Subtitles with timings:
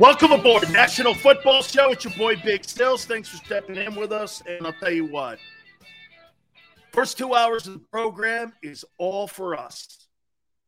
[0.00, 1.92] Welcome aboard National Football Show.
[1.92, 3.04] It's your boy Big Stills.
[3.04, 4.42] Thanks for stepping in with us.
[4.46, 5.38] And I'll tell you what,
[6.92, 10.08] first two hours of the program is all for us.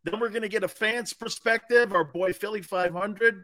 [0.05, 1.95] Then we're going to get a fan's perspective.
[1.95, 3.43] Our boy Philly 500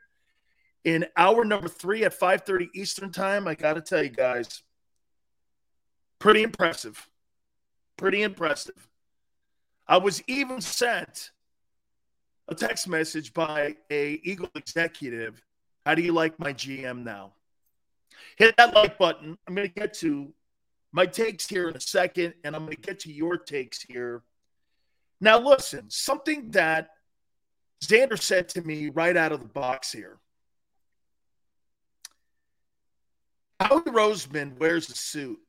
[0.85, 3.49] in hour number three at 5:30 Eastern time.
[3.49, 4.63] I got to tell you guys,
[6.19, 7.09] pretty impressive.
[7.97, 8.90] Pretty impressive.
[9.91, 11.33] I was even sent
[12.47, 15.43] a text message by a Eagle executive.
[15.85, 17.33] How do you like my GM now?
[18.37, 19.37] Hit that like button.
[19.49, 20.33] I'm going to get to
[20.93, 24.23] my takes here in a second, and I'm going to get to your takes here.
[25.21, 26.91] Now, listen, something that
[27.85, 30.21] Xander said to me right out of the box here.
[33.59, 35.41] Howie Roseman wears a suit.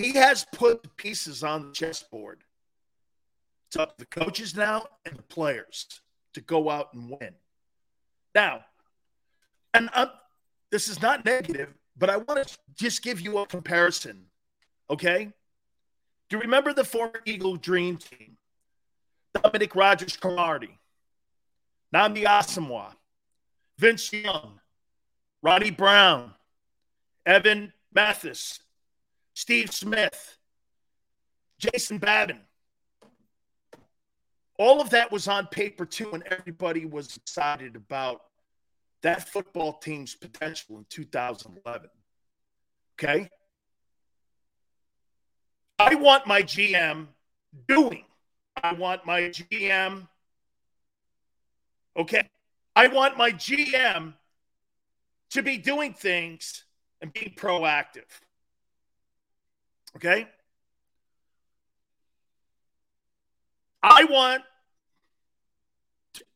[0.00, 2.42] He has put the pieces on the chessboard.
[3.68, 6.00] It's up to the coaches now and the players
[6.34, 7.34] to go out and win.
[8.34, 8.64] Now,
[9.74, 10.08] and I'm,
[10.70, 14.24] this is not negative, but I want to just give you a comparison.
[14.88, 15.32] Okay?
[16.28, 18.38] Do you remember the former Eagle Dream Team?
[19.34, 20.78] Dominique Rodgers Cromartie,
[21.94, 22.94] Nnamdi Asomugha,
[23.78, 24.60] Vince Young,
[25.42, 26.34] Ronnie Brown,
[27.24, 28.60] Evan Mathis,
[29.34, 30.38] Steve Smith,
[31.58, 32.40] Jason Babin.
[34.58, 38.22] All of that was on paper too, and everybody was excited about
[39.02, 41.88] that football team's potential in 2011.
[42.98, 43.28] Okay.
[45.78, 47.06] I want my GM
[47.66, 48.04] doing.
[48.62, 50.06] I want my GM.
[51.96, 52.28] Okay.
[52.76, 54.12] I want my GM
[55.30, 56.64] to be doing things
[57.00, 58.04] and being proactive.
[59.96, 60.28] Okay?
[63.82, 64.42] I want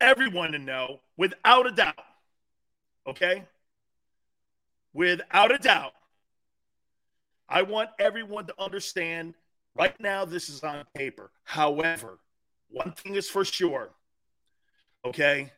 [0.00, 1.94] everyone to know without a doubt,
[3.06, 3.44] okay?
[4.92, 5.92] Without a doubt,
[7.48, 9.34] I want everyone to understand
[9.75, 11.31] right now this is on paper.
[11.44, 12.19] However,
[12.71, 13.91] one thing is for sure,
[15.04, 15.53] okay?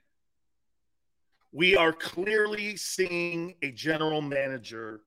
[1.53, 5.01] We are clearly seeing a general manager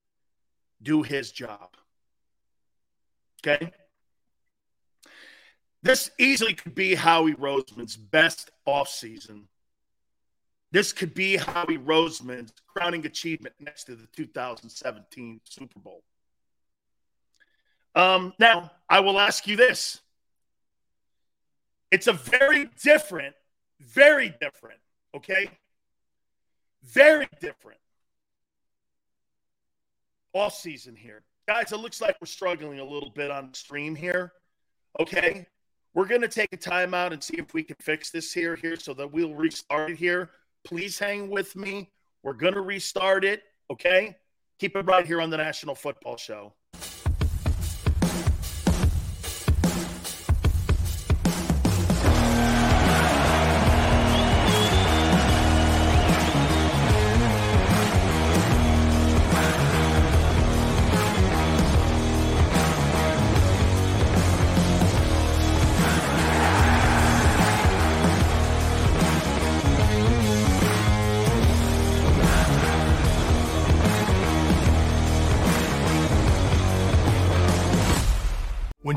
[0.81, 1.75] do his job.
[3.45, 3.72] Okay.
[5.81, 9.44] This easily could be Howie Roseman's best offseason.
[10.72, 16.03] This could be Howie Roseman's crowning achievement next to the 2017 Super Bowl.
[17.95, 20.00] Um, now, I will ask you this.
[21.91, 23.35] It's a very different,
[23.79, 24.79] very different,
[25.16, 25.50] okay?
[26.83, 27.79] Very different
[30.33, 31.23] off season here.
[31.50, 34.34] Guys, it looks like we're struggling a little bit on stream here.
[35.00, 35.48] Okay.
[35.96, 38.76] We're going to take a timeout and see if we can fix this here, here,
[38.76, 40.30] so that we'll restart it here.
[40.64, 41.90] Please hang with me.
[42.22, 43.42] We're going to restart it.
[43.72, 44.16] Okay.
[44.60, 46.54] Keep it right here on the National Football Show.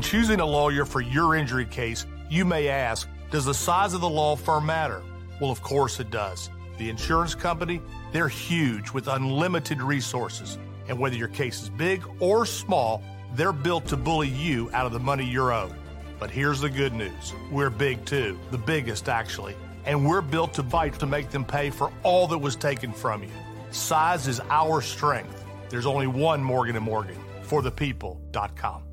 [0.03, 4.09] Choosing a lawyer for your injury case, you may ask, does the size of the
[4.09, 5.01] law firm matter?
[5.39, 6.49] Well, of course it does.
[6.77, 10.59] The insurance company, they're huge with unlimited resources.
[10.87, 13.01] And whether your case is big or small,
[13.33, 15.73] they're built to bully you out of the money you're owed.
[16.19, 19.55] But here's the good news we're big too, the biggest actually.
[19.85, 23.23] And we're built to fight to make them pay for all that was taken from
[23.23, 23.31] you.
[23.71, 25.43] Size is our strength.
[25.69, 28.83] There's only one Morgan & Morgan for the people.com.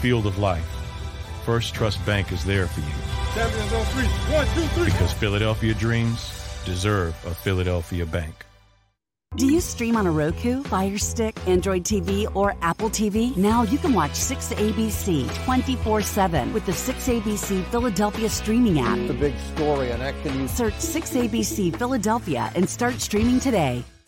[0.00, 0.66] field of life,
[1.44, 2.86] First Trust Bank is there for you.
[3.34, 4.06] Champions on three.
[4.34, 4.84] One, two, three.
[4.86, 6.32] Because Philadelphia dreams
[6.64, 8.46] deserve a Philadelphia bank.
[9.36, 13.36] Do you stream on a Roku, Fire Stick, Android TV, or Apple TV?
[13.36, 18.98] Now you can watch 6ABC 24 7 with the 6ABC Philadelphia streaming app.
[19.06, 23.84] The big story on Action Search 6ABC Philadelphia and start streaming today.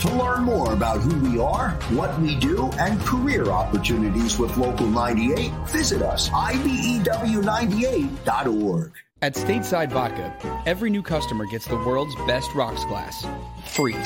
[0.00, 4.86] To learn more about who we are, what we do, and career opportunities with Local
[4.86, 8.92] 98, visit us, IBEW98.org.
[9.22, 10.32] At Stateside Vodka,
[10.66, 13.26] every new customer gets the world's best rocks glass,
[13.66, 13.96] free.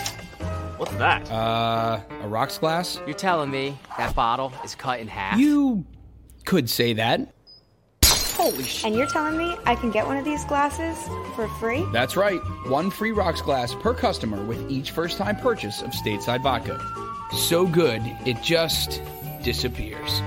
[0.79, 1.31] What's that?
[1.31, 2.99] Uh, a rocks glass?
[3.05, 5.39] You're telling me that bottle is cut in half?
[5.39, 5.85] You
[6.47, 7.35] could say that.
[8.33, 8.85] Holy shit.
[8.87, 10.97] And you're telling me I can get one of these glasses
[11.35, 11.85] for free?
[11.93, 12.41] That's right.
[12.67, 16.81] One free rocks glass per customer with each first time purchase of stateside vodka.
[17.37, 19.03] So good, it just
[19.43, 20.23] disappears.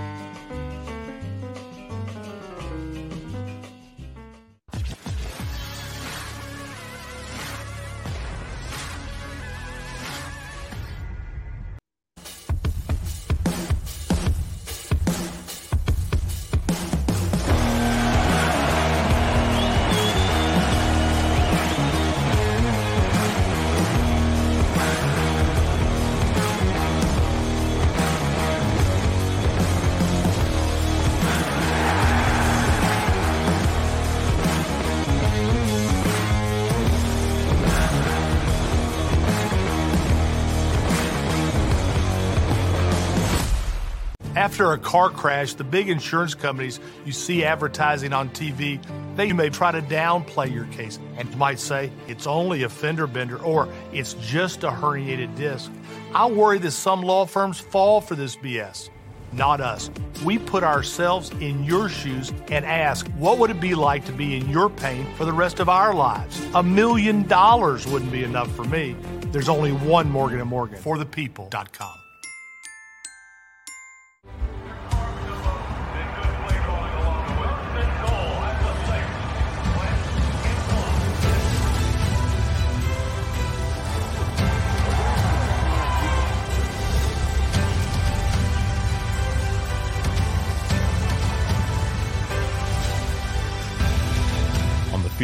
[44.55, 48.81] After a car crash, the big insurance companies you see advertising on TV,
[49.17, 53.37] they may try to downplay your case and might say it's only a fender bender
[53.43, 55.69] or it's just a herniated disc.
[56.13, 58.91] I worry that some law firms fall for this BS.
[59.33, 59.91] Not us.
[60.23, 64.37] We put ourselves in your shoes and ask, what would it be like to be
[64.37, 66.41] in your pain for the rest of our lives?
[66.53, 68.95] A million dollars wouldn't be enough for me.
[69.33, 72.04] There's only one Morgan & Morgan for the people.com.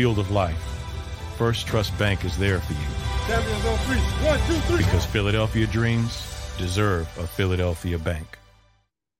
[0.01, 0.57] field of life,
[1.37, 2.89] First Trust Bank is there for you.
[3.27, 3.99] Champions on three.
[4.27, 4.83] One, two, three.
[4.83, 6.11] Because Philadelphia dreams
[6.57, 8.39] deserve a Philadelphia bank.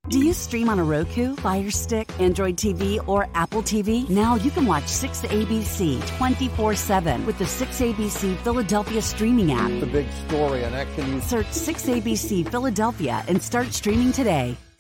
[0.10, 4.10] Do you stream on a Roku, Fire Stick, Android TV, or Apple TV?
[4.10, 9.70] Now you can watch 6ABC 24 7 with the 6ABC Philadelphia streaming app.
[9.80, 14.58] The big story on Action Search 6ABC Philadelphia and start streaming today.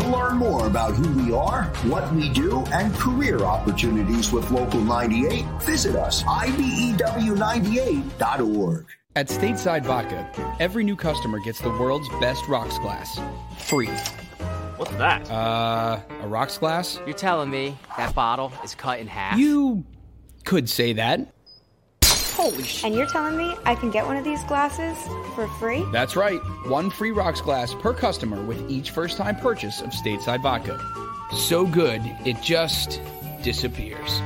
[0.00, 4.80] To learn more about who we are, what we do, and career opportunities with Local
[4.80, 8.86] 98, visit us, IBEW98.org.
[9.14, 13.20] At Stateside Vodka, every new customer gets the world's best rocks glass,
[13.58, 13.90] free.
[14.76, 15.30] What's that?
[15.30, 16.98] Uh, a rocks glass?
[17.04, 19.38] You're telling me that bottle is cut in half?
[19.38, 19.84] You
[20.46, 21.34] could say that.
[22.40, 22.86] Holy shit.
[22.86, 24.96] And you're telling me I can get one of these glasses
[25.34, 25.84] for free?
[25.92, 26.40] That's right.
[26.68, 30.80] One free rocks glass per customer with each first time purchase of stateside vodka.
[31.36, 33.02] So good, it just
[33.42, 34.22] disappears.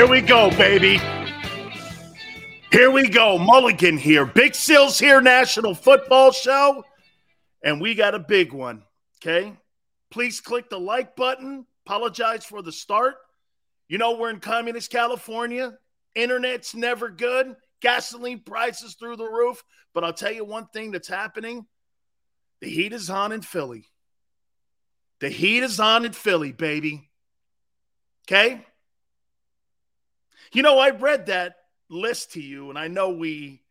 [0.00, 0.98] Here we go, baby.
[2.72, 3.36] Here we go.
[3.36, 4.24] Mulligan here.
[4.24, 6.84] Big Seals here, National Football Show.
[7.62, 8.82] And we got a big one.
[9.18, 9.52] Okay.
[10.10, 11.66] Please click the like button.
[11.84, 13.16] Apologize for the start.
[13.90, 15.76] You know, we're in communist California.
[16.14, 17.54] Internet's never good.
[17.82, 19.62] Gasoline prices through the roof.
[19.92, 21.66] But I'll tell you one thing that's happening
[22.62, 23.84] the heat is on in Philly.
[25.20, 27.10] The heat is on in Philly, baby.
[28.26, 28.64] Okay?
[30.52, 31.56] You know, I read that
[31.88, 33.62] list to you, and I know we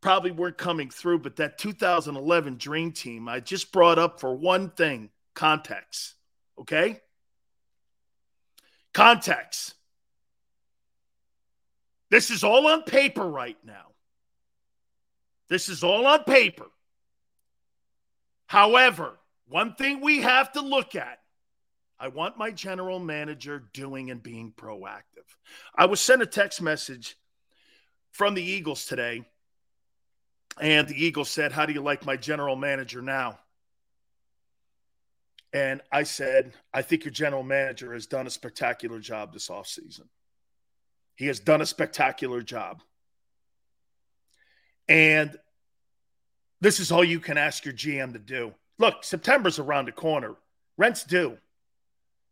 [0.00, 4.70] probably weren't coming through, but that 2011 Dream Team, I just brought up for one
[4.70, 6.14] thing context.
[6.58, 7.00] Okay?
[8.92, 9.74] Context.
[12.10, 13.92] This is all on paper right now.
[15.48, 16.66] This is all on paper.
[18.46, 21.20] However, one thing we have to look at
[22.00, 25.02] I want my general manager doing and being proactive.
[25.74, 27.16] I was sent a text message
[28.12, 29.24] from the Eagles today,
[30.60, 33.38] and the Eagles said, How do you like my general manager now?
[35.52, 40.06] And I said, I think your general manager has done a spectacular job this offseason.
[41.16, 42.82] He has done a spectacular job.
[44.88, 45.36] And
[46.60, 48.54] this is all you can ask your GM to do.
[48.78, 50.34] Look, September's around the corner.
[50.76, 51.38] Rent's due.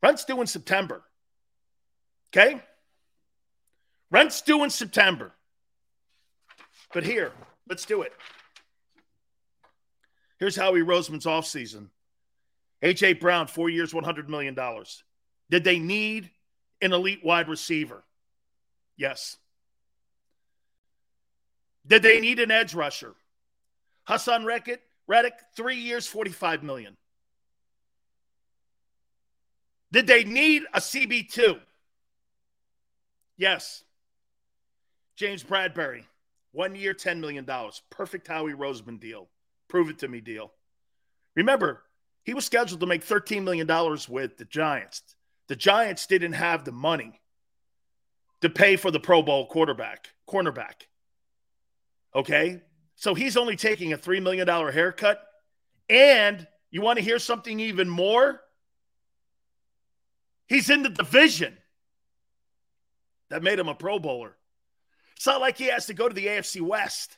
[0.03, 1.03] Rent's due in September.
[2.31, 2.63] Okay?
[4.11, 5.33] Rent's due in September.
[6.93, 7.33] But here,
[7.69, 8.13] let's do it.
[10.39, 11.89] Here's Howie Roseman's offseason.
[12.83, 13.15] A.J.
[13.15, 14.57] Brown, four years, $100 million.
[15.51, 16.31] Did they need
[16.83, 18.05] an elite wide receiver?
[18.97, 19.39] Yes.
[21.87, 23.15] Did they need an edge rusher?
[24.09, 24.45] Haason
[25.07, 26.97] Reddick, three years, 45 million.
[29.97, 31.59] Did they need a CB2?
[33.39, 33.83] Yes.
[35.17, 36.05] James Bradberry,
[36.53, 37.49] one year, $10 million.
[37.89, 39.31] Perfect Howie Roseman deal.
[39.69, 40.53] Prove it to me deal.
[41.35, 41.83] Remember,
[42.25, 43.67] he was scheduled to make $13 million
[44.11, 45.01] with the Giants.
[45.49, 47.19] The Giants didn't have the money
[48.43, 50.89] to pay for the Pro Bowl quarterback, cornerback.
[52.15, 52.61] Okay?
[52.97, 55.23] So he's only taking a $3 million haircut.
[55.89, 58.43] And you want to hear something even more?
[60.47, 61.57] He's in the division
[63.31, 64.37] that made him a Pro Bowler.
[65.17, 67.17] It's not like he has to go to the AFC West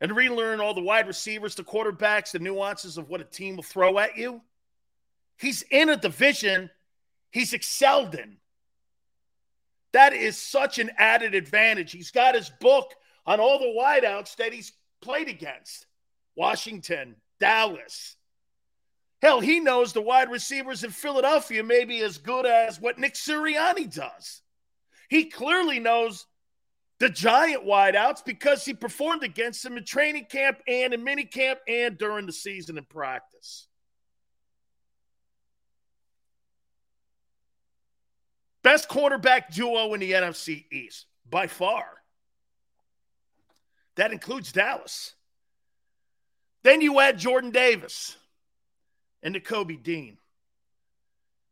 [0.00, 3.62] and relearn all the wide receivers, the quarterbacks, the nuances of what a team will
[3.62, 4.40] throw at you.
[5.38, 6.70] He's in a division
[7.30, 8.36] he's excelled in.
[9.92, 11.92] That is such an added advantage.
[11.92, 12.92] He's got his book
[13.26, 15.86] on all the wideouts that he's played against
[16.36, 18.16] Washington, Dallas,
[19.24, 23.14] Hell, he knows the wide receivers in Philadelphia may be as good as what Nick
[23.14, 24.42] Sirianni does.
[25.08, 26.26] He clearly knows
[26.98, 31.60] the giant wideouts because he performed against them in training camp and in mini camp
[31.66, 33.66] and during the season in practice.
[38.62, 41.86] Best quarterback duo in the NFC East by far.
[43.94, 45.14] That includes Dallas.
[46.62, 48.18] Then you add Jordan Davis
[49.24, 50.18] and Nakobe Dean.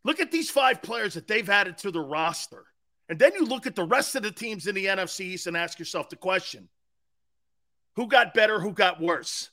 [0.04, 2.64] Look at these five players that they've added to the roster.
[3.08, 5.56] And then you look at the rest of the teams in the NFC East and
[5.56, 6.68] ask yourself the question
[7.96, 9.50] who got better, who got worse?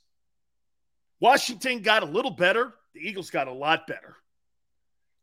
[1.20, 4.16] Washington got a little better, the Eagles got a lot better.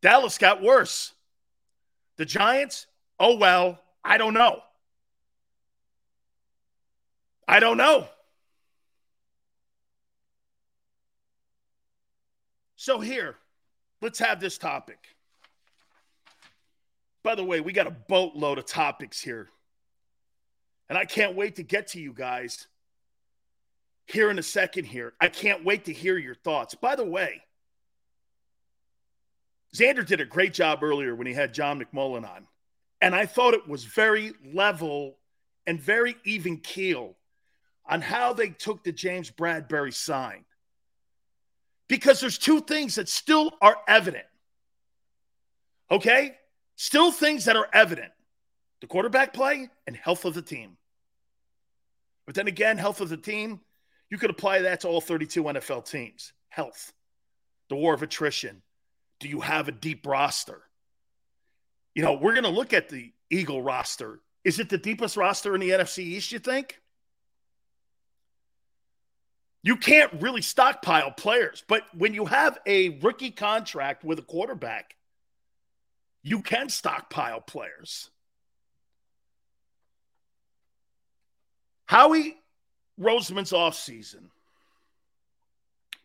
[0.02, 1.12] Dallas got worse.
[2.16, 2.86] The Giants,
[3.18, 4.60] oh well, I don't know.
[7.48, 8.08] I don't know.
[12.87, 13.35] So, here,
[14.00, 15.09] let's have this topic.
[17.25, 19.49] By the way, we got a boatload of topics here.
[20.88, 22.69] And I can't wait to get to you guys
[24.07, 25.14] here in a second here.
[25.21, 26.76] I can't wait to hear your thoughts.
[26.76, 27.43] By the way,
[29.75, 32.47] Xander did a great job earlier when he had John McMullen on.
[33.00, 35.16] And I thought it was very level
[35.66, 37.16] and very even keel
[37.85, 40.45] on how they took the James Bradberry sign
[41.88, 44.26] because there's two things that still are evident.
[45.90, 46.37] Okay?
[46.76, 48.12] Still things that are evident
[48.83, 50.76] the quarterback play and health of the team.
[52.26, 53.61] But then again, health of the team,
[54.11, 56.33] you could apply that to all 32 NFL teams.
[56.50, 56.93] Health,
[57.69, 58.62] the war of attrition.
[59.19, 60.62] Do you have a deep roster?
[61.95, 64.21] You know, we're going to look at the Eagle roster.
[64.45, 66.78] Is it the deepest roster in the NFC East, you think?
[69.66, 74.94] You can't really stockpile players, but when you have a rookie contract with a quarterback,
[76.23, 78.08] you can stockpile players.
[81.87, 82.37] Howie
[82.96, 84.26] Roseman's offseason.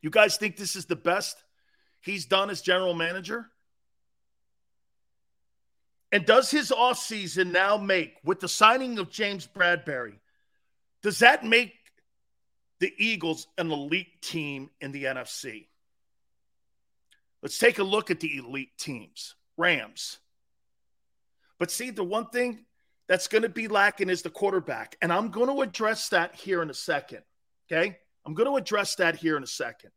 [0.02, 1.44] You guys think this is the best
[2.02, 3.46] he's done as general manager?
[6.12, 10.16] And does his offseason now make, with the signing of James Bradberry,
[11.04, 11.76] does that make
[12.82, 15.68] the Eagles an elite team in the NFC.
[17.44, 19.36] Let's take a look at the elite teams.
[19.56, 20.18] Rams.
[21.60, 22.66] But see, the one thing
[23.08, 24.98] that's going to be lacking is the quarterback.
[25.00, 27.22] And I'm going to address that here in a second.
[27.72, 28.00] Okay?
[28.26, 29.92] I'm going to address that here in a second.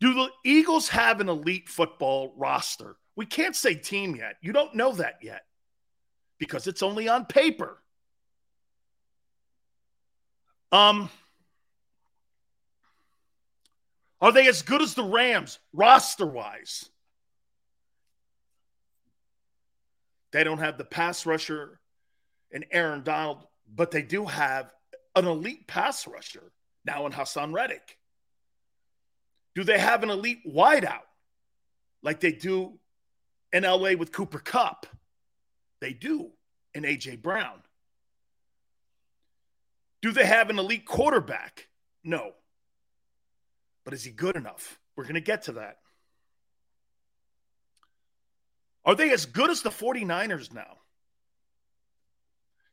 [0.00, 2.96] Do the Eagles have an elite football roster?
[3.14, 4.36] We can't say team yet.
[4.40, 5.42] You don't know that yet
[6.38, 7.81] because it's only on paper.
[10.72, 11.10] Um,
[14.20, 16.88] are they as good as the Rams roster wise?
[20.32, 21.78] They don't have the pass rusher
[22.50, 24.72] and Aaron Donald, but they do have
[25.14, 26.52] an elite pass rusher
[26.86, 27.98] now in Haason Reddick.
[29.54, 31.04] Do they have an elite wideout
[32.02, 32.78] like they do
[33.52, 34.86] in LA with Cooper Kupp?
[35.80, 36.30] They do
[36.72, 37.61] in AJ Brown.
[40.02, 41.68] Do they have an elite quarterback?
[42.04, 42.32] No.
[43.84, 44.78] But is he good enough?
[44.96, 45.78] We're going to get to that.
[48.84, 50.78] Are they as good as the 49ers now?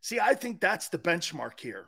[0.02, 1.86] See, I think that's the benchmark here.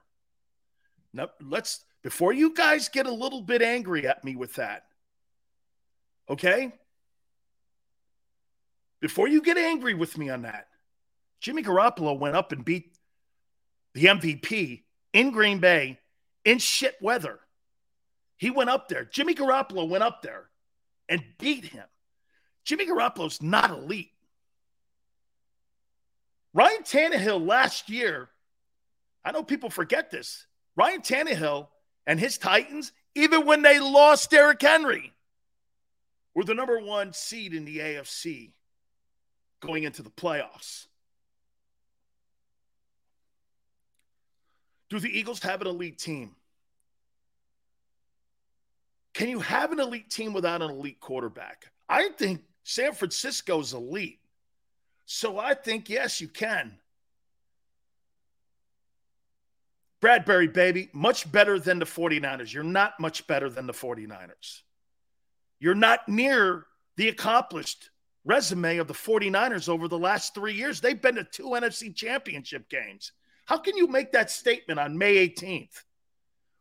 [1.13, 4.83] Now, let's before you guys get a little bit angry at me with that.
[6.29, 6.71] Okay?
[9.00, 10.67] Before you get angry with me on that,
[11.39, 12.95] Jimmy Garoppolo went up and beat
[13.93, 14.83] the MVP
[15.13, 16.00] in Green Bay
[16.46, 17.39] in shit weather.
[18.38, 19.06] He went up there.
[19.06, 20.46] Jimmy Garoppolo went up there
[21.08, 21.86] and beat him.
[22.63, 24.12] Jimmy Garoppolo's not elite.
[26.53, 28.30] Ryan Tannehill last year,
[29.24, 30.46] I know people forget this.
[30.75, 31.68] Ryan Tannehill
[32.08, 35.13] and his Titans, even when they lost Derrick Henry,
[36.34, 38.51] were the number one seed in the AFC
[39.60, 40.88] going into the playoffs.
[44.91, 46.36] Do the Eagles have an elite team?
[49.13, 51.71] Can you have an elite team without an elite quarterback?
[51.88, 54.19] I think San Francisco's elite.
[55.06, 56.77] So I think, yes, you can.
[60.01, 62.54] Bradberry, baby, much better than the 49ers.
[62.54, 64.62] You're not much better than the 49ers.
[65.62, 66.65] You're not near
[66.97, 67.91] the accomplished
[68.25, 70.82] resume of the 49ers over the last three years.
[70.82, 73.13] They've been to two NFC championship games.
[73.51, 75.83] How can you make that statement on May 18th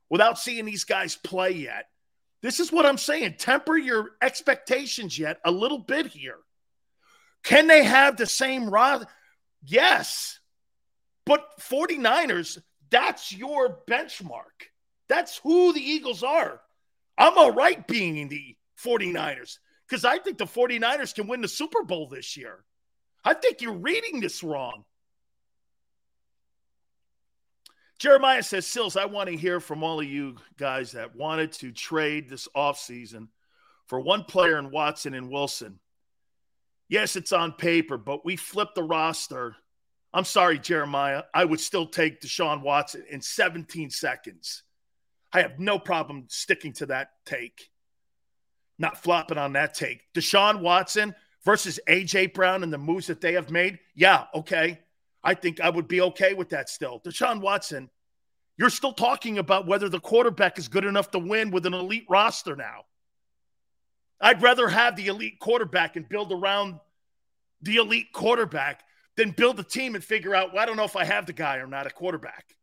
[0.09, 1.87] without seeing these guys play yet?
[2.43, 3.37] This is what I'm saying.
[3.39, 6.39] Temper your expectations yet a little bit here.
[7.45, 9.07] Can they have the same rod?
[9.65, 10.41] Yes.
[11.27, 12.59] But 49ers,
[12.91, 14.67] that's your benchmark.
[15.09, 16.61] That's who the Eagles are.
[17.17, 21.47] I'm all right being in the 49ers because I think the 49ers can win the
[21.47, 22.65] Super Bowl this year.
[23.25, 24.83] I think you're reading this wrong.
[28.01, 31.71] Jeremiah says, Sills, I want to hear from all of you guys that wanted to
[31.71, 33.29] trade this offseason
[33.89, 35.79] for one player in Watson and Wilson.
[36.89, 39.55] Yes, it's on paper, but we flipped the roster.
[40.15, 41.25] I'm sorry, Jeremiah.
[41.35, 44.63] I would still take Deshaun Watson in 17 seconds.
[45.31, 47.69] I have no problem sticking to that take,
[48.79, 50.11] not flopping on that take.
[50.15, 52.29] Deshaun Watson versus A.J.
[52.29, 53.79] Brown and the moves that they have made.
[53.95, 54.81] Yeah, okay.
[55.23, 57.01] I think I would be okay with that still.
[57.01, 57.91] Deshaun Watson,
[58.57, 62.07] you're still talking about whether the quarterback is good enough to win with an elite
[62.09, 62.85] roster now.
[64.21, 66.79] I'd rather have the elite quarterback and build around
[67.63, 68.83] the elite quarterback
[69.17, 71.33] than build a team and figure out, well, I don't know if I have the
[71.33, 72.57] guy or not a quarterback.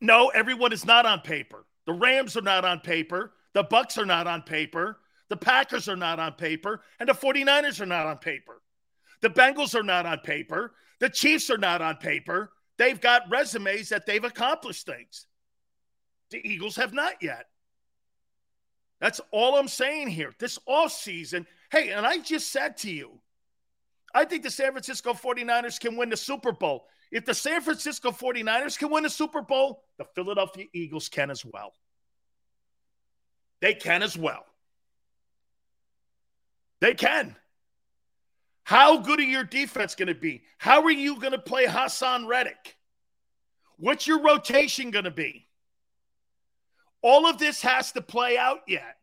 [0.00, 1.64] No, everyone is not on paper.
[1.86, 3.32] The Rams are not on paper.
[3.54, 4.98] The Bucks are not on paper.
[5.28, 6.82] The Packers are not on paper.
[7.00, 8.60] And the 49ers are not on paper.
[9.22, 10.72] The Bengals are not on paper.
[11.00, 12.52] The Chiefs are not on paper.
[12.78, 15.26] They've got resumes that they've accomplished things.
[16.30, 17.46] The Eagles have not yet.
[19.00, 20.32] That's all I'm saying here.
[20.38, 23.20] This offseason, hey, and I just said to you,
[24.14, 26.86] I think the San Francisco 49ers can win the Super Bowl.
[27.12, 31.44] If the San Francisco 49ers can win the Super Bowl, the Philadelphia Eagles can as
[31.44, 31.72] well.
[33.60, 34.44] They can as well.
[36.80, 37.36] They can.
[38.66, 40.42] How good are your defense going to be?
[40.58, 42.76] How are you going to play Haason Reddick?
[43.76, 45.46] What's your rotation going to be?
[47.00, 48.96] All of this has to play out yet.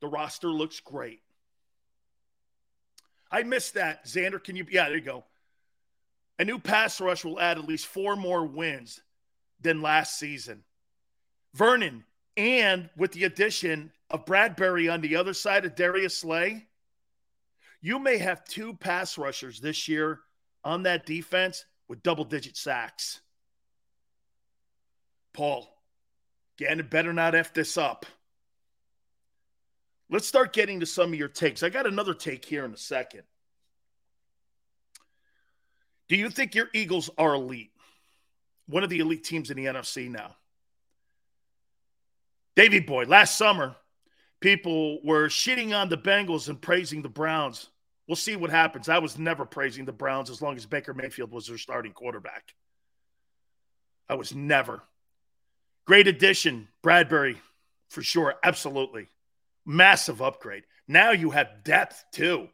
[0.00, 1.20] The roster looks great.
[3.30, 4.04] I missed that.
[4.04, 4.66] Xander, can you?
[4.68, 5.22] Yeah, there you go.
[6.40, 9.00] A new pass rush will add at least four more wins
[9.60, 10.64] than last season.
[11.54, 12.02] Vernon,
[12.36, 16.65] and with the addition of Bradberry on the other side of Darius Slay,
[17.80, 20.20] you may have two pass rushers this year
[20.64, 23.20] on that defense with double digit sacks.
[25.32, 25.68] Paul,
[26.58, 28.06] again, better not F this up.
[30.08, 31.62] Let's start getting to some of your takes.
[31.62, 33.22] I got another take here in a second.
[36.08, 37.72] Do you think your Eagles are elite?
[38.68, 40.36] One of the elite teams in the NFC now.
[42.54, 43.76] Davy Boy, last summer,
[44.40, 47.68] people were shitting on the Bengals and praising the Browns.
[48.08, 48.88] We'll see what happens.
[48.88, 52.54] I was never praising the Browns as long as Baker Mayfield was their starting quarterback.
[54.08, 54.82] I was never.
[55.86, 57.36] Great addition, Bradberry,
[57.88, 58.34] for sure.
[58.42, 59.08] Absolutely.
[59.64, 60.64] Massive upgrade.
[60.86, 62.48] Now you have depth too.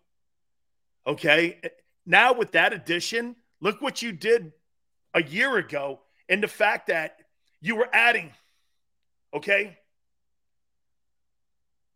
[1.07, 1.61] Okay.
[2.07, 4.53] Now with that addition, look what you did
[5.15, 7.19] a year ago and the fact that
[7.61, 8.31] you were adding.
[9.35, 9.77] Okay.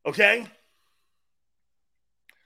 [0.07, 0.47] Okay.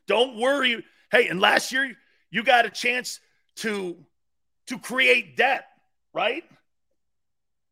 [0.06, 0.84] Don't worry.
[1.12, 1.92] Hey, and last year
[2.30, 3.20] you got a chance
[3.56, 3.96] to
[4.66, 5.66] to create depth,
[6.14, 6.44] right?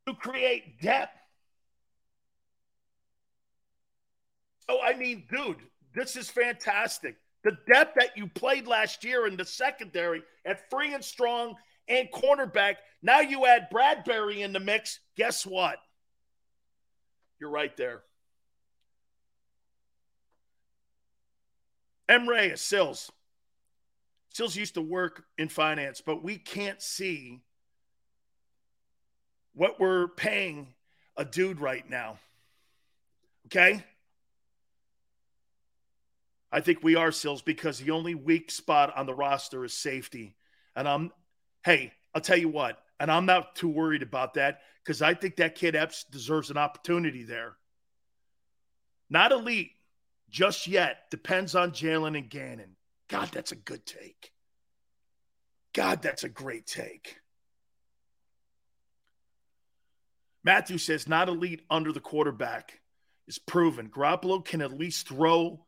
[0.06, 1.16] To create depth.
[4.68, 5.56] So, I mean, dude,
[5.94, 7.16] this is fantastic.
[7.44, 11.54] The depth that you played last year in the secondary at free and strong
[11.88, 12.74] and cornerback.
[13.00, 14.98] Now you add Bradberry in the mix.
[15.16, 15.78] Guess what?
[17.40, 18.02] You're right there.
[22.08, 23.10] Emre Sills.
[24.30, 27.42] Sills used to work in finance, but we can't see
[29.54, 30.68] what we're paying
[31.16, 32.18] a dude right now.
[33.46, 33.82] Okay?
[36.50, 40.34] I think we are Sills because the only weak spot on the roster is safety.
[40.76, 41.12] And I'm,
[41.64, 45.36] hey, I'll tell you what, and I'm not too worried about that because I think
[45.36, 47.56] that kid Epps deserves an opportunity there.
[49.10, 49.72] Not elite
[50.30, 51.10] just yet.
[51.10, 52.76] Depends on Jalen and Gannon.
[53.08, 54.32] God, that's a good take.
[55.72, 57.16] God, that's a great take.
[60.44, 62.80] Matthew says not elite under the quarterback
[63.26, 63.88] is proven.
[63.88, 65.64] Garoppolo can at least throw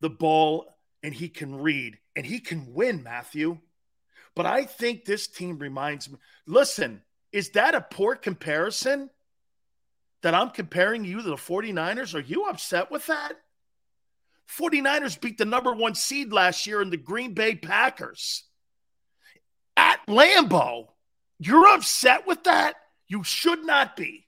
[0.00, 0.66] the ball
[1.02, 3.58] and he can read and he can win, Matthew.
[4.36, 9.10] But I think this team reminds me listen, is that a poor comparison
[10.22, 12.14] that I'm comparing you to the 49ers?
[12.14, 13.32] Are you upset with that?
[14.58, 18.44] 49ers beat the number one seed last year in the Green Bay Packers
[19.76, 20.88] at Lambeau.
[21.38, 22.74] You're upset with that?
[23.08, 24.26] You should not be.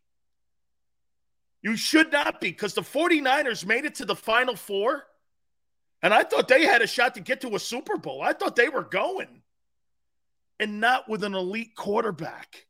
[1.63, 5.05] You should not be because the 49ers made it to the Final Four
[6.03, 8.23] and I thought they had a shot to get to a Super Bowl.
[8.23, 9.43] I thought they were going.
[10.59, 12.67] And not with an elite quarterback.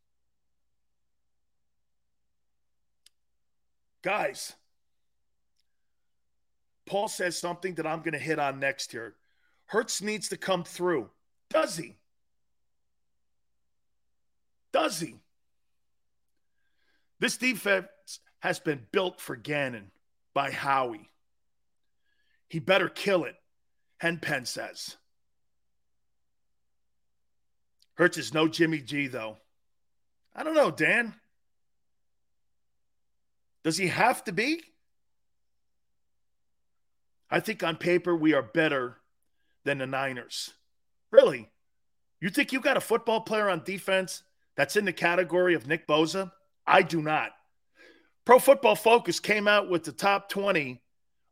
[4.02, 4.54] Guys,
[6.86, 9.14] Paul says something that I'm going to hit on next here.
[9.66, 11.08] Hurts needs to come through.
[11.48, 11.96] Does he?
[14.72, 15.16] Does he?
[17.20, 17.86] This defense
[18.40, 19.90] has been built for Gannon
[20.34, 21.08] by Howie.
[22.48, 23.36] He better kill it,
[24.02, 24.96] Henpen says.
[27.94, 29.36] Hurts is no Jimmy G, though.
[30.34, 31.14] I don't know, Dan.
[33.62, 34.60] Does he have to be?
[37.32, 38.98] I think on paper we are better
[39.64, 40.52] than the Niners.
[41.10, 41.50] Really?
[42.20, 44.22] You think you got a football player on defense
[44.54, 46.30] that's in the category of Nick Bosa?
[46.66, 47.30] I do not.
[48.26, 50.82] Pro Football Focus came out with the top 20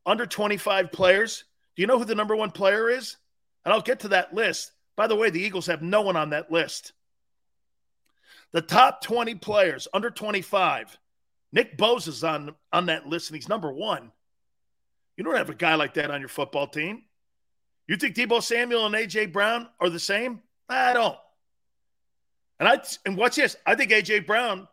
[0.07, 1.45] under 25 players.
[1.77, 3.19] Do you know who the number one player is?
[3.67, 4.73] And I'll get to that list.
[4.97, 6.95] By the way, the Eagles have no one on that list.
[8.53, 10.99] The top 20 players under 25.
[11.53, 14.13] Nick Bosa's on, on that list, and he's number one.
[15.17, 17.03] You don't have a guy like that on your football team.
[17.87, 20.41] You think Deebo Samuel and AJ Brown are the same?
[20.69, 21.19] I don't.
[22.59, 23.57] And I and watch this.
[23.67, 24.69] I think AJ Brown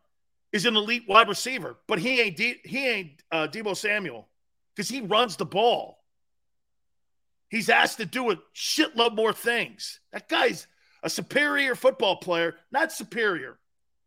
[0.53, 4.27] is an elite wide receiver, but he ain't D, he ain't uh, Deebo Samuel
[4.75, 6.03] because he runs the ball.
[7.49, 9.99] He's asked to do a shitload more things.
[10.11, 10.67] That guy's
[11.01, 13.57] a superior football player, not superior,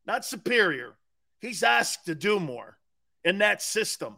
[0.07, 0.95] not superior.
[1.40, 2.77] He's asked to do more
[3.25, 4.16] in that system.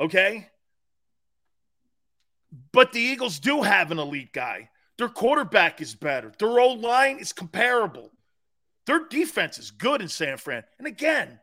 [0.00, 0.48] Okay?
[2.72, 4.70] But the Eagles do have an elite guy.
[4.98, 6.32] Their quarterback is better.
[6.38, 8.10] Their old line is comparable.
[8.86, 10.64] Their defense is good in San Fran.
[10.78, 11.38] And again,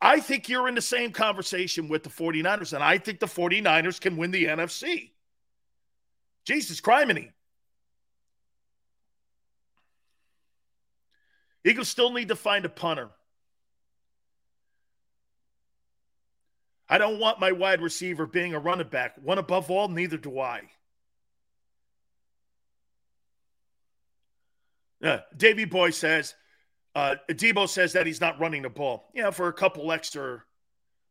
[0.00, 4.00] I think you're in the same conversation with the 49ers, and I think the 49ers
[4.00, 5.10] can win the NFC.
[6.44, 7.32] Jesus criminy.
[11.64, 13.10] Eagles still need to find a punter.
[16.88, 19.16] I don't want my wide receiver being a running back.
[19.22, 20.62] One above all, neither do I.
[25.02, 26.34] Uh, Davy Boy says,
[26.94, 29.10] Uh, Deebo says that he's not running the ball.
[29.14, 30.42] Yeah, for a couple extra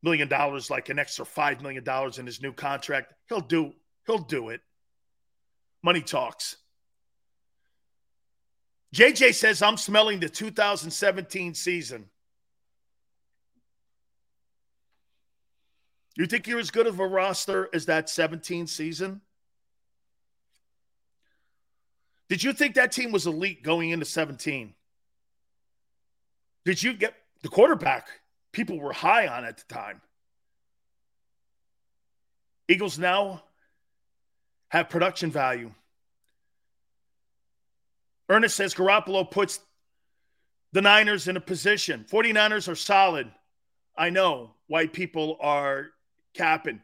[0.03, 3.73] million dollars, like an extra five million dollars in his new contract, he'll do.
[4.05, 4.61] He'll do it.
[5.83, 6.57] Money talks.
[8.95, 12.09] JJ says I'm smelling the 2017 season.
[16.17, 19.21] You think you're as good of a roster as that 17 season?
[22.27, 24.73] Did you think that team was elite going into 17?
[26.65, 28.07] Did you get the quarterback?
[28.51, 30.01] People were high on at the time.
[32.67, 33.43] Eagles now
[34.69, 35.71] have production value.
[38.27, 39.59] Ernest says Garoppolo puts
[40.73, 42.05] the Niners in a position.
[42.09, 43.31] 49ers are solid.
[43.95, 45.91] I know white people are
[46.37, 46.81] capping.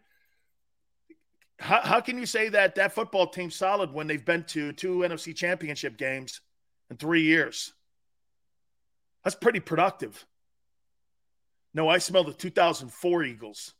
[1.59, 4.97] How, how can you say that that football team's solid when they've been to two
[4.99, 6.41] NFC championship games
[6.89, 7.73] in three years?
[9.23, 10.25] That's pretty productive.
[11.73, 13.73] No, I smell the 2004 Eagles.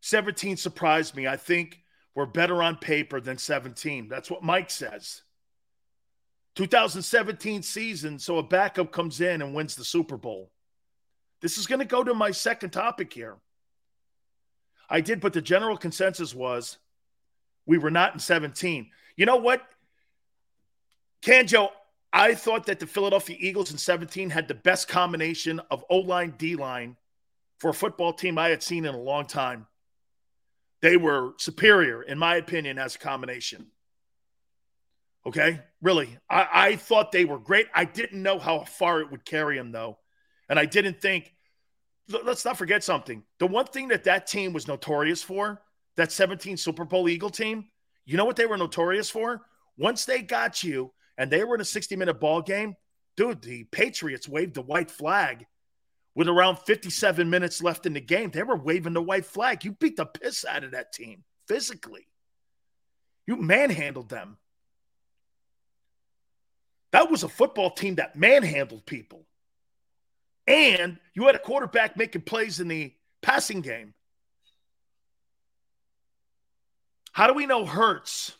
[0.00, 1.26] Seventeen surprised me.
[1.26, 1.80] I think
[2.14, 4.08] we're better on paper than 17.
[4.08, 5.22] That's what Mike says.
[6.54, 10.50] 2017 season, so a backup comes in and wins the Super Bowl.
[11.40, 13.36] This is going to go to my second topic here.
[14.88, 16.78] I did, but the general consensus was
[17.66, 18.90] we were not in 17.
[19.16, 19.62] You know what?
[21.22, 21.70] Canjo,
[22.12, 26.34] I thought that the Philadelphia Eagles in 17 had the best combination of O line,
[26.38, 26.96] D line
[27.58, 29.66] for a football team I had seen in a long time.
[30.80, 33.66] They were superior, in my opinion, as a combination.
[35.26, 37.66] Okay, really, I, I thought they were great.
[37.74, 39.98] I didn't know how far it would carry them, though,
[40.48, 41.32] and I didn't think.
[42.08, 43.22] Let's not forget something.
[43.38, 45.62] The one thing that that team was notorious for,
[45.96, 47.64] that 17 Super Bowl Eagle team,
[48.04, 49.40] you know what they were notorious for?
[49.78, 52.74] Once they got you and they were in a 60 minute ball game,
[53.16, 55.46] dude, the Patriots waved the white flag
[56.14, 58.30] with around 57 minutes left in the game.
[58.30, 59.64] They were waving the white flag.
[59.64, 62.06] You beat the piss out of that team physically.
[63.26, 64.36] You manhandled them.
[66.94, 69.26] That was a football team that manhandled people.
[70.46, 73.94] And you had a quarterback making plays in the passing game.
[77.10, 78.36] How do we know Hurts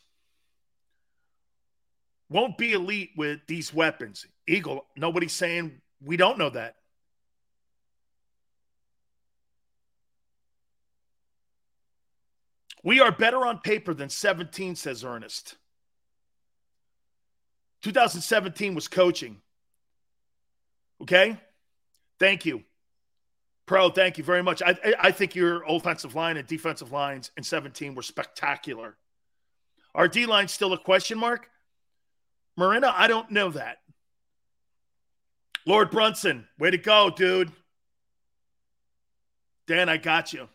[2.31, 4.25] won't be elite with these weapons?
[4.47, 6.77] Eagle, nobody's saying we don't know that.
[12.85, 15.57] We are better on paper than 17, says Ernest.
[17.85, 19.37] 2017 was coaching.
[21.03, 21.38] Okay?
[22.18, 22.64] Thank you.
[23.66, 24.62] Pro, thank you very much.
[24.62, 28.97] I, I think your offensive line and defensive lines in 17 were spectacular.
[29.94, 31.51] Our D line still a question mark?
[32.57, 33.79] Marina, I don't know that.
[35.66, 37.53] Lord Brunson, way to go, dude.
[39.66, 40.49] Dan, I got you.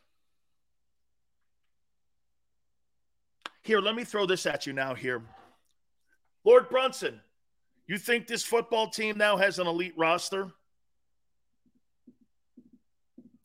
[3.61, 5.21] Here, let me throw this at you now here.
[6.45, 7.19] Lord Brunson,
[7.87, 10.51] you think this football team now has an elite roster?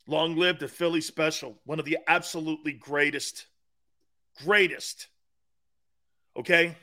[0.07, 3.47] Long live the Philly special, one of the absolutely greatest,
[4.45, 5.09] greatest.
[6.37, 6.77] Okay?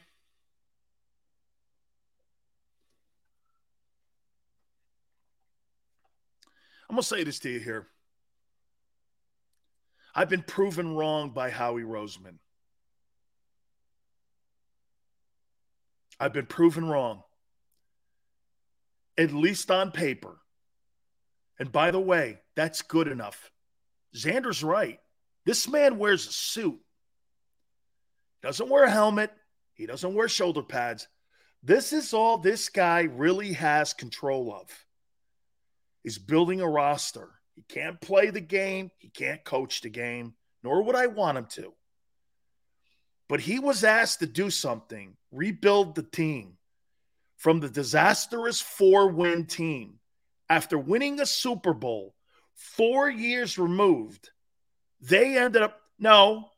[6.89, 7.87] I'm going to say this to you here.
[10.13, 12.39] I've been proven wrong by Howie Roseman.
[16.21, 17.23] I've been proven wrong,
[19.17, 20.37] at least on paper.
[21.57, 23.49] And by the way, that's good enough.
[24.15, 24.99] Xander's right.
[25.47, 26.79] This man wears a suit.
[28.43, 29.31] Doesn't wear a helmet.
[29.73, 31.07] He doesn't wear shoulder pads.
[31.63, 34.69] This is all this guy really has control of.
[36.03, 37.29] Is building a roster.
[37.55, 38.91] He can't play the game.
[38.99, 41.73] He can't coach the game, nor would I want him to.
[43.31, 46.57] But he was asked to do something, rebuild the team
[47.37, 49.99] from the disastrous four win team
[50.49, 52.13] after winning a Super Bowl
[52.55, 54.31] four years removed.
[54.99, 56.49] They ended up, no,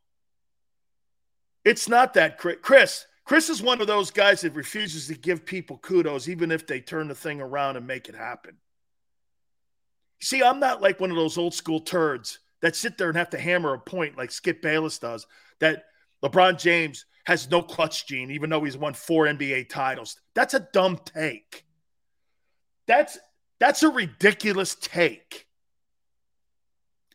[1.63, 3.05] it's not that, Chris.
[3.23, 6.81] Chris is one of those guys that refuses to give people kudos, even if they
[6.81, 8.57] turn the thing around and make it happen.
[10.21, 13.29] See, I'm not like one of those old school turds that sit there and have
[13.29, 15.27] to hammer a point like Skip Bayless does,
[15.59, 15.83] that
[16.23, 20.19] LeBron James has no clutch gene, even though he's won four NBA titles.
[20.33, 21.65] That's a dumb take.
[22.87, 23.17] That's
[23.59, 25.47] that's a ridiculous take.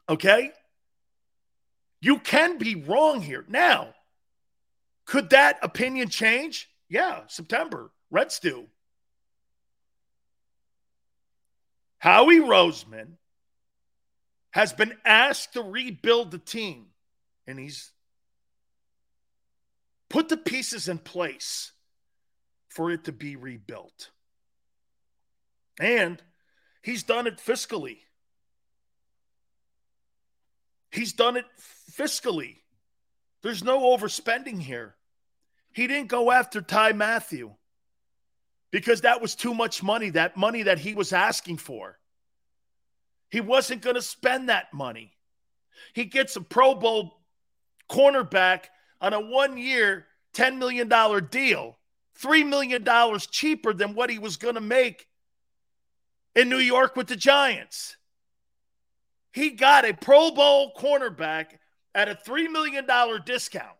[0.08, 0.50] Okay?
[2.00, 3.44] You can be wrong here.
[3.48, 3.94] Now,
[5.04, 6.70] Could that opinion change?
[6.88, 7.90] Yeah, September.
[8.10, 8.66] Reds do.
[11.98, 13.16] Howie Roseman
[14.50, 16.86] has been asked to rebuild the team,
[17.46, 17.90] and he's
[20.08, 21.72] put the pieces in place
[22.68, 24.10] for it to be rebuilt.
[25.80, 26.22] And
[26.82, 27.98] he's done it fiscally.
[30.90, 31.44] He's done it
[31.92, 32.56] fiscally.
[33.42, 34.94] There's no overspending here.
[35.72, 37.52] He didn't go after Ty Mathieu
[38.70, 41.98] because that was too much money, that money that he was asking for.
[43.30, 45.12] He wasn't going to spend that money.
[45.94, 47.20] He gets a Pro Bowl
[47.90, 48.64] cornerback
[49.00, 50.88] on a one year, $10 million
[51.30, 51.78] deal,
[52.20, 52.84] $3 million
[53.30, 55.06] cheaper than what he was going to make
[56.34, 57.96] in New York with the Giants.
[59.32, 61.58] He got a Pro Bowl cornerback
[61.94, 62.86] at a $3 million
[63.24, 63.76] discount.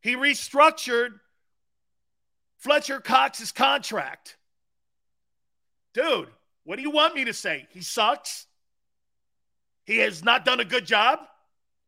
[0.00, 1.20] He restructured
[2.58, 4.36] Fletcher Cox's contract.
[5.94, 6.28] Dude,
[6.64, 7.66] what do you want me to say?
[7.70, 8.46] He sucks?
[9.84, 11.20] He has not done a good job?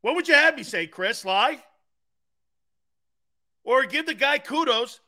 [0.05, 1.25] What would you have me say, Chris?
[1.25, 1.65] Lie?
[3.65, 5.01] Or give the guy kudos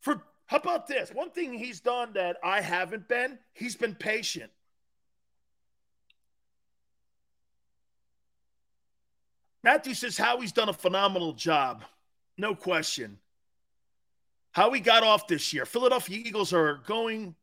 [0.00, 1.10] for, how about this?
[1.10, 4.50] One thing he's done that I haven't been, he's been patient.
[9.62, 11.84] Matthew says Howie's done a phenomenal job.
[12.38, 13.18] No question.
[14.52, 15.66] How he got off this year.
[15.66, 17.34] Philadelphia Eagles are going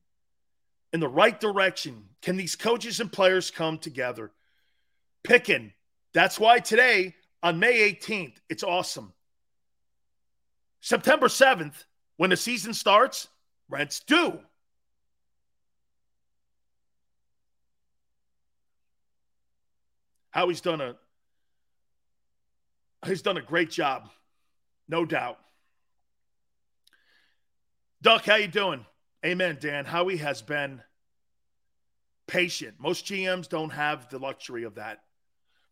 [0.91, 2.06] in the right direction.
[2.23, 4.32] Can these coaches and players come together?
[5.21, 5.73] Picking.
[6.13, 9.13] That's why today, on May 18th, it's awesome.
[10.82, 11.86] September 7th,
[12.17, 13.28] when the season starts,
[13.69, 14.39] rents due.
[20.32, 20.95] Howie's done a
[23.06, 24.10] He's done a great job,
[24.88, 25.39] no doubt.
[28.02, 28.86] Duck, how you doing?
[29.26, 29.86] Amen, Dan.
[29.86, 30.82] Howie has been
[32.28, 32.76] patient.
[32.80, 35.02] Most GMs don't have the luxury of that.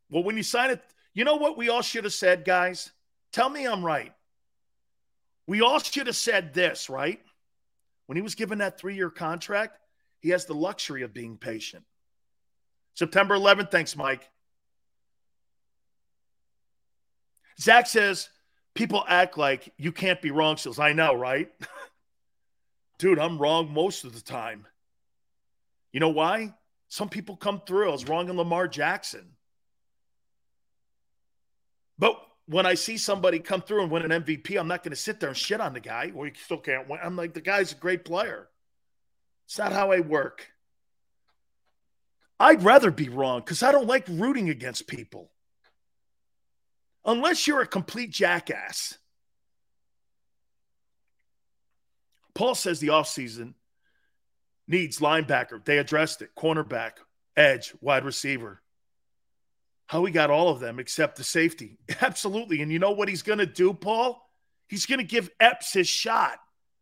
[0.10, 0.82] Well, when you sign it,
[1.14, 2.92] you know what we all should have said, guys?
[3.32, 4.14] Tell me I'm right.
[5.48, 7.20] We all should have said this, right?
[8.06, 9.78] When he was given that three year contract,
[10.20, 11.84] he has the luxury of being patient.
[12.96, 14.30] September 11th, thanks, Mike.
[17.60, 18.30] Zach says
[18.74, 20.58] people act like you can't be wrong.
[20.58, 21.50] Says I know, right?
[22.98, 24.66] Dude, I'm wrong most of the time.
[25.92, 26.54] You know why?
[26.90, 27.90] Some people come through.
[27.90, 29.36] I was wrong in Lamar Jackson.
[32.00, 34.96] But when I see somebody come through and win an MVP, I'm not going to
[34.96, 36.12] sit there and shit on the guy.
[36.14, 37.00] Well, you still can't win.
[37.04, 38.48] I'm like, the guy's a great player.
[39.46, 40.48] It's not how I work.
[42.40, 45.30] I'd rather be wrong because I don't like rooting against people
[47.06, 48.98] unless you're a complete jackass.
[52.34, 53.56] Paul says the offseason
[54.68, 55.64] needs linebacker.
[55.66, 56.30] They addressed it.
[56.38, 56.94] Cornerback,
[57.36, 58.62] edge, wide receiver.
[59.90, 61.80] Howie got all of them except the safety.
[62.02, 62.62] Absolutely.
[62.62, 64.24] And you know what he's going to do, Paul?
[64.68, 66.38] He's going to give Epps his shot.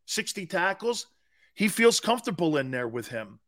[0.07, 1.07] 60 tackles.
[1.53, 3.39] He feels comfortable in there with him.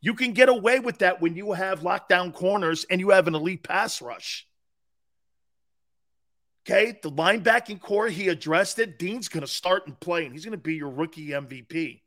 [0.00, 3.34] You can get away with that when you have lockdown corners and you have an
[3.34, 4.46] elite pass rush.
[6.66, 8.98] Okay, the linebacking core, he addressed it.
[8.98, 12.00] Dean's going to start and play, and he's going to be your rookie MVP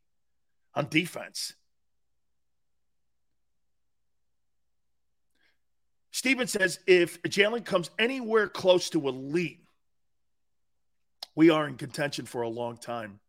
[0.74, 1.54] on defense.
[6.18, 9.60] Steven says if Jalen comes anywhere close to elite,
[11.36, 13.20] we are in contention for a long time.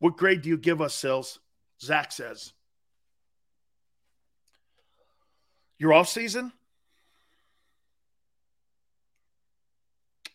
[0.00, 1.38] What grade do you give us, Sills?
[1.80, 2.52] Zach says.
[5.78, 6.50] Your off season?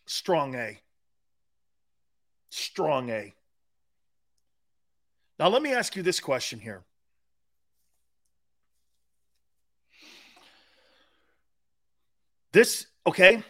[0.06, 0.80] Strong A.
[2.52, 3.34] Strong A.
[5.38, 6.86] Now, let me ask you this question here.
[12.56, 13.44] This, okay.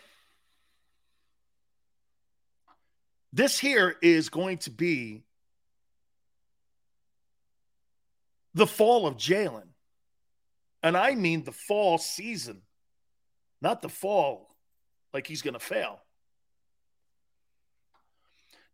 [3.32, 5.22] This here is going to be
[8.56, 9.68] the fall of Jalen.
[10.82, 12.64] And I mean the fall season,
[13.62, 14.49] not the fall
[15.14, 15.99] like he's going to fail.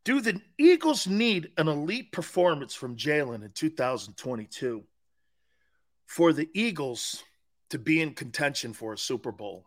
[0.05, 4.85] Do the Eagles need an elite performance from Jalen in 2022
[6.05, 7.21] for the Eagles
[7.71, 9.65] to be in contention for a Super Bowl?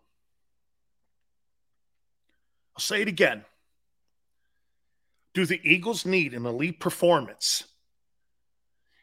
[2.76, 3.44] I'll say it again.
[5.32, 7.64] Do the Eagles need an elite performance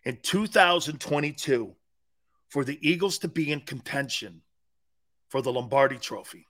[0.03, 1.75] in 2022
[2.49, 4.41] for the Eagles to be in contention
[5.29, 6.47] for the Lombardi Trophy?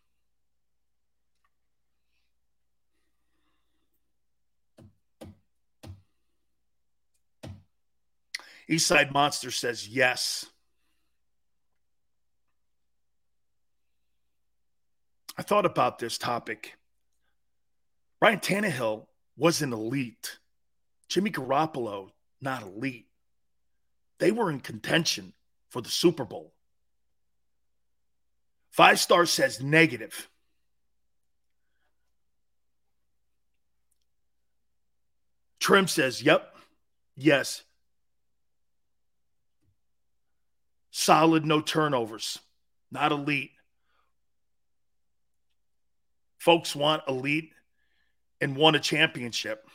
[8.69, 10.45] Eastside Monster says yes.
[15.38, 16.78] I thought about this topic
[18.22, 20.38] Ryan Tannehill was an elite.
[21.09, 23.07] Jimmy Garoppolo, not elite.
[24.19, 25.34] They were in contention
[25.69, 26.53] for the Super Bowl.
[28.69, 30.30] Five star says negative.
[35.59, 36.55] Trim says, yep,
[37.15, 37.63] yes.
[40.91, 42.39] Solid, no turnovers.
[42.91, 43.51] Not elite.
[46.38, 47.51] Folks want elite
[48.42, 49.68] and won a championship.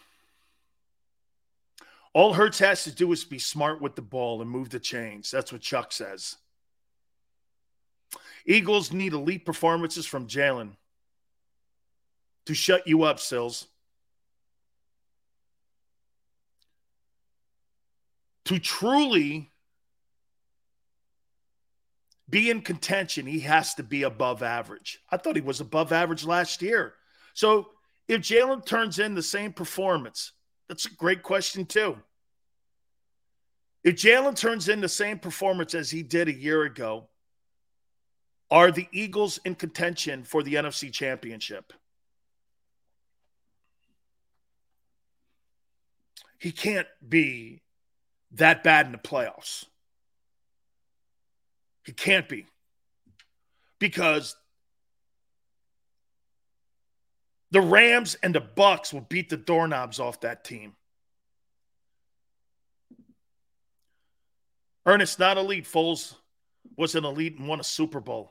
[2.12, 5.30] All Hurts has to do is be smart with the ball and move the chains.
[5.30, 6.36] That's what Chuck says.
[8.44, 10.72] Eagles need elite performances from Jalen
[12.46, 13.66] to shut you up, Sills.
[18.46, 19.50] To truly
[22.30, 25.00] be in contention, he has to be above average.
[25.10, 26.94] I thought he was above average last year.
[27.34, 27.68] So
[28.08, 30.32] if Jalen turns in the same performance,
[30.68, 31.96] that's a great question, too.
[33.82, 37.08] If Jalen turns in the same performance as he did a year ago,
[38.50, 41.72] are the Eagles in contention for the NFC Championship?
[46.38, 47.62] He can't be
[48.32, 49.64] that bad in the playoffs.
[51.84, 52.46] He can't be.
[53.78, 54.36] Because
[57.50, 60.74] the Rams and the Bucs will beat the doorknobs off that team.
[64.84, 65.64] Ernest, not elite.
[65.64, 66.14] Foles
[66.76, 68.30] was an elite and won a Super Bowl.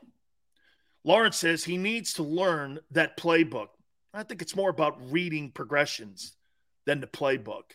[1.04, 3.68] Lawrence says he needs to learn that playbook.
[4.12, 6.34] I think it's more about reading progressions
[6.86, 7.72] than the playbook.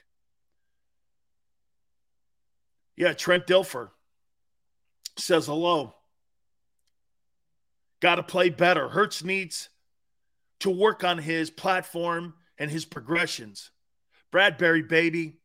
[2.98, 3.90] Yeah, Trent Dilfer
[5.18, 5.96] says hello.
[8.00, 8.90] Got to play better.
[8.90, 9.70] Hurts needs
[10.62, 13.72] to work on his platform and his progressions.
[14.32, 15.38] Bradberry, baby,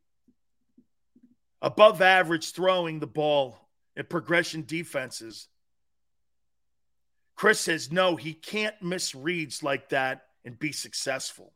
[1.61, 3.59] above average throwing the ball
[3.97, 5.49] and progression defenses.
[7.35, 11.53] Chris says, no, he can't miss reads like that and be successful.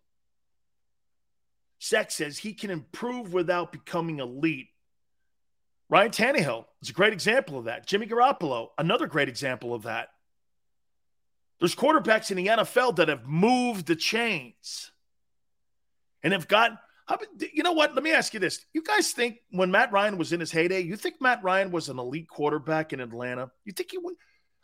[1.79, 4.69] Sex says he can improve without becoming elite.
[5.89, 7.87] Ryan Tannehill is a great example of that.
[7.87, 10.09] Jimmy Garoppolo, another great example of that.
[11.61, 14.91] There's quarterbacks in the NFL that have moved the chains
[16.23, 16.73] and have got.
[17.53, 17.95] You know what?
[17.95, 18.65] Let me ask you this.
[18.73, 21.89] You guys think when Matt Ryan was in his heyday, you think Matt Ryan was
[21.89, 23.51] an elite quarterback in Atlanta?
[23.65, 24.15] You think he won?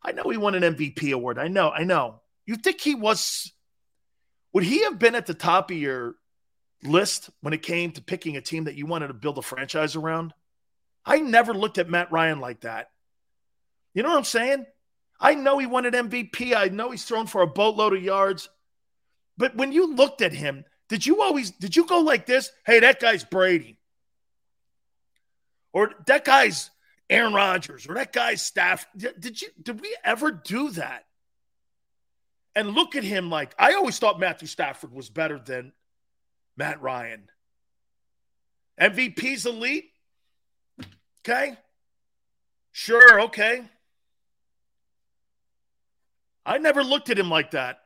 [0.02, 1.38] I know he won an MVP award.
[1.38, 2.20] I know, I know.
[2.46, 3.52] You think he was?
[4.52, 6.14] Would he have been at the top of your
[6.84, 9.96] list when it came to picking a team that you wanted to build a franchise
[9.96, 10.32] around?
[11.04, 12.90] I never looked at Matt Ryan like that.
[13.92, 14.66] You know what I'm saying?
[15.20, 16.54] I know he won an MVP.
[16.54, 18.48] I know he's thrown for a boatload of yards.
[19.38, 22.50] But when you looked at him, did you always did you go like this?
[22.64, 23.78] Hey, that guy's Brady.
[25.72, 26.70] Or that guy's
[27.10, 28.86] Aaron Rodgers or that guy's staff.
[28.96, 31.04] Did you did we ever do that?
[32.54, 35.72] And look at him like I always thought Matthew Stafford was better than
[36.56, 37.28] Matt Ryan.
[38.80, 39.90] MVP's elite.
[41.20, 41.56] Okay.
[42.72, 43.22] Sure.
[43.22, 43.62] Okay.
[46.46, 47.80] I never looked at him like that.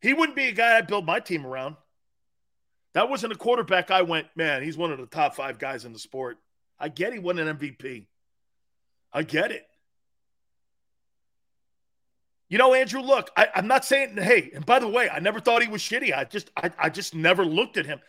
[0.00, 1.76] He wouldn't be a guy I'd build my team around.
[2.94, 5.92] That wasn't a quarterback I went, man, he's one of the top five guys in
[5.92, 6.38] the sport.
[6.78, 8.06] I get he won an MVP.
[9.12, 9.66] I get it.
[12.48, 15.40] You know, Andrew, look, I, am not saying, hey, and by the way, I never
[15.40, 16.16] thought he was shitty.
[16.16, 18.00] I just, I, I just never looked at him.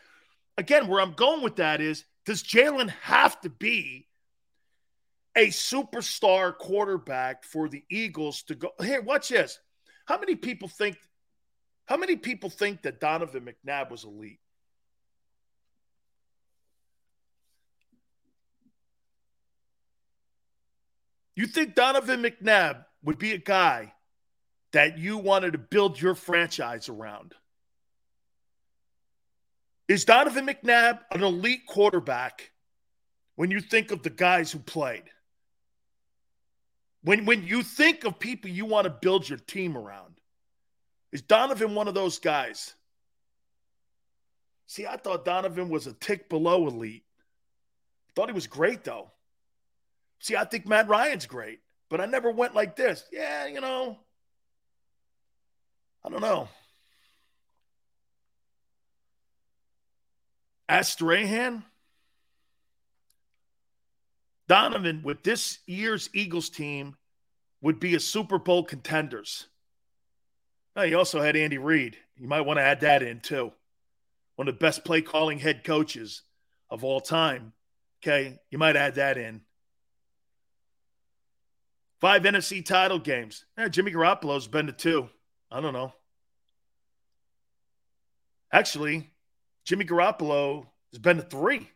[0.58, 4.08] Again, where I'm going with that is, does Jalen have to be
[5.36, 8.72] a superstar quarterback for the Eagles to go.
[8.82, 9.60] Here, watch this.
[10.10, 10.98] How many people think
[11.86, 14.40] how many people think that Donovan McNabb was elite?
[21.36, 23.94] You think Donovan McNabb would be a guy
[24.74, 27.36] that you wanted to build your franchise around?
[29.88, 32.52] Is Donovan McNabb an elite quarterback
[33.36, 35.04] when you think of the guys who played?
[37.04, 40.20] When when you think of people you want to build your team around,
[41.12, 42.74] is Donovan one of those guys?
[44.68, 47.04] See, I thought Donovan was a tick below elite.
[48.16, 49.12] Thought he was great though.
[50.20, 53.04] See, I think Matt Ryan's great, but I never went like this.
[53.12, 53.98] Yeah, you know,
[56.04, 56.50] I don't know.
[60.68, 61.64] Ask Strahan.
[64.50, 66.98] Donovan, with this year's Eagles team,
[67.62, 69.48] would be a Super Bowl contenders.
[70.76, 71.98] Now, he also had Andy Reid.
[72.18, 73.54] You might want to add that in too.
[74.36, 76.24] One of the best play calling head coaches
[76.70, 77.54] of all time.
[78.02, 79.42] Okay, you might add that in.
[82.02, 83.46] Five NFC title games.
[83.70, 85.10] Jimmy Garoppolo's been to two.
[85.52, 85.94] I don't know.
[88.52, 89.12] Actually,
[89.66, 91.70] Jimmy Garoppolo has been to three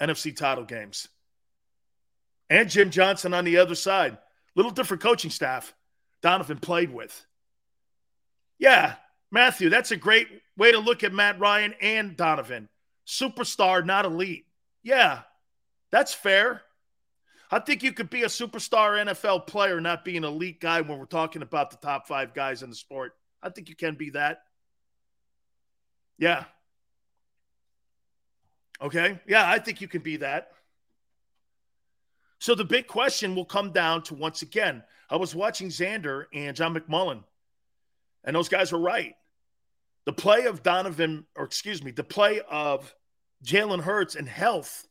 [0.00, 1.08] NFC title games.
[2.50, 4.18] And Jim Johnson on the other side.
[4.54, 5.74] Little different coaching staff
[6.22, 7.26] Donovan played with.
[8.58, 8.94] Yeah,
[9.30, 12.68] Matthew, that's a great way to look at Matt Ryan and Donovan.
[13.06, 14.46] Superstar, not elite.
[14.82, 15.20] Yeah,
[15.90, 16.62] that's fair.
[17.50, 20.98] I think you could be a superstar NFL player, not be an elite guy when
[20.98, 23.14] we're talking about the top five guys in the sport.
[23.42, 24.42] I think you can be that.
[26.18, 26.44] Yeah.
[28.82, 29.18] Okay.
[29.26, 30.52] Yeah, I think you can be that.
[32.38, 36.56] So the big question will come down to once again, I was watching Xander and
[36.56, 37.24] John McMullen,
[38.24, 39.14] and those guys were right.
[40.04, 42.94] The play of Donovan, or excuse me, the play of
[43.44, 44.86] Jalen Hurts and health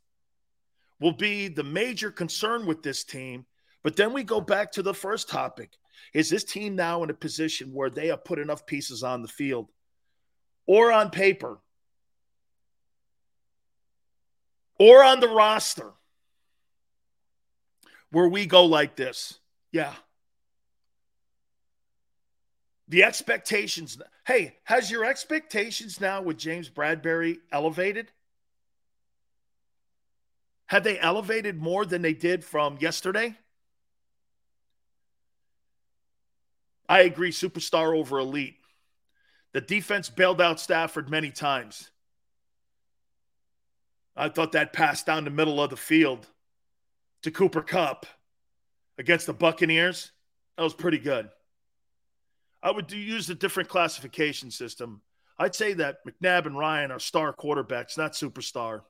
[1.00, 3.45] will be the major concern with this team.
[3.84, 5.72] But then we go back to the first topic.
[6.14, 9.28] Is this team now in a position where they have put enough pieces on the
[9.28, 9.70] field
[10.66, 11.60] or on paper
[14.80, 15.93] or on the roster
[18.12, 19.39] where we go like this?
[19.72, 19.93] Yeah.
[22.88, 23.97] The expectations.
[24.26, 28.12] Hey, has your expectations now with James Bradberry elevated?
[30.68, 33.36] Have they elevated more than they did from yesterday?
[36.89, 38.55] I agree, superstar over elite.
[39.53, 41.89] The defense bailed out Stafford many times.
[44.16, 46.28] I thought that pass down the middle of the field
[47.24, 48.05] to Cooper Kupp
[48.97, 50.11] against the Buccaneers,
[50.57, 51.30] that was pretty good.
[52.63, 55.01] I would use a different classification system.
[55.38, 58.82] I'd say that McNabb and Ryan are star quarterbacks, not superstar.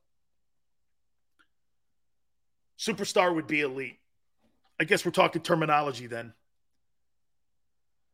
[2.79, 3.99] Superstar would be elite.
[4.79, 6.33] I guess we're talking terminology then.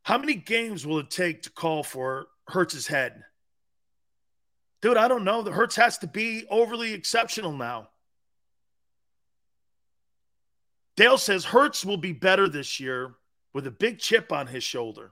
[0.03, 3.23] How many games will it take to call for Hurts's head?
[4.81, 5.43] Dude, I don't know.
[5.43, 7.89] The Hurts has to be overly exceptional now.
[10.95, 13.15] Dale says Hurts will be better this year
[13.53, 15.11] with a big chip on his shoulder.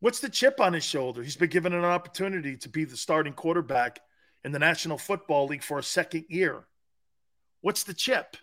[0.00, 1.22] What's the chip on his shoulder?
[1.22, 4.00] He's been given an opportunity to be the starting quarterback
[4.44, 6.64] in the National Football League for a second year.
[7.60, 8.36] What's the chip?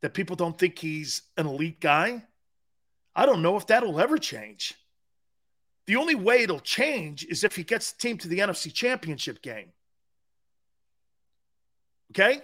[0.00, 2.24] That people don't think he's an elite guy?
[3.14, 4.74] I don't know if that'll ever change.
[5.86, 9.42] The only way it'll change is if he gets the team to the NFC Championship
[9.42, 9.72] game.
[12.12, 12.40] Okay?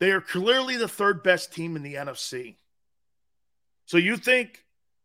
[0.00, 2.56] They are clearly the third best team in the NFC.
[3.86, 4.64] So you think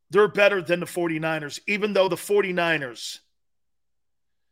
[0.09, 3.19] their better than the 49ers, even though the 49ers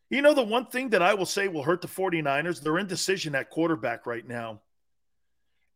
[0.10, 3.36] you know, the one thing that I will say will hurt the 49ers, they're indecision
[3.36, 4.62] at quarterback right now.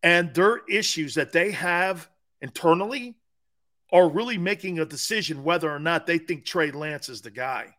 [0.03, 2.09] And their issues that they have
[2.41, 3.16] internally
[3.91, 7.76] are really making a decision whether or not they think Trey Lance is the guy.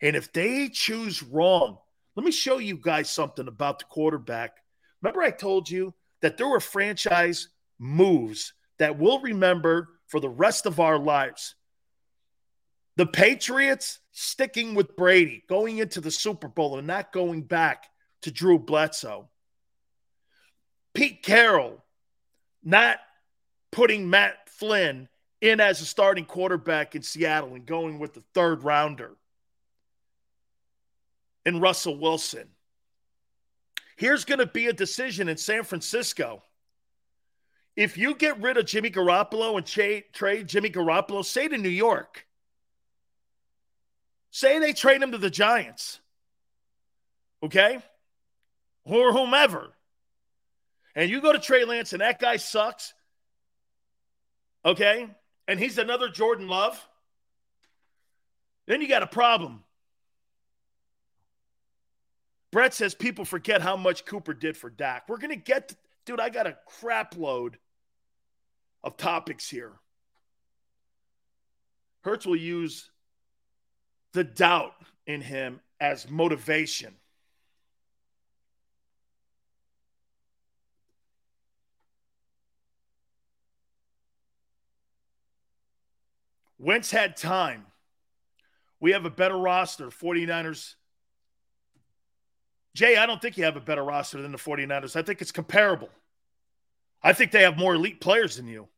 [0.00, 1.78] And if they choose wrong,
[2.14, 4.58] let me show you guys something about the quarterback.
[5.02, 7.48] Remember, I told you that there were franchise
[7.78, 11.54] moves that we'll remember for the rest of our lives.
[12.96, 17.84] The Patriots sticking with Brady, going into the Super Bowl and not going back
[18.22, 19.28] to Drew Bledsoe.
[20.94, 21.84] Pete Carroll
[22.64, 22.98] not
[23.70, 25.08] putting Matt Flynn
[25.40, 29.12] in as a starting quarterback in Seattle and going with the third rounder.
[31.46, 32.48] And Russell Wilson.
[33.98, 36.44] Here's going to be a decision in San Francisco.
[37.74, 42.24] If you get rid of Jimmy Garoppolo and trade Jimmy Garoppolo, say to New York,
[44.30, 45.98] Say they trade him to the Giants,
[47.42, 47.80] okay?
[48.84, 49.72] Or whomever.
[50.94, 52.94] And you go to Trey Lance and that guy sucks,
[54.64, 55.08] okay?
[55.48, 56.80] And he's another Jordan Love.
[58.68, 59.64] Then you got a problem.
[62.50, 65.08] Brett says people forget how much Cooper did for Dak.
[65.08, 65.74] We're going to get,
[66.06, 67.58] dude, I got a crap load
[68.82, 69.72] of topics here.
[72.02, 72.90] Hurts will use
[74.12, 74.72] the doubt
[75.06, 76.94] in him as motivation.
[86.58, 87.66] Wentz had time.
[88.80, 89.88] We have a better roster.
[89.88, 90.74] 49ers
[92.78, 94.94] Jay, I don't think you have a better roster than the 49ers.
[94.94, 95.88] I think it's comparable.
[97.02, 98.68] I think they have more elite players than you.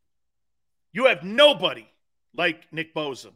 [0.90, 1.86] You have nobody
[2.34, 3.30] like Nick Bosa.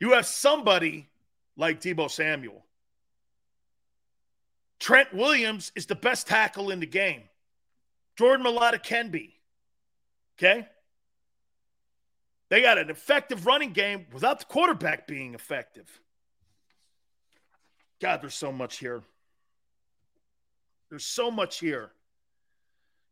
[0.00, 1.08] You have somebody
[1.56, 2.66] like Deebo Samuel.
[4.80, 7.22] Trent Williams is the best tackle in the game.
[8.18, 9.36] Jordan Mailata can be.
[10.36, 10.66] Okay?
[12.48, 15.88] They got an effective running game without the quarterback being effective.
[18.00, 19.04] God, there's so much here.
[20.92, 21.90] There's so much here.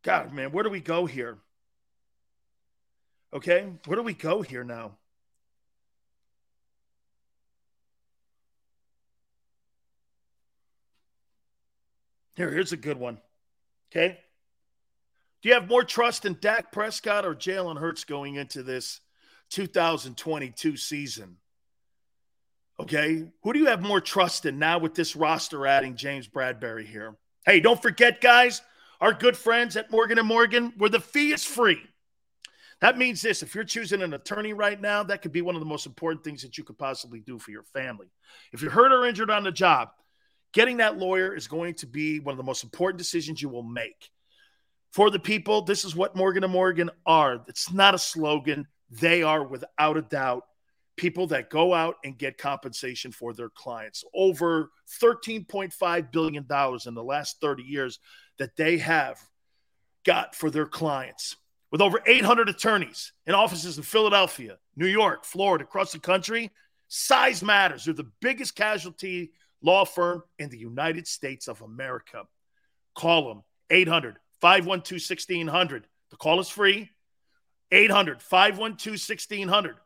[0.03, 1.39] God, man, where do we go here?
[3.33, 4.99] Okay, where do we go here now?
[12.37, 13.17] Here, here's a good one.
[13.91, 14.19] Okay.
[15.41, 19.01] Do you have more trust in Dak Prescott or Jalen Hurts going into this
[19.53, 21.39] 2022 season?
[22.79, 23.31] Okay.
[23.43, 27.17] Who do you have more trust in now with this roster adding James Bradberry here?
[27.47, 28.61] Hey, don't forget, guys,
[29.01, 31.81] our good friends at Morgan and Morgan, where the fee is free.
[32.81, 35.61] That means this if you're choosing an attorney right now, that could be one of
[35.61, 38.09] the most important things that you could possibly do for your family.
[38.53, 39.89] If you're hurt or injured on the job,
[40.53, 43.63] getting that lawyer is going to be one of the most important decisions you will
[43.63, 44.11] make.
[44.93, 47.43] For the people, this is what Morgan and Morgan are.
[47.49, 48.67] It's not a slogan.
[48.91, 50.45] They are, without a doubt,
[51.01, 54.05] people that go out and get compensation for their clients.
[54.13, 54.71] Over
[55.03, 57.99] $13.5 billion in the last 30 years
[58.39, 59.19] that they have
[60.05, 61.37] got for their clients.
[61.73, 66.51] With over 800 attorneys in offices in Philadelphia, New York, Florida, across the country,
[66.89, 67.87] size matters.
[67.87, 69.33] They're the biggest casualty
[69.63, 72.25] law firm in the United States of America.
[72.95, 75.87] Call them 800 512 1600.
[76.11, 76.91] The call is free.
[77.73, 79.77] 800 512 1600.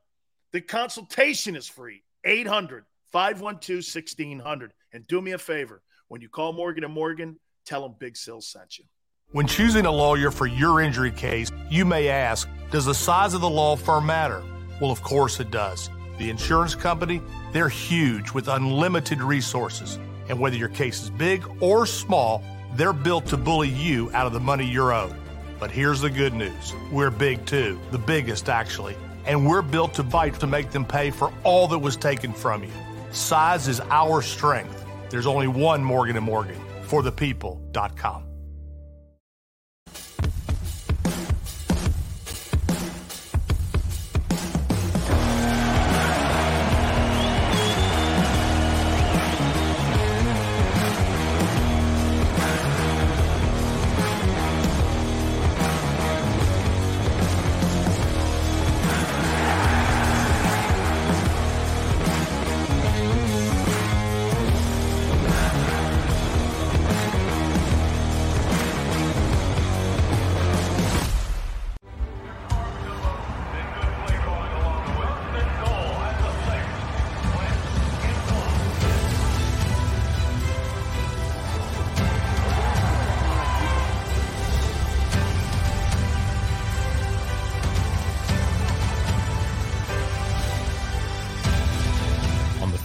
[0.54, 2.04] The consultation is free.
[2.24, 4.72] 800 512 1600.
[4.92, 8.40] And do me a favor when you call Morgan and Morgan, tell them Big Sill
[8.40, 8.84] sent you.
[9.32, 13.40] When choosing a lawyer for your injury case, you may ask, does the size of
[13.40, 14.44] the law firm matter?
[14.80, 15.90] Well, of course it does.
[16.18, 17.20] The insurance company,
[17.52, 19.98] they're huge with unlimited resources.
[20.28, 22.44] And whether your case is big or small,
[22.76, 25.16] they're built to bully you out of the money you're owed.
[25.58, 28.96] But here's the good news we're big too, the biggest actually.
[29.26, 32.62] And we're built to fight to make them pay for all that was taken from
[32.64, 32.72] you.
[33.10, 34.84] Size is our strength.
[35.08, 38.33] There's only one Morgan & Morgan for the people.com.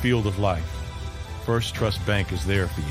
[0.10, 0.66] field of life,
[1.46, 2.88] First Trust Bank is there for you.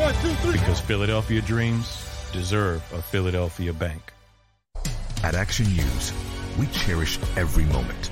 [0.00, 0.52] One, two, three.
[0.52, 2.02] Because Philadelphia dreams
[2.32, 4.10] deserve a Philadelphia bank.
[5.22, 6.14] At Action News,
[6.58, 8.10] we cherish every moment,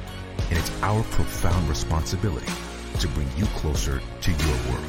[0.50, 2.52] and it's our profound responsibility
[3.00, 4.84] to bring you closer to your world.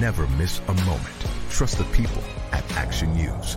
[0.00, 1.14] Never miss a moment.
[1.48, 3.56] Trust the people at Action News.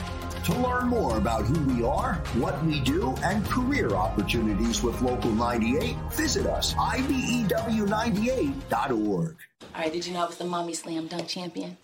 [0.51, 5.31] To learn more about who we are, what we do, and career opportunities with Local
[5.31, 9.37] 98, visit us, E IBEW98.org.
[9.73, 11.77] All right, did you know I was the mommy slam dunk champion?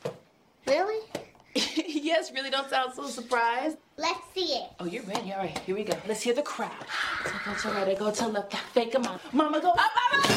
[0.67, 0.99] Really?
[1.55, 3.77] yes, really don't sound so surprised.
[3.95, 4.67] Let's see it.
[4.81, 5.31] Oh, you're ready.
[5.31, 5.93] All right, here we go.
[6.05, 6.73] Let's hear the crowd.
[7.23, 9.17] So go to right, go to left, fake a mom.
[9.31, 9.79] Mama, go up,
[10.11, 10.27] mama!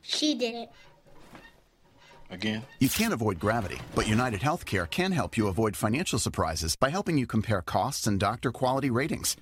[0.00, 0.70] She did it.
[2.30, 2.62] Again?
[2.78, 7.16] You can't avoid gravity, but United Healthcare can help you avoid financial surprises by helping
[7.18, 9.36] you compare costs and doctor quality ratings.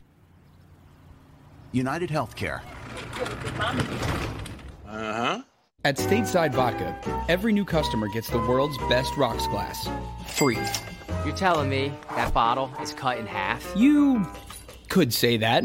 [1.72, 2.61] United Healthcare.
[4.87, 5.43] Uh huh.
[5.84, 6.97] At Stateside Vodka,
[7.28, 9.89] every new customer gets the world's best rocks glass.
[10.28, 10.59] Free.
[11.24, 13.64] You're telling me that bottle is cut in half?
[13.76, 14.26] You
[14.89, 15.64] Could say that.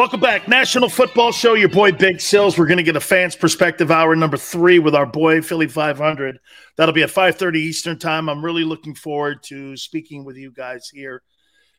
[0.00, 0.48] Welcome back.
[0.48, 2.56] National Football Show, your boy Big Sills.
[2.56, 6.40] We're going to get a fans perspective hour number three with our boy Philly 500.
[6.78, 8.30] That'll be at 5.30 Eastern time.
[8.30, 11.22] I'm really looking forward to speaking with you guys here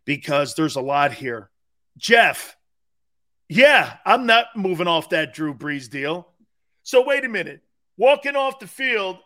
[0.05, 1.49] because there's a lot here.
[1.97, 2.55] Jeff,
[3.49, 6.27] yeah, I'm not moving off that Drew Brees deal.
[6.83, 7.61] So wait a minute.
[7.97, 9.17] Walking off the field,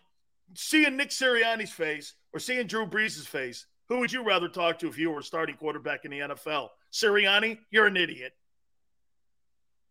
[0.53, 4.87] seeing Nick Sirianni's face or seeing Drew Brees' face, who would you rather talk to
[4.87, 6.69] if you were a starting quarterback in the NFL?
[6.93, 8.31] Sirianni, you're an idiot.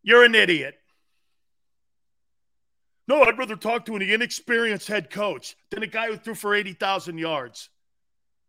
[0.05, 0.75] You're an idiot.
[3.09, 6.55] No, I'd rather talk to an inexperienced head coach than a guy who threw for
[6.55, 7.71] 80,000 yards.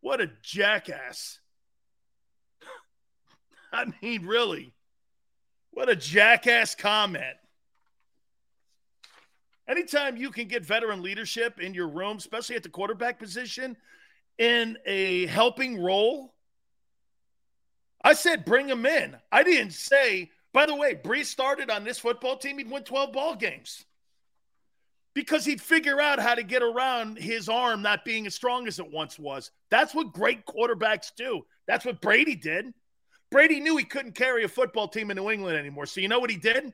[0.02, 1.40] What a jackass.
[3.74, 4.74] I mean, really.
[5.72, 7.36] What a jackass comment.
[9.68, 13.76] Anytime you can get veteran leadership in your room, especially at the quarterback position,
[14.38, 16.34] in a helping role,
[18.04, 19.16] I said bring him in.
[19.32, 23.12] I didn't say by the way, Brees started on this football team, he'd win 12
[23.12, 23.84] ball games
[25.14, 28.80] because he'd figure out how to get around his arm not being as strong as
[28.80, 29.52] it once was.
[29.70, 31.46] That's what great quarterbacks do.
[31.68, 32.74] That's what Brady did.
[33.32, 35.88] Brady knew he couldn't carry a football team in New England anymore.
[35.88, 36.72] So you know what he did?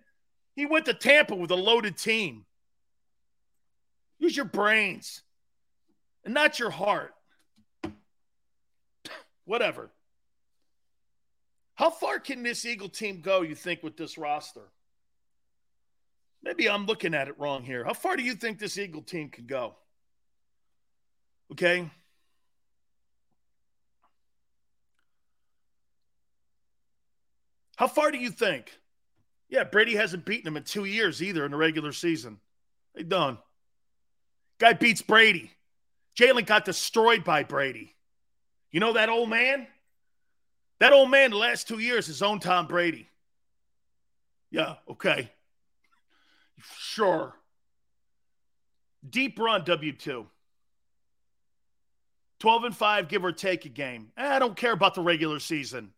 [0.56, 2.46] He went to Tampa with a loaded team.
[4.20, 5.24] Use your brains
[6.24, 7.16] and not your heart.
[9.46, 9.90] Whatever.
[11.82, 14.62] How far can this Eagle team go, you think, with this roster?
[16.44, 17.84] Maybe I'm looking at it wrong here.
[17.84, 19.74] How far do you think this Eagle team can go?
[21.52, 21.90] Okay.
[27.78, 28.72] How far do you think?
[29.50, 32.40] Yeah, Brady hasn't beaten him in two years either in the regular season.
[32.94, 33.40] They done.
[34.60, 35.50] Guy beats Brady.
[36.16, 37.96] Jalen got destroyed by Brady.
[38.70, 39.66] You know that old man?
[40.82, 43.08] That old man, the last two years, his own Tom Brady.
[44.50, 45.32] Yeah, okay.
[46.80, 47.36] Sure.
[49.08, 50.26] Deep run, W2.
[52.40, 54.12] 12 and 5, give or take a game.
[54.18, 55.92] Eh, I don't care about the regular season.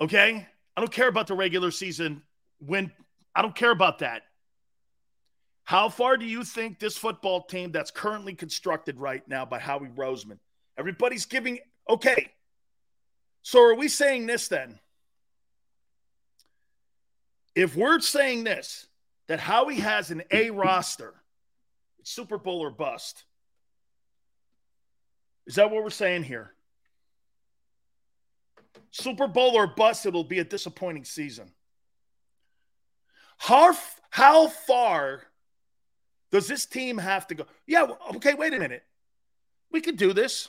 [0.00, 0.46] Okay?
[0.76, 2.22] I don't care about the regular season
[2.60, 2.92] when
[3.34, 4.22] I don't care about that.
[5.64, 9.88] How far do you think this football team that's currently constructed right now by Howie
[9.88, 10.38] Roseman?
[10.78, 11.58] Everybody's giving
[11.90, 12.30] okay.
[13.42, 14.78] So are we saying this then?
[17.54, 18.86] If we're saying this,
[19.28, 21.14] that Howie has an A roster,
[22.02, 23.24] Super Bowl or bust.
[25.46, 26.52] Is that what we're saying here?
[28.90, 31.50] Super Bowl or bust, it'll be a disappointing season.
[33.36, 33.76] How,
[34.10, 35.22] how far
[36.30, 37.46] does this team have to go?
[37.66, 37.86] Yeah,
[38.16, 38.84] okay, wait a minute.
[39.70, 40.48] We could do this.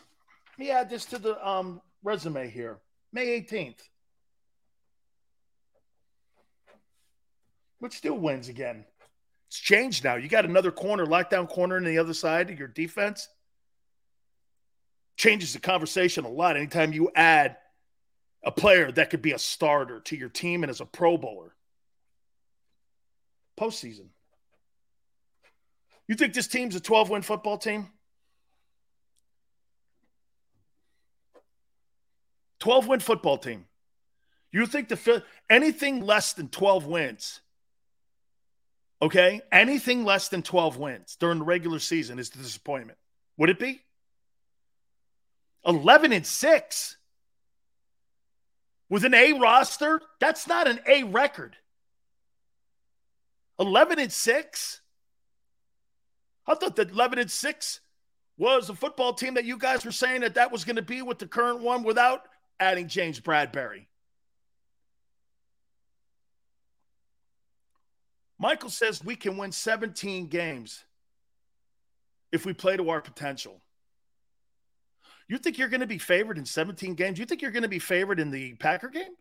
[0.58, 2.80] Let me add this to the um, resume here.
[3.12, 3.82] May 18th.
[7.82, 8.86] But still wins again.
[9.47, 10.16] It's changed now.
[10.16, 13.28] You got another corner, lockdown corner on the other side of your defense.
[15.18, 17.58] Changes the conversation a lot anytime you add
[18.43, 21.56] a player that could be a starter to your team and as a pro bowler.
[23.60, 24.08] Postseason.
[26.08, 27.89] You think this team's a 12 win football team?
[32.60, 33.66] 12 win football team.
[34.51, 37.41] You think the anything less than 12 wins,
[39.01, 39.41] okay?
[39.51, 42.97] Anything less than 12 wins during the regular season is the disappointment.
[43.38, 43.82] Would it be?
[45.66, 46.97] 11 and 6
[48.89, 51.55] with an A roster, that's not an A record.
[53.60, 54.82] 11 and 6?
[56.47, 57.80] I thought that 11 and 6
[58.38, 61.01] was a football team that you guys were saying that that was going to be
[61.01, 62.24] with the current one without
[62.60, 63.86] adding James Bradberry.
[68.38, 70.84] Michael says we can win 17 games
[72.32, 73.62] if we play to our potential.
[75.28, 77.20] You think you're going to be favored in 17 games?
[77.20, 79.14] You think you're going to be favored in the Packer game?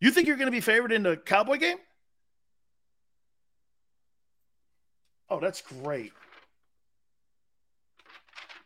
[0.00, 1.78] You think you're going to be favored in the Cowboy game?
[5.28, 6.12] Oh, that's great.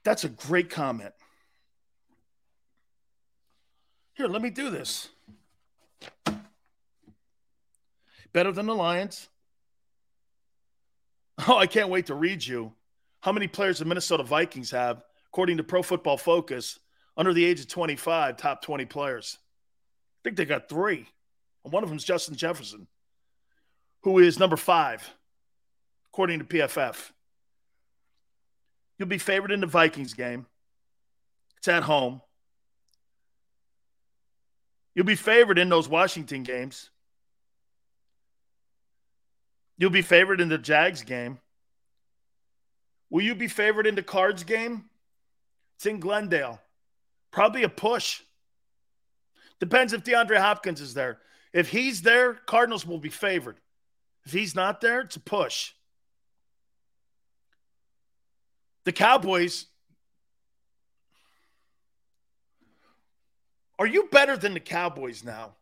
[0.04, 1.14] That's a great comment.
[4.20, 5.08] Here, let me do this.
[8.34, 9.30] Better than the Lions.
[11.48, 12.74] Oh, I can't wait to read you
[13.20, 16.78] how many players the Minnesota Vikings have, according to Pro Football Focus,
[17.16, 19.38] under the age of 25, top 20 players.
[19.40, 21.06] I think they got three.
[21.64, 22.88] And one of them is Justin Jefferson,
[24.02, 25.14] who is number five,
[26.12, 27.10] according to PFF.
[28.98, 30.44] You'll be favored in the Vikings game.
[31.56, 32.20] It's at home.
[34.94, 36.90] You'll be favored in those Washington games.
[39.78, 41.38] You'll be favored in the Jags game.
[43.08, 44.84] Will you be favored in the Cards game?
[45.76, 46.60] It's in Glendale.
[47.30, 48.20] Probably a push.
[49.58, 51.18] Depends if DeAndre Hopkins is there.
[51.52, 53.56] If he's there, Cardinals will be favored.
[54.24, 55.72] If he's not there, it's a push.
[58.84, 59.66] The Cowboys.
[63.80, 65.54] Are you better than the Cowboys now?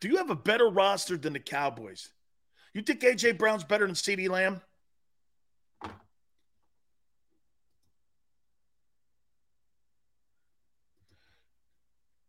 [0.00, 2.08] Do you have a better roster than the Cowboys?
[2.72, 4.62] You think AJ Brown's better than CeeDee Lamb?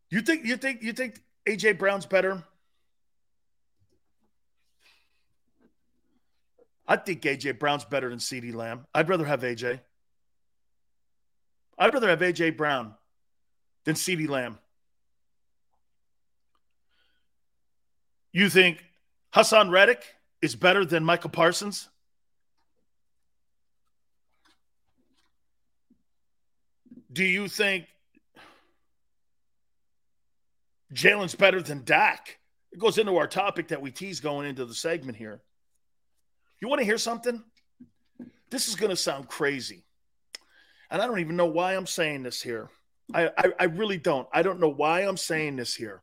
[0.10, 2.44] You think you think you think AJ Brown's better?
[6.86, 8.88] I think AJ Brown's better than CeeDee Lamb.
[8.94, 9.80] I'd rather have AJ.
[11.80, 12.94] I'd rather have AJ Brown
[13.86, 14.60] than CeeDee Lamb.
[18.34, 18.84] You think
[19.34, 20.04] Haason Reddick
[20.42, 21.88] is better than Michael Parsons?
[27.12, 27.88] Do you think
[30.94, 32.38] Jalen's better than Dak?
[32.72, 35.42] It goes into our topic that we tease going into the segment here.
[36.62, 37.42] You want to hear something?
[38.52, 39.86] This is going to sound crazy.
[40.90, 42.70] And I don't even know why I'm saying this here.
[43.14, 44.28] I, I, I really don't.
[44.34, 46.02] I don't know why I'm saying this here.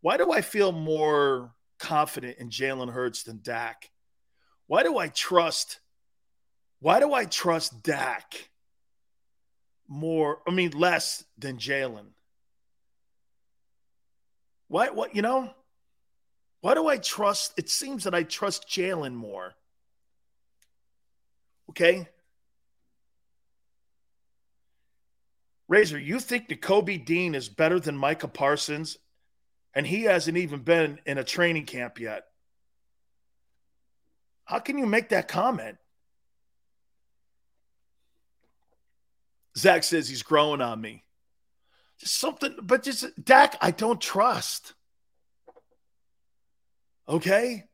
[0.00, 3.90] Why do I feel more confident in Jalen Hurts than Dak?
[4.66, 5.80] Why do I trust?
[6.80, 8.50] Why do I trust Dak
[9.88, 10.38] more?
[10.46, 12.06] I mean, less than Jalen.
[14.68, 14.90] Why?
[14.90, 15.50] What you know?
[16.60, 17.54] Why do I trust?
[17.56, 19.54] It seems that I trust Jalen more.
[21.70, 22.08] Okay.
[25.70, 28.98] Razor, you think Nakobe Dean is better than Micah Parsons,
[29.72, 32.24] and he hasn't even been in a training camp yet.
[34.44, 35.78] How can you make that comment?
[39.56, 41.04] Zach says he's growing on me.
[42.00, 44.74] Just something, but just Dak, I don't trust.
[47.08, 47.68] Okay?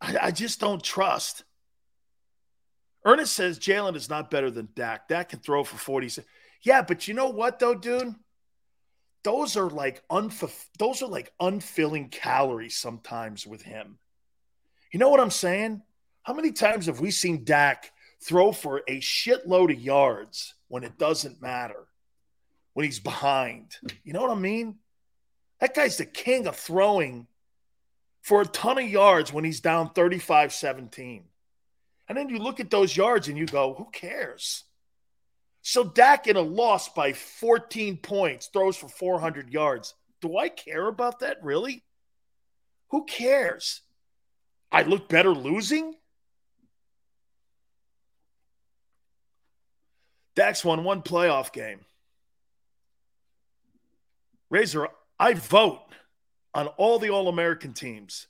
[0.00, 1.44] I, I just don't trust.
[3.04, 5.06] Ernest says Jalen is not better than Dak.
[5.08, 6.22] Dak can throw for 40.
[6.62, 8.14] Yeah, but you know what though, dude?
[9.22, 13.98] Those are like unf- those are like unfilling calories sometimes with him.
[14.92, 15.82] You know what I'm saying?
[16.22, 17.92] How many times have we seen Dak
[18.22, 21.86] throw for a shitload of yards when it doesn't matter?
[22.74, 23.76] When he's behind.
[24.04, 24.76] You know what I mean?
[25.60, 27.26] That guy's the king of throwing
[28.22, 31.24] for a ton of yards when he's down 35 17.
[32.08, 34.64] And then you look at those yards and you go, who cares?
[35.62, 39.94] So Dak in a loss by 14 points throws for 400 yards.
[40.20, 41.82] Do I care about that really?
[42.90, 43.82] Who cares?
[44.72, 45.94] I look better losing?
[50.34, 51.80] Dak's won one playoff game.
[54.48, 54.88] Razor,
[55.18, 55.80] I vote
[56.54, 58.26] on all the All American teams.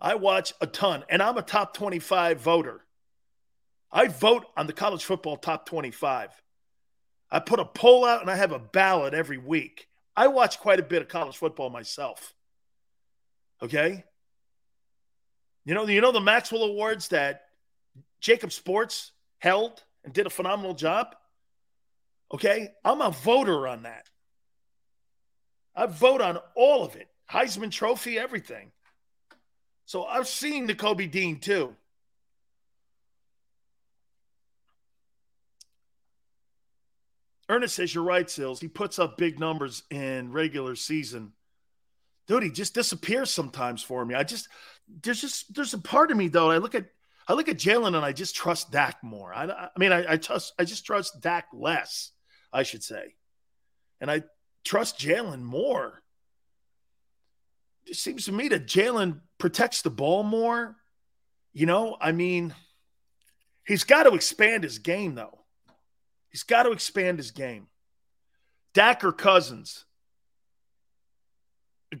[0.00, 2.85] I watch a ton, and I'm a top 25 voter.
[3.92, 6.30] I vote on the college football top 25.
[7.30, 9.88] I put a poll out and I have a ballot every week.
[10.16, 12.34] I watch quite a bit of college football myself.
[13.62, 14.04] Okay?
[15.64, 17.42] You know, you know the Maxwell Awards that
[18.22, 21.14] JAKIB Sports held and did a phenomenal job?
[22.32, 22.72] Okay?
[22.84, 24.08] I'm a voter on that.
[25.74, 27.08] I vote on all of it.
[27.30, 28.70] Heisman Trophy, everything.
[29.84, 31.76] So I've seen Nakobe Dean too.
[37.48, 38.60] Ernest says you're right, Sills.
[38.60, 41.32] He puts up big numbers in regular season.
[42.26, 44.14] Dude, he just disappears sometimes for me.
[44.14, 44.48] I just
[45.02, 46.50] there's just there's a part of me though.
[46.50, 46.86] I look at
[47.28, 49.32] I look at Jalen and I just trust Dak more.
[49.32, 52.10] I, I mean I, I trust I just trust Dak less,
[52.52, 53.14] I should say,
[54.00, 54.24] and I
[54.64, 56.02] trust Jalen more.
[57.84, 60.76] It seems to me that Jalen protects the ball more.
[61.52, 62.52] You know, I mean,
[63.66, 65.40] He's got to expand his game, though.
[66.30, 67.68] He's got to expand his game.
[68.74, 69.84] Dak or Cousins?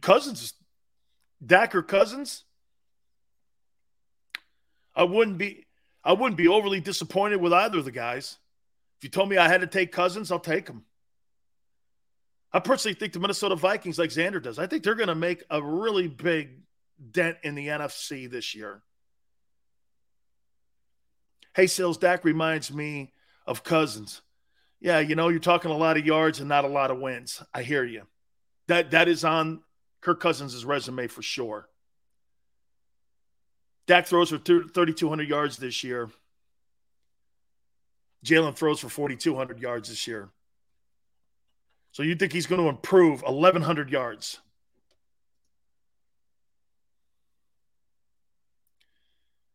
[0.00, 0.54] Cousins,
[1.44, 2.44] Dak or Cousins?
[4.94, 5.66] I wouldn't be.
[6.04, 8.38] I wouldn't be overly disappointed with either of the guys.
[8.98, 10.84] If you told me I had to take Cousins, I'll take him.
[12.52, 15.42] I personally think the Minnesota Vikings, like Xander does, I think they're going to make
[15.50, 16.60] a really big
[17.10, 18.82] dent in the NFC this year.
[21.54, 23.12] Hey, Sills Dak reminds me
[23.46, 24.22] of Cousins.
[24.80, 27.42] Yeah, you know, you're talking a lot of yards and not a lot of wins.
[27.54, 28.02] I hear you.
[28.68, 29.62] That that is on
[30.00, 31.68] Kirk Cousins' resume for sure.
[33.86, 36.10] Dak throws for 3,200 yards this year.
[38.24, 40.28] Jalen throws for 4,200 yards this year.
[41.92, 44.40] So you think he's going to improve 1,100 yards?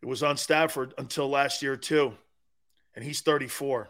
[0.02, 2.14] It was on Stafford until last year, too.
[2.96, 3.89] And he's 34.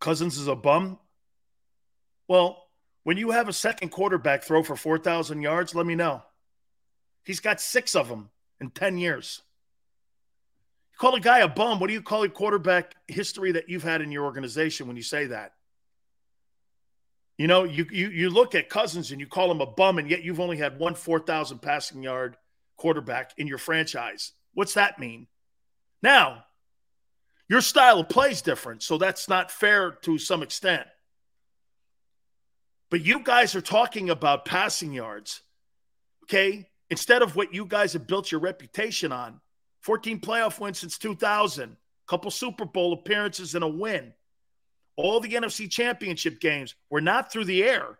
[0.00, 0.98] Cousins is a bum.
[2.28, 2.62] Well,
[3.02, 6.22] when you have a second quarterback throw for 4,000 yards, let me know.
[7.24, 9.42] He's got six of them in 10 years.
[10.92, 11.80] You call a guy a bum.
[11.80, 15.02] What do you call a quarterback history that you've had in your organization when you
[15.02, 15.54] say that?
[17.36, 20.08] You know, you, you, you look at Cousins and you call him a bum, and
[20.08, 22.36] yet you've only had one 4,000 passing yard
[22.76, 24.32] quarterback in your franchise.
[24.54, 25.26] What's that mean?
[26.02, 26.44] Now,
[27.48, 30.86] your style of play is different, so that's not fair to some extent.
[32.90, 35.42] But you guys are talking about passing yards,
[36.24, 36.68] okay?
[36.90, 39.40] Instead of what you guys have built your reputation on
[39.82, 44.12] 14 playoff wins since 2000, couple Super Bowl appearances and a win.
[44.96, 47.98] All the NFC championship games were not through the air.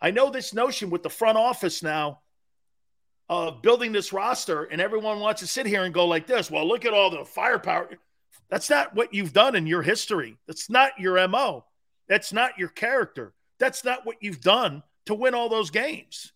[0.00, 2.20] I know this notion with the front office now
[3.30, 6.50] of building this roster, and everyone wants to sit here and go like this.
[6.50, 7.88] Well, look at all the firepower.
[8.48, 10.36] That's not what you've done in your history.
[10.48, 11.64] That's not your MO.
[12.08, 13.32] That's not your character.
[13.60, 16.32] That's not what you've done to win all those games.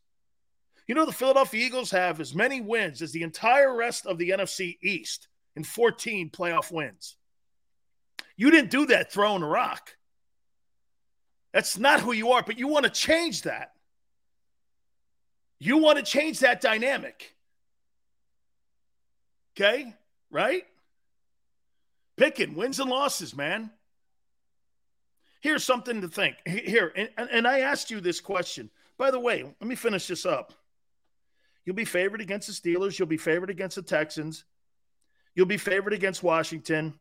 [0.86, 4.30] You know, the Philadelphia Eagles have as many wins as the entire rest of the
[4.30, 5.26] NFC East
[5.56, 7.16] in 14 playoff wins.
[8.36, 9.96] You didn't do that throwing a rock.
[11.52, 13.73] That's not who you are, but you want to change that.
[15.58, 17.34] You want to change that dynamic.
[19.56, 19.94] Okay?
[20.30, 20.64] Right?
[22.16, 23.70] Picking wins and losses, man.
[25.40, 26.36] Here's something to think.
[26.46, 28.70] Here, and, and I asked you this question.
[28.96, 30.52] By the way, let me finish this up.
[31.64, 32.98] You'll be favored against the Steelers.
[32.98, 34.44] You'll be favored against the Texans.
[35.34, 36.94] You'll be favored against Washington.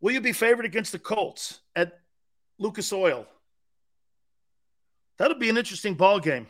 [0.00, 1.98] Will you be favored against the Colts at
[2.58, 3.26] Lucas Oil?
[5.16, 6.46] That'll be an interesting ball game.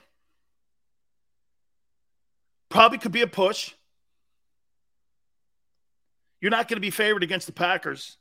[2.70, 3.74] Probably could be a push.
[6.40, 8.16] You're not going to be favored against the Packers.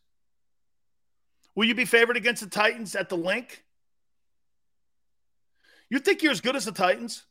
[1.55, 3.63] Will you be favored against the Titans at the Linc?
[5.89, 7.23] You think you're as good as the Titans?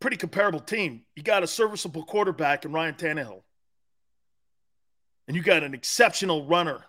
[0.00, 1.02] Pretty comparable team.
[1.14, 3.42] You got a serviceable quarterback in Ryan Tannehill.
[5.28, 6.84] And you got an exceptional runner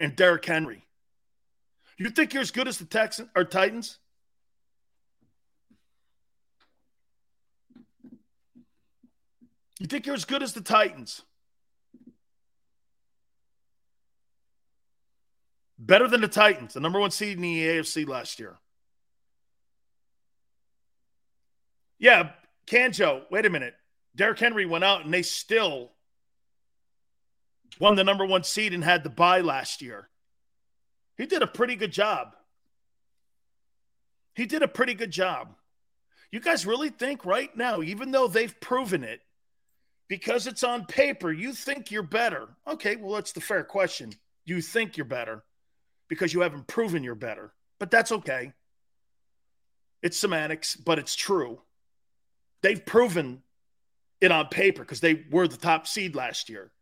[0.00, 0.84] in Derrick Henry.
[1.96, 3.98] You think you're as good as the Texans or Titans?
[9.84, 11.20] You think you're as good as the Titans?
[15.78, 18.56] Better than the Titans, the number one seed in the AFC last year.
[21.98, 22.30] Yeah,
[22.66, 23.74] Canjo, wait a minute.
[24.16, 25.90] Derrick Henry went out and they still
[27.78, 30.08] won the number one seed and had the bye last year.
[31.18, 32.28] He did a pretty good job.
[34.34, 35.56] He did a pretty good job.
[36.32, 39.20] You guys really think right now, even though they've proven it,
[40.08, 42.48] because it's on paper, you think you're better.
[42.66, 44.12] Okay, well, that's the fair question.
[44.44, 45.44] You think you're better
[46.08, 48.52] because you haven't proven you're better, but that's okay.
[50.02, 51.62] It's semantics, but it's true.
[52.62, 53.42] They've proven
[54.20, 56.72] it on paper because they were the top seed last year.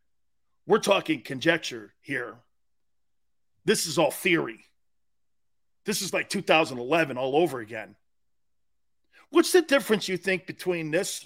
[0.66, 2.36] We're talking conjecture here.
[3.64, 4.64] This is all theory.
[5.84, 7.96] This is like 2011 all over again.
[9.30, 11.24] What's the difference you think between this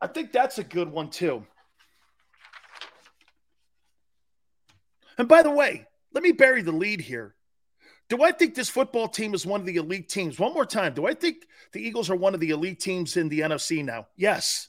[0.00, 1.44] I think that's a good one too.
[5.18, 7.34] And by the way, let me bury the lead here.
[8.08, 10.38] Do I think this football team is one of the elite teams?
[10.38, 10.94] One more time.
[10.94, 14.06] Do I think the Eagles are one of the elite teams in the NFC now?
[14.16, 14.68] Yes.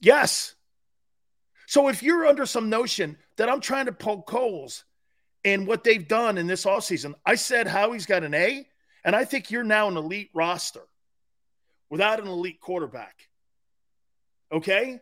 [0.00, 0.54] Yes.
[1.66, 4.84] So if you're under some notion that I'm trying to poke holes
[5.42, 8.66] in what they've done in this offseason, I said Howie's got an A
[9.04, 10.82] And I think you're now an elite roster
[11.88, 13.29] without an elite quarterback.
[14.52, 15.00] Okay?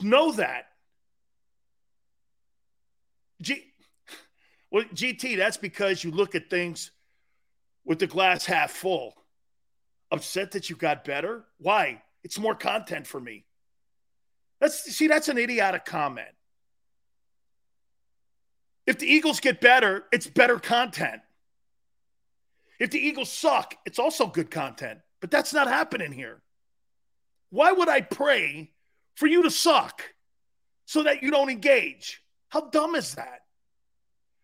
[0.00, 0.66] Know that.
[3.42, 3.64] G-
[4.70, 6.90] well, GT, that's because you look at things
[7.84, 9.14] with the glass half full.
[10.10, 11.44] Upset that you got better?
[11.58, 12.02] Why?
[12.22, 13.44] It's more content for me.
[14.60, 16.28] That's see, that's an idiotic comment.
[18.86, 21.22] If the Eagles get better, it's better content.
[22.78, 25.00] If the Eagles suck, it's also good content.
[25.20, 26.42] But that's not happening here.
[27.50, 28.72] Why would I pray
[29.14, 30.02] for you to suck
[30.86, 32.22] so that you don't engage?
[32.48, 33.40] How dumb is that?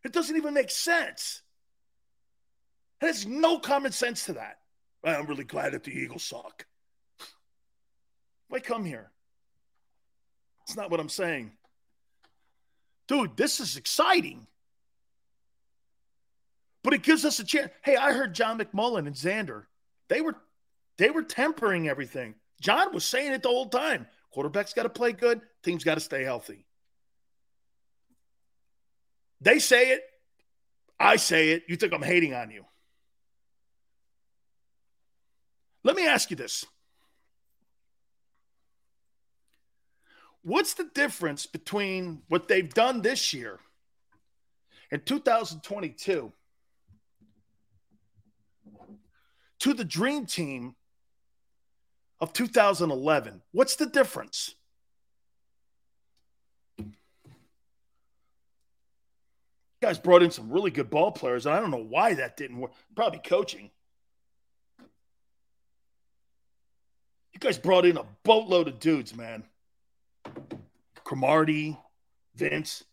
[0.04, 1.42] It doesn't even make sense.
[3.00, 4.58] There's no common sense to that.
[5.04, 6.66] I'm really glad that the Eagles suck.
[8.48, 9.10] Why come here?
[10.66, 11.52] It's not what I'm saying.
[13.08, 14.46] Dude, this is exciting.
[16.82, 17.70] But it gives us a chance.
[17.82, 19.64] Hey, I heard John McMullen and Xander.
[20.08, 20.36] They were
[20.96, 22.34] they were tempering everything.
[22.60, 24.06] John was saying it the whole time.
[24.32, 26.66] Quarterback's got to play good, team's got to stay healthy.
[29.40, 30.02] They say it,
[30.98, 31.64] I say it.
[31.66, 32.64] You think I'm hating on you.
[35.82, 36.66] Let me ask you this.
[40.42, 43.58] What's the difference between what they've done this year
[44.90, 46.32] in 2022
[49.60, 50.74] to the dream team
[52.20, 53.42] of 2011?
[53.52, 54.54] What's the difference?
[56.78, 56.92] You
[59.80, 62.58] guys brought in some really good ball players, and I don't know why that didn't
[62.58, 62.72] work.
[62.94, 63.70] Probably coaching.
[67.32, 69.44] You guys brought in a boatload of dudes, man.
[71.02, 71.78] Cromartie,
[72.34, 72.84] Vince,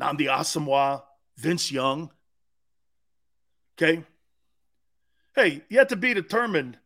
[0.00, 1.02] Nnamdi Asomugha,
[1.36, 2.10] Vince Young.
[3.76, 4.02] Okay.
[5.36, 6.78] Hey, you have to be determined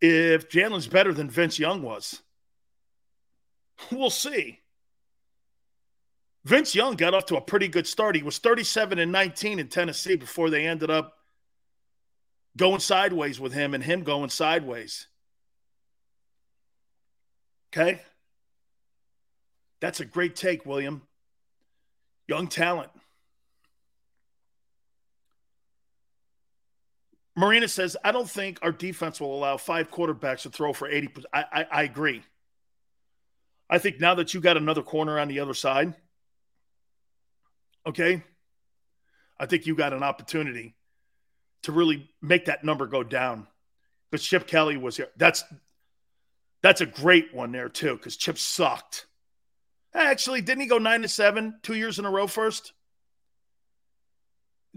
[0.00, 2.22] if Jalen's better than Vince Young was.
[3.90, 4.60] We'll see.
[6.44, 8.16] Vince Young got off to a pretty good start.
[8.16, 11.16] He was 37 and 19 in Tennessee before they ended up
[12.56, 15.06] going sideways with him and him going sideways.
[17.72, 18.00] Okay?
[19.80, 21.02] That's a great take, William.
[22.26, 22.90] Young talent.
[27.40, 31.24] Marina says, I don't think our defense will allow five quarterbacks to throw for 80%.
[31.32, 32.22] I, I, I agree.
[33.68, 35.94] I think now that you got another corner on the other side–
[37.86, 38.22] okay,
[39.38, 40.74] I think you got an opportunity
[41.62, 43.46] to really make that number go down.
[44.10, 45.08] But Chip Kelly was here.
[45.16, 45.44] That's
[46.62, 49.06] that's a great one there too, because Chip sucked.
[49.94, 52.72] Actually, didn't he go nine to seven two years in a row first?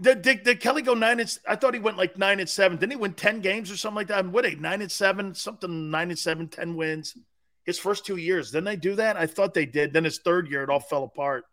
[0.00, 2.78] Did, did, did, Kelly go nine and I thought he went like nine and seven.
[2.78, 4.26] Didn't he win 10 games or something like that?
[4.26, 7.16] What a nine and seven, something nine and seven, 10 wins.
[7.64, 8.50] His first two years.
[8.50, 9.16] Didn't they do that?
[9.16, 9.92] I thought they did.
[9.92, 11.44] Then his third year, it all fell apart.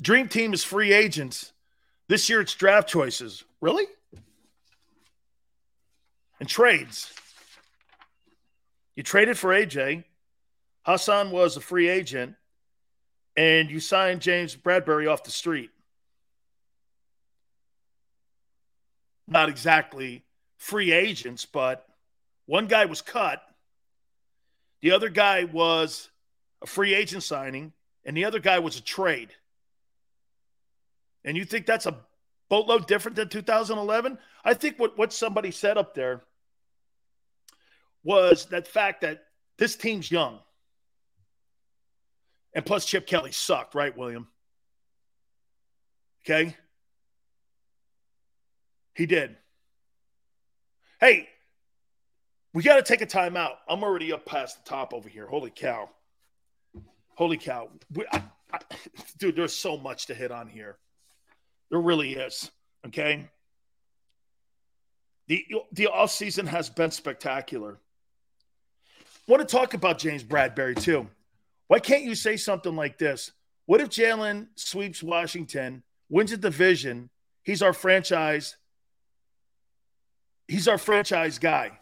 [0.00, 1.52] Dream Team is free agents.
[2.08, 3.44] This year it's draft choices.
[3.60, 3.86] Really?
[6.38, 7.12] And trades.
[8.94, 10.04] You traded for AJ.
[10.86, 12.34] Haason was a free agent.
[13.40, 15.70] And you signed James Bradberry off the street.
[19.26, 20.24] Not exactly
[20.58, 21.86] free agents, but
[22.44, 23.42] one guy was cut.
[24.82, 26.10] The other guy was
[26.60, 27.72] a free agent signing,
[28.04, 29.30] and the other guy was a trade.
[31.24, 31.96] And you think that's a
[32.50, 34.18] boatload different than 2011?
[34.44, 36.20] I think what, what somebody said up there
[38.04, 39.24] was that fact that
[39.56, 40.40] this team's young.
[42.54, 44.28] And plus, Chip Kelly sucked, right, William?
[46.24, 46.56] Okay?
[48.94, 49.36] He did.
[51.00, 51.28] Hey,
[52.52, 53.54] we got to take a timeout.
[53.68, 55.26] I'm already up past the top over here.
[55.26, 55.88] Holy cow.
[57.14, 57.68] Holy cow.
[57.94, 58.22] We, I,
[58.52, 58.58] I,
[59.18, 60.76] dude, there's so much to hit on here.
[61.70, 62.50] There really is.
[62.86, 63.28] Okay.
[65.28, 67.78] The, the offseason has been spectacular.
[69.28, 71.08] Want to talk about James Bradberry, too.
[71.70, 73.30] Why can't you say something like this?
[73.66, 77.10] What if Jalen sweeps Washington, wins a division?
[77.44, 78.56] He's our franchise.
[80.48, 81.78] He's our franchise guy.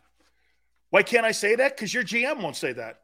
[0.90, 1.74] Why can't I say that?
[1.74, 3.01] Because your GM won't say that.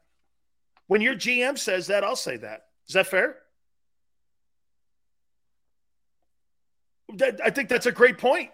[0.85, 2.67] When your GM says that, I'll say that.
[2.87, 3.37] Is that fair?
[7.43, 8.51] I think that's a great point.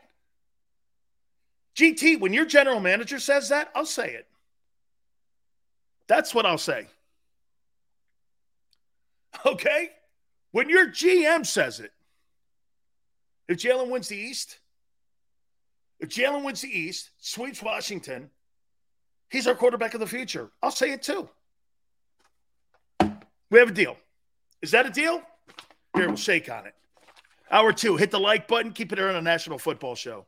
[1.76, 4.26] GT, when your general manager says that, I'll say it.
[6.08, 6.88] That's what I'll say.
[9.46, 9.90] Okay?
[10.52, 11.92] When your GM says it,
[13.48, 14.60] if Jalen wins the East,
[16.02, 18.32] If Jalen wins the East, sweeps Washington,
[19.30, 20.50] he's our quarterback of the future.
[20.62, 21.30] I'll say it too.
[23.52, 23.98] We have a deal.
[24.64, 25.22] Is that a deal?
[25.96, 26.74] Here, we'll shake on it.
[27.52, 28.72] Hour two, hit the like button.
[28.72, 30.26] Keep it here on a National Football Show.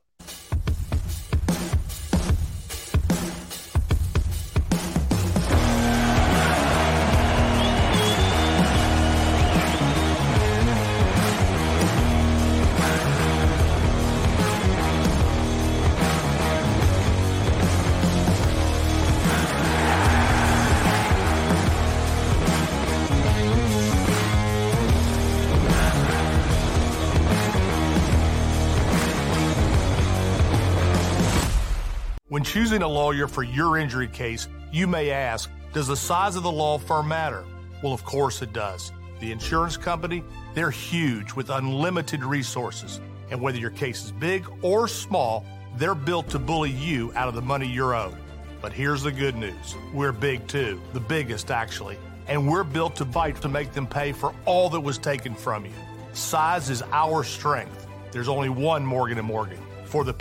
[32.54, 36.52] Choosing a lawyer for your injury case, you may ask, does the size of the
[36.52, 37.44] law firm matter?
[37.82, 38.92] Well, of course it does.
[39.20, 40.24] The insurance company,
[40.54, 43.02] they're huge with unlimited resources.
[43.32, 45.44] And whether your case is big or small,
[45.78, 48.16] they're built to bully you out of the money you're owed.
[48.62, 51.98] But here's the good news we're big too, the biggest actually.
[52.28, 55.66] And we're built to fight to make them pay for all that was taken from
[55.66, 55.74] you.
[56.14, 57.88] Size is our strength.
[58.12, 59.58] There's only one Morgan & Morgan.
[59.88, 60.14] On the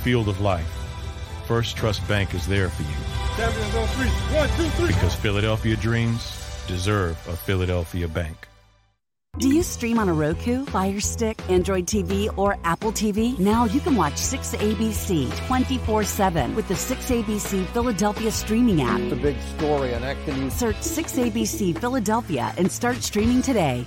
[0.00, 0.66] field of life,
[1.46, 4.08] First Trust Bank is there for you Champions on three.
[4.36, 4.88] One, two, three.
[4.88, 8.46] because Philadelphia dreams deserve a Philadelphia bank.
[9.38, 13.38] Do you stream on a Roku, Fire Stick, Android TV, or Apple TV?
[13.38, 18.98] Now you can watch 6ABC 24 7 with the 6ABC Philadelphia streaming app.
[19.08, 20.52] The big story on Action News.
[20.52, 23.86] Search 6ABC Philadelphia and start streaming today.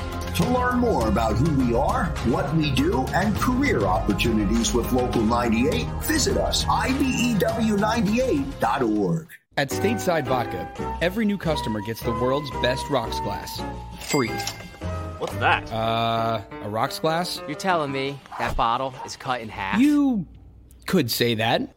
[0.35, 5.21] To learn more about who we are, what we do, and career opportunities with Local
[5.21, 9.27] 98, visit us, E IBEW98.org.
[9.57, 10.71] At Stateside Vodka,
[11.01, 13.61] every new customer gets the world's best rocks glass.
[13.99, 14.29] Free.
[15.17, 15.69] What's that?
[15.71, 17.41] Uh, a rocks glass?
[17.47, 19.81] You're telling me that bottle is cut in half?
[19.81, 20.25] You
[20.87, 21.75] could say that.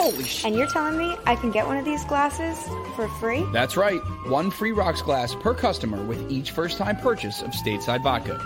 [0.00, 0.46] Holy sh!
[0.46, 2.58] And you're telling me I can get one of these glasses
[2.96, 3.44] for free?
[3.52, 4.00] That's right.
[4.28, 8.40] One free rocks glass per customer with each first time purchase of Stateside Vodka.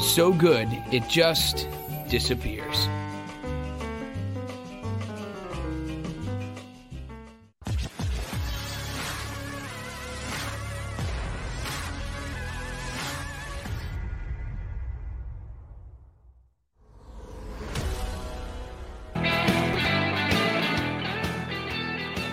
[0.00, 1.68] So good, it just
[2.08, 2.88] disappears.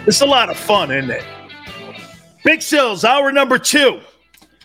[0.06, 1.24] It's a lot of fun, isn't it?
[2.44, 4.02] Big Sills, hour number two.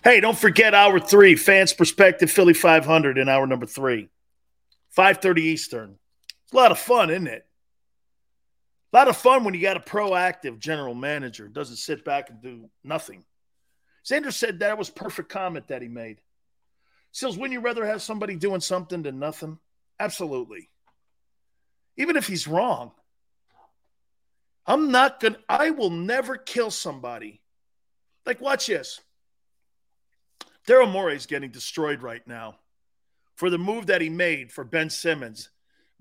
[0.02, 4.08] Hey, don't forget hour three, fans perspective, Philly 500 in hour number three.
[4.96, 5.96] 5.30 Eastern.
[6.44, 7.46] It's a lot of fun, isn't it?
[8.92, 12.42] A lot of fun when you got a proactive general manager doesn't sit back and
[12.42, 13.22] do nothing.
[14.02, 16.20] Sanders said that was perfect comment that he made.
[17.12, 19.58] Sills, wouldn't you rather have somebody doing something than nothing?
[20.00, 20.68] Absolutely.
[21.96, 22.90] Even if he's wrong.
[24.68, 27.40] I'm not going to, I will never kill somebody.
[28.26, 29.00] Like, watch this.
[30.66, 32.56] Daryl Morey is getting destroyed right now
[33.34, 35.48] for the move that he made for Ben Simmons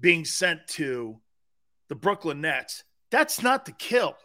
[0.02, 1.18] being sent to
[1.88, 2.84] the Brooklyn Nets.
[3.10, 4.18] That's not the kill.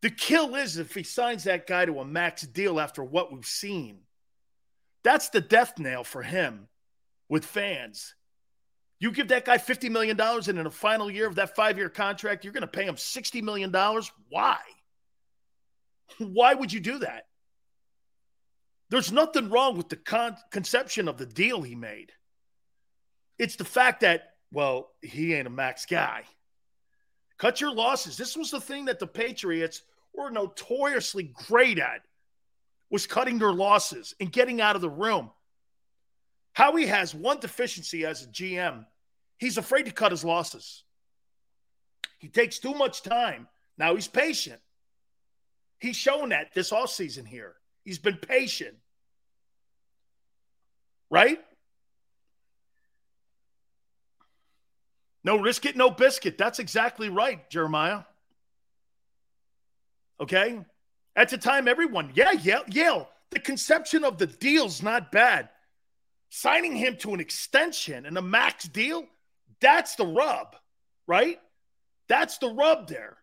[0.00, 3.44] The kill is if he signs that guy to a max deal after what we've
[3.44, 3.98] seen.
[5.04, 6.68] That's the death nail for him
[7.28, 8.14] with fans.
[9.00, 11.88] You give that guy $50 million and in the final year of that five year
[11.88, 13.72] contract, you're going to pay him $60 million.
[14.28, 14.58] Why?
[16.18, 17.26] Why would you do that?
[18.90, 22.12] There's nothing wrong with the con- conception of the deal he made.
[23.38, 26.24] It's the fact that, well, he ain't a max guy.
[27.36, 28.16] Cut your losses.
[28.16, 29.82] This was the thing that the Patriots
[30.14, 32.02] were notoriously great at
[32.90, 35.30] was cutting their losses and getting out of the room.
[36.58, 38.84] Howie has one deficiency as a GM.
[39.38, 40.82] He's afraid to cut his losses.
[42.18, 43.46] He takes too much time.
[43.78, 44.60] Now he's patient.
[45.78, 47.54] He's shown that this all season here.
[47.84, 48.74] He's been patient.
[51.10, 51.38] Right?
[55.22, 56.36] No risk it, no biscuit.
[56.38, 58.00] That's exactly right, Jeremiah.
[60.20, 60.58] Okay?
[61.14, 63.08] At the time, everyone, yeah, Yale, Yale.
[63.30, 65.50] The conception of the deal's not bad.
[66.30, 69.06] Signing him to an extension and a max deal,
[69.60, 70.56] that's the rub,
[71.06, 71.40] right?
[72.08, 73.16] That's the rub there.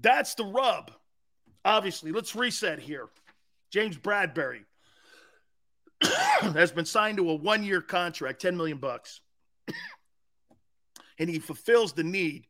[0.00, 0.92] That's the rub.
[1.64, 3.08] Obviously, let's reset here.
[3.72, 4.64] James Bradberry
[6.02, 9.20] has been signed to a one-year contract, 10 million bucks.
[11.18, 12.46] and he fulfills the need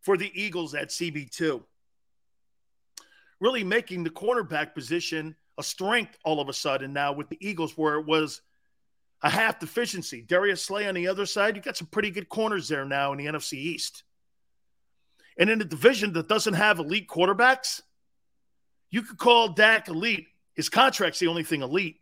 [0.00, 1.62] for the Eagles at CB2.
[3.40, 7.76] Really making the cornerback position a strength all of a sudden now with the Eagles,
[7.76, 8.40] where it was
[9.22, 10.22] a half deficiency.
[10.22, 13.18] Darius Slay on the other side, you got some pretty good corners there now in
[13.18, 14.04] the NFC East.
[15.38, 17.82] And in a division that doesn't have elite quarterbacks,
[18.90, 20.26] you could call Dak elite.
[20.54, 22.00] His contract's the only thing elite.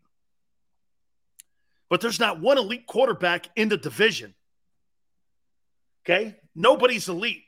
[1.88, 4.34] But there's not one elite quarterback in the division.
[6.04, 6.36] Okay?
[6.54, 7.42] Nobody's elite.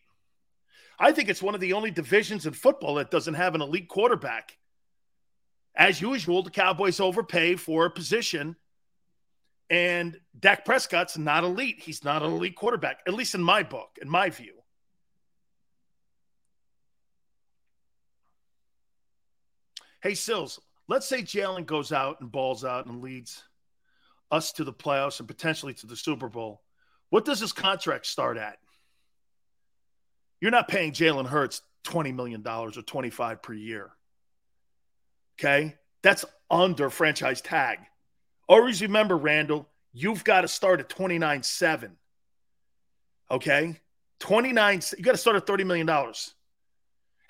[0.98, 3.88] I think it's one of the only divisions in football that doesn't have an elite
[3.88, 4.56] quarterback.
[5.76, 8.56] As usual, the Cowboys overpay for a position,
[9.70, 11.80] and Dak Prescott's not elite.
[11.80, 14.54] He's not an elite quarterback, at least in my book, in my view.
[20.02, 23.44] Hey, Sills, let's say Jalen goes out and balls out and leads
[24.30, 26.62] us to the playoffs and potentially to the Super Bowl.
[27.10, 28.58] What does his contract start at?
[30.40, 33.90] You're not paying Jalen Hurts $20 million or 25 per year.
[35.40, 35.76] Okay?
[36.02, 37.78] That's under franchise tag.
[38.48, 41.96] Always remember, Randall, you've got to start at 29 7.
[43.30, 43.80] Okay?
[44.18, 45.88] 29, you got to start at $30 million.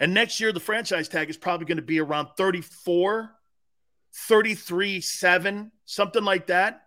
[0.01, 3.31] And next year, the franchise tag is probably going to be around 34,
[4.15, 6.83] 33, 7, something like that.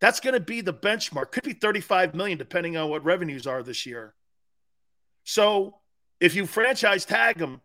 [0.00, 1.32] That's going to be the benchmark.
[1.32, 4.14] Could be 35 million, depending on what revenues are this year.
[5.24, 5.78] So
[6.20, 7.60] if you franchise tag them,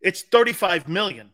[0.00, 1.30] it's 35 million.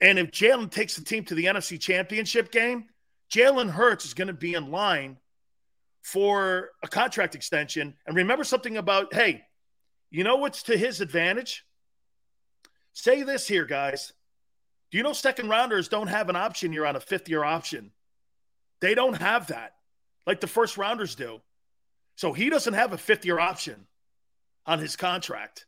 [0.00, 2.86] And if Jalen takes the team to the NFC championship game,
[3.32, 5.18] Jalen Hurts is going to be in line
[6.02, 7.94] for a contract extension.
[8.06, 9.44] And remember something about, hey,
[10.10, 11.64] you know what's to his advantage?
[12.92, 14.12] Say this here, guys.
[14.90, 17.92] Do you know second rounders don't have an option You're on a fifth year option?
[18.80, 19.74] They don't have that
[20.26, 21.40] like the first rounders do.
[22.16, 23.86] So he doesn't have a fifth year option
[24.66, 25.66] on his contract.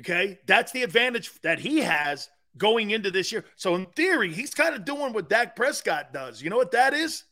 [0.00, 0.38] Okay.
[0.46, 3.44] That's the advantage that he has going into this year.
[3.56, 6.42] So in theory, he's kind of doing what Dak Prescott does.
[6.42, 7.24] You know what that is?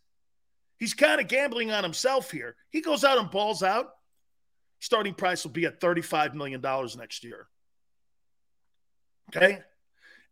[0.79, 2.55] He's kind of gambling on himself here.
[2.71, 3.91] He goes out and balls out.
[4.79, 6.61] Starting price will be at $35 million
[6.99, 7.49] next year.
[9.35, 9.61] Okay.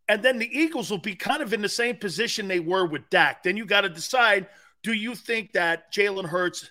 [0.07, 3.09] And then the Eagles will be kind of in the same position they were with
[3.09, 3.41] Dak.
[3.43, 4.47] Then you got to decide
[4.83, 6.69] do you think that Jalen Hurts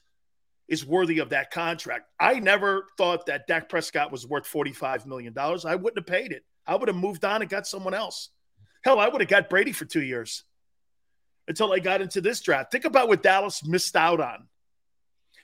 [0.69, 2.09] is worthy of that contract?
[2.21, 5.35] I never thought that Dak Prescott was worth $45 million.
[5.37, 6.45] I wouldn't have paid it.
[6.67, 8.31] I would have moved on and got someone else.
[8.83, 10.45] Hell, I would have got Brady for two years
[11.49, 12.73] until I got into this draft.
[12.73, 14.49] Think about what Dallas missed out on.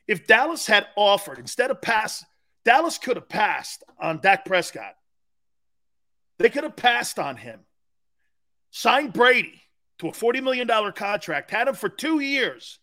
[0.07, 2.25] If Dallas had offered, instead of pass,
[2.65, 4.95] Dallas could have passed on Dak Prescott.
[6.39, 7.61] They could have passed on him
[8.71, 9.63] signed Brady
[9.99, 12.79] to a $40 million contract, had him for two years,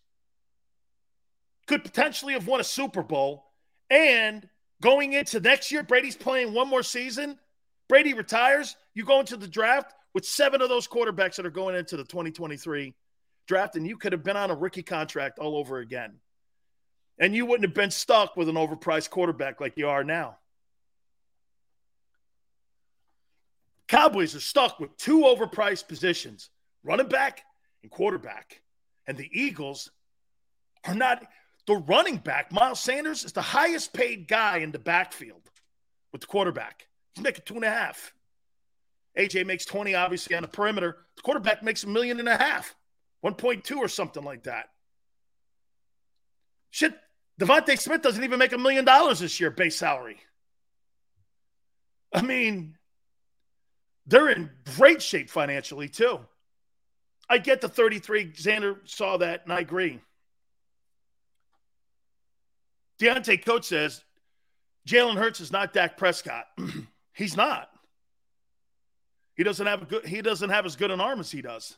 [1.66, 3.44] could potentially have won a Super Bowl.
[3.90, 4.48] And
[4.80, 7.38] going into next year, Brady's playing one more season.
[7.88, 8.76] Brady retires.
[8.94, 12.04] You go into the draft with seven of those quarterbacks that are going into the
[12.04, 12.94] 2023
[13.46, 16.14] draft, and you could have been on a rookie contract all over again.
[17.18, 20.38] And you wouldn't have been stuck with an overpriced quarterback like you are now.
[23.88, 26.50] Cowboys are stuck with two overpriced positions
[26.84, 27.42] running back
[27.82, 28.60] and quarterback.
[29.06, 29.90] And the Eagles
[30.84, 31.24] are not.
[31.66, 35.42] The running back, Miles Sanders, is the highest paid guy in the backfield
[36.12, 36.87] with the quarterback.
[37.18, 38.14] He's making two and a half.
[39.18, 40.98] AJ makes 20, obviously, on the perimeter.
[41.16, 42.76] The quarterback makes a million and a half,
[43.24, 44.66] 1.2 or something like that.
[46.70, 46.96] Shit,
[47.40, 50.18] DeVonta Smith doesn't even make a million dollars this year, base salary.
[52.14, 52.76] I mean,
[54.06, 56.20] they're in great shape financially, too.
[57.28, 58.30] I get the 33.
[58.30, 60.00] Xander saw that, and I agree.
[63.00, 64.04] Deontay Coach says
[64.86, 66.46] Jalen Hurts is not Dak Prescott.
[67.18, 67.68] He's not.
[69.34, 70.06] He doesn't have a good.
[70.06, 71.76] He doesn't have as good an arm as he does.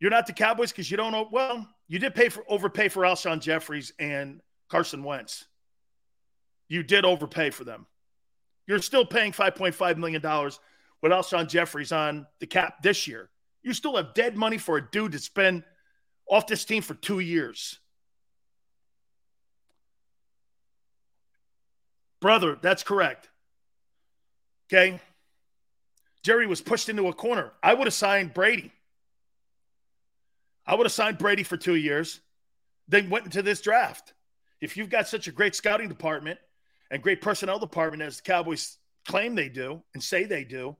[0.00, 1.28] You're not the Cowboys because you don't know.
[1.30, 5.46] Well, you did pay for overpay for Alshon Jeffries and Carson Wentz.
[6.68, 7.86] You did overpay for them.
[8.66, 10.20] You're still paying $5.5 million
[11.00, 13.30] with Alshon Jeffries on the cap this year.
[13.62, 15.62] You still have dead money for a dude to spend
[16.28, 17.78] off this team for two years.
[22.20, 23.28] Brother, that's correct.
[24.68, 25.00] Okay.
[26.22, 27.52] Jerry was pushed into a corner.
[27.62, 28.72] I would have signed Brady.
[30.66, 32.20] I would have signed Brady for two years,
[32.88, 34.12] then went into this draft.
[34.60, 36.38] If you've got such a great scouting department
[36.90, 38.76] and great personnel department as the Cowboys
[39.06, 40.76] claim they do and say they do,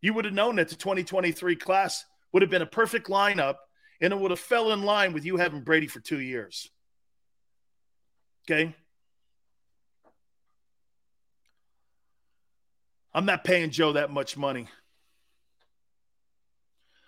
[0.00, 3.56] you would have known that the 2023 class would have been a perfect lineup
[4.00, 6.68] and it would have fell in line with you having Brady for two years.
[8.44, 8.74] Okay.
[13.14, 14.68] I'm not paying Joe that much money.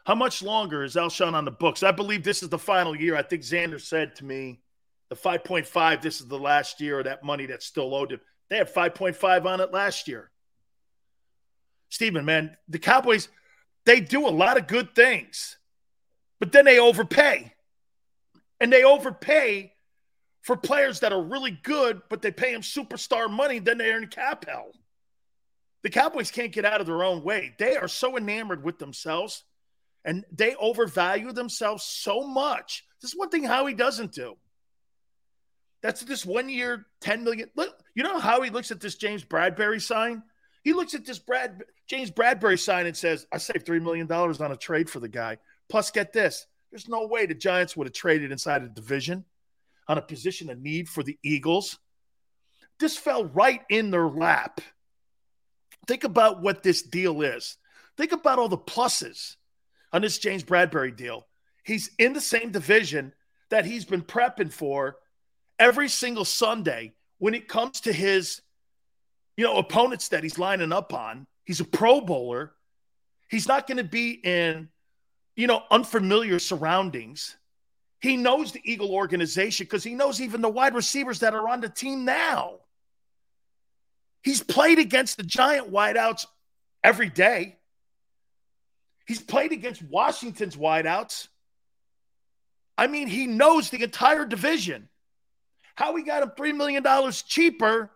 [0.05, 1.83] How much longer is Alshon on the books?
[1.83, 3.17] I believe this is the final year.
[3.17, 4.61] I think Xander said to me,
[5.09, 8.21] the 5.5, this is the last year of that money that's still owed him.
[8.49, 10.31] They had 5.5 on it last year.
[11.89, 13.29] Stephen, man, the Cowboys,
[13.85, 15.57] they do a lot of good things,
[16.39, 17.53] but then they overpay.
[18.61, 19.73] And they overpay
[20.43, 24.07] for players that are really good, but they pay them superstar money, then they earn
[24.07, 24.71] cap hell.
[25.87, 27.55] The Cowboys can't get out of their own way.
[27.61, 29.45] They are so enamored with themselves
[30.05, 32.85] and they overvalue themselves so much.
[33.01, 34.35] This is one thing Howie doesn't do.
[35.83, 37.51] That's this one year, 10 million.
[37.55, 40.25] Look, you know how he looks at this James Bradberry sign?
[40.65, 44.51] He looks at this Brad James Bradberry sign and says, I saved $3 million on
[44.51, 45.39] a trade for the guy.
[45.69, 46.49] Plus, get this.
[46.73, 49.25] There's no way the Giants would have traded inside a division
[49.87, 51.79] on a position of need for the Eagles.
[52.81, 54.61] This fell right in their lap.
[55.87, 57.57] Think about what this deal is.
[57.97, 59.37] Think about all the pluses
[59.93, 61.27] on this James Bradberry deal.
[61.65, 63.13] He's in the same division
[63.51, 64.97] that he's been prepping for
[65.59, 68.43] every single Sunday when it comes to his,
[69.37, 71.27] you know, opponents that he's lining up on.
[71.45, 72.53] He's a Pro Bowler.
[73.29, 74.69] He's not going to be in,
[75.35, 77.37] you know, unfamiliar surroundings.
[78.01, 81.61] He knows the Eagle organization because he knows even the wide receivers that are on
[81.61, 82.61] the team now.
[84.27, 86.27] He's played against the giant wideouts
[86.83, 87.59] every day.
[89.07, 91.29] He's played against Washington's wideouts.
[92.77, 94.89] I mean, he knows the entire division.
[95.77, 96.85] How we got him $3 million
[97.29, 97.93] cheaper,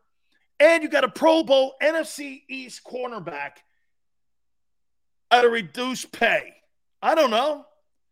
[0.60, 3.56] and you got a Pro Bowl NFC East cornerback
[5.32, 6.52] at a reduced pay.
[7.02, 7.66] I don't know.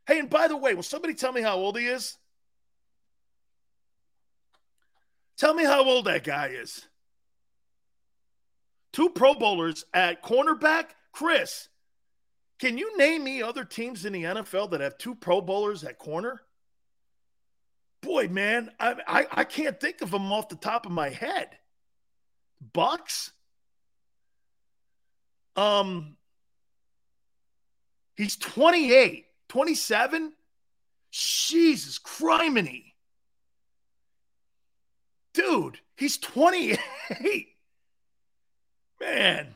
[0.09, 2.17] Hey, and by the way, will somebody tell me how old he is?
[5.37, 6.88] Tell me how old that guy is.
[8.99, 10.87] Two Pro Bowlers at cornerback.
[11.13, 11.69] Chris,
[12.59, 16.01] can you name me other teams in the NFL that have two Pro Bowlers at
[16.01, 16.41] corner?
[18.01, 21.47] Boy, man, I, I, I can't think of them off the top of my head.
[22.75, 23.31] Bucs.
[25.55, 26.17] Um,
[28.17, 30.33] he's 28, 27.
[31.13, 32.95] Jesus criminy.
[35.35, 36.81] Dude, he's 28.
[39.01, 39.55] Man,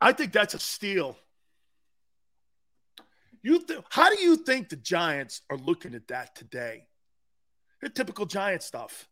[0.00, 1.16] I think that's a steal.
[3.42, 6.86] You th- how do you think the Giants are looking at that today?
[7.80, 9.08] They're typical Giant stuff.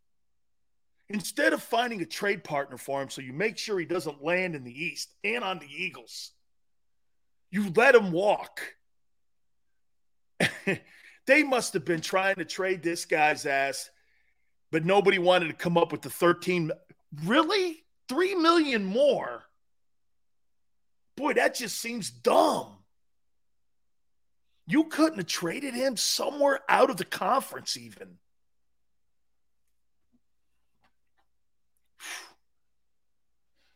[1.09, 4.57] Instead of finding a trade partner for him so you make sure he doesn't land
[4.57, 6.33] in the East and on the Eagles,
[7.51, 8.61] you let him walk.
[11.27, 13.89] they must have been trying to trade this guy's ass,
[14.73, 16.73] but nobody wanted to come up with the 13.
[17.25, 17.86] Really?
[18.09, 19.45] 3 million more?
[21.17, 22.77] Boy, that just seems dumb.
[24.67, 28.19] You couldn't have traded him somewhere out of the conference, even.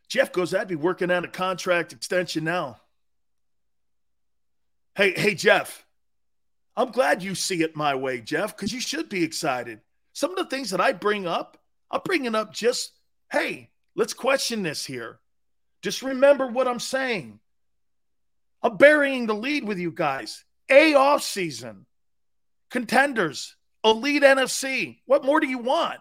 [0.08, 2.80] Jeff goes, I'd be working on a contract extension now.
[4.96, 5.86] Hey, hey, Jeff,
[6.76, 9.80] I'm glad you see it my way, Jeff, because you should be excited.
[10.12, 11.56] Some of the things that I bring up,
[11.90, 12.92] I'm bringing up just,
[13.30, 13.70] hey,
[14.00, 15.20] let's question this here.
[15.82, 17.38] Just remember what I'm saying.
[18.62, 20.42] I'm burying the lead with you guys.
[20.70, 21.84] A off season,
[22.70, 25.00] contenders, elite NFC.
[25.04, 26.00] What more do you want?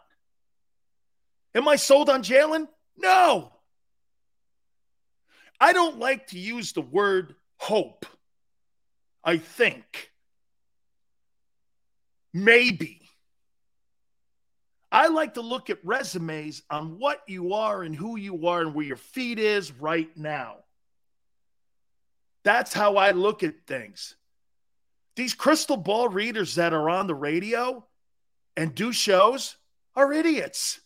[1.53, 2.69] Am I sold on Jalen?
[2.95, 3.51] No.
[5.59, 8.05] I don't like to use the word hope.
[9.25, 10.09] I think.
[12.33, 12.98] Maybe.
[14.91, 18.73] I like to look at resumes on what you are and who you are and
[18.73, 20.57] where your feet is right now.
[22.43, 24.15] That's how I look at things.
[25.15, 27.85] These crystal ball readers that are on the radio
[28.55, 29.57] and do shows
[29.95, 30.79] are idiots.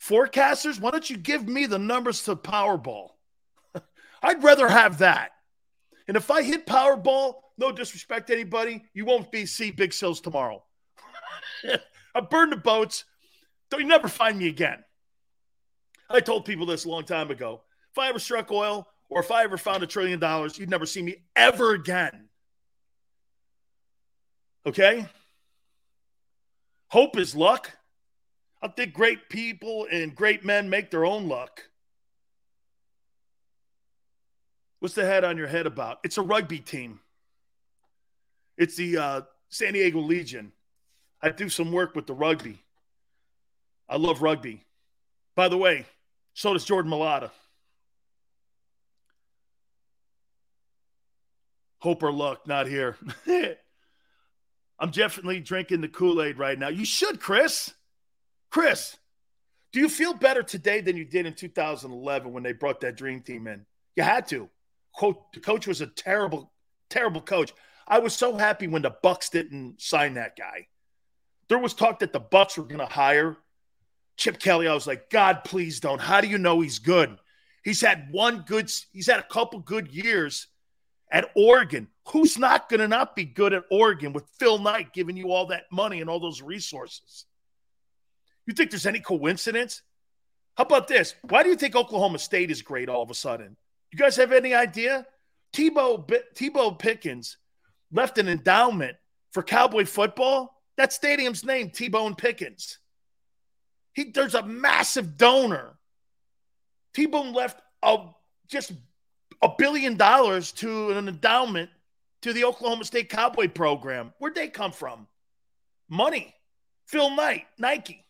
[0.00, 3.10] Forecasters, why don't you give me the numbers to Powerball?
[4.22, 5.32] I'd rather have that.
[6.06, 10.20] And if I hit Powerball, no disrespect to anybody, you won't be see Big Sills
[10.20, 10.62] tomorrow.
[12.14, 13.04] I burn the boats.
[13.70, 14.82] Don't you never find me again.
[16.08, 17.62] I told people this a long time ago.
[17.92, 20.86] If I ever struck oil or if I ever found a trillion dollars, you'd never
[20.86, 22.28] see me ever again.
[24.66, 25.06] Okay?
[26.88, 27.70] Hope is luck.
[28.62, 31.62] I think great people and great men make their own luck.
[34.80, 35.98] What's the head on your head about?
[36.04, 37.00] It's a rugby team.
[38.56, 40.52] It's the uh, San Diego Legion.
[41.22, 42.58] I do some work with the rugby.
[43.88, 44.64] I love rugby.
[45.36, 45.86] By the way,
[46.34, 47.30] so does Jordan Mailata.
[51.78, 52.96] Hope or luck, not here.
[54.78, 56.68] I'm definitely drinking the Kool Aid right now.
[56.68, 57.72] You should, Chris.
[58.50, 58.96] Chris,
[59.72, 63.20] do you feel better today than you did in 2011 when they brought that dream
[63.20, 63.64] team in?
[63.96, 64.48] You had to.
[64.92, 66.52] Quote, the coach was a terrible,
[66.88, 67.52] terrible coach.
[67.86, 70.66] I was so happy when the Bucs didn't sign that guy.
[71.50, 73.36] There was talk that the Bucs were going to hire
[74.16, 74.68] Chip Kelly.
[74.68, 76.00] I was like, God, please don't.
[76.00, 77.18] How do you know he's good?
[77.64, 78.70] He's had one good.
[78.92, 80.46] He's had a couple good years
[81.10, 81.88] at Oregon.
[82.12, 85.46] Who's not going to not be good at Oregon with Phil Knight giving you all
[85.46, 87.26] that money and all those resources?
[88.46, 89.82] You think there's any coincidence?
[90.54, 91.16] How about this?
[91.28, 93.56] Why do you think Oklahoma State is great all of a sudden?
[93.92, 95.04] You guys have any idea?
[95.52, 95.68] T.
[95.68, 96.04] Boone
[96.36, 97.38] Tebow Pickens
[97.90, 98.96] left an endowment
[99.32, 101.88] for Cowboy football that stadium's name, T.
[101.88, 102.78] Boone Pickens.
[103.92, 105.76] He there's a massive donor.
[106.94, 107.04] T.
[107.04, 107.98] Boone left a
[108.48, 108.72] just
[109.42, 111.68] a billion dollars to an endowment
[112.22, 114.14] to the Oklahoma State Cowboy program.
[114.18, 115.06] Where'd they come from?
[115.88, 116.34] Money.
[116.86, 118.04] Phil Knight, Nike.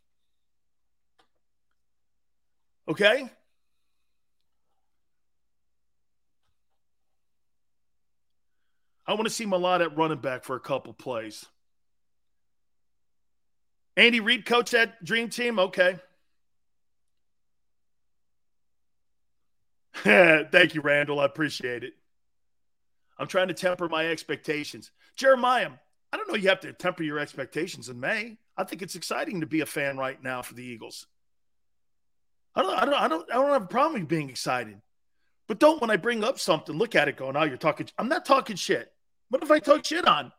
[2.88, 3.28] Okay?
[9.06, 11.44] I want to see Mailata at running back for a couple plays.
[14.00, 15.58] Andy Reid coach that dream team?
[15.58, 15.98] Okay.
[20.02, 21.20] Thank you, Randall.
[21.20, 21.92] I appreciate it.
[23.18, 24.90] I'm trying to temper my expectations.
[25.16, 25.72] Jeremiah,
[26.10, 28.38] I don't know you have to temper your expectations in May.
[28.56, 31.06] I think it's exciting to be a fan right now for the Eagles.
[32.54, 34.80] I don't, I don't, I don't, I don't have a problem with being excited.
[35.46, 37.86] But don't when I bring up something, look at it going, oh, you're talking.
[37.98, 38.90] I'm not talking shit.
[39.28, 40.32] What if I talk shit on?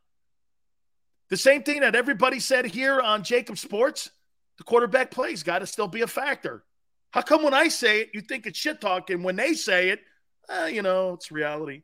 [1.31, 4.11] The same thing that everybody said here on JAKIB Sports,
[4.57, 6.65] the quarterback plays got to still be a factor.
[7.11, 9.15] How come when I say it, you think it's shit talking?
[9.15, 10.01] And when they say it,
[10.49, 11.83] eh, you know, it's reality.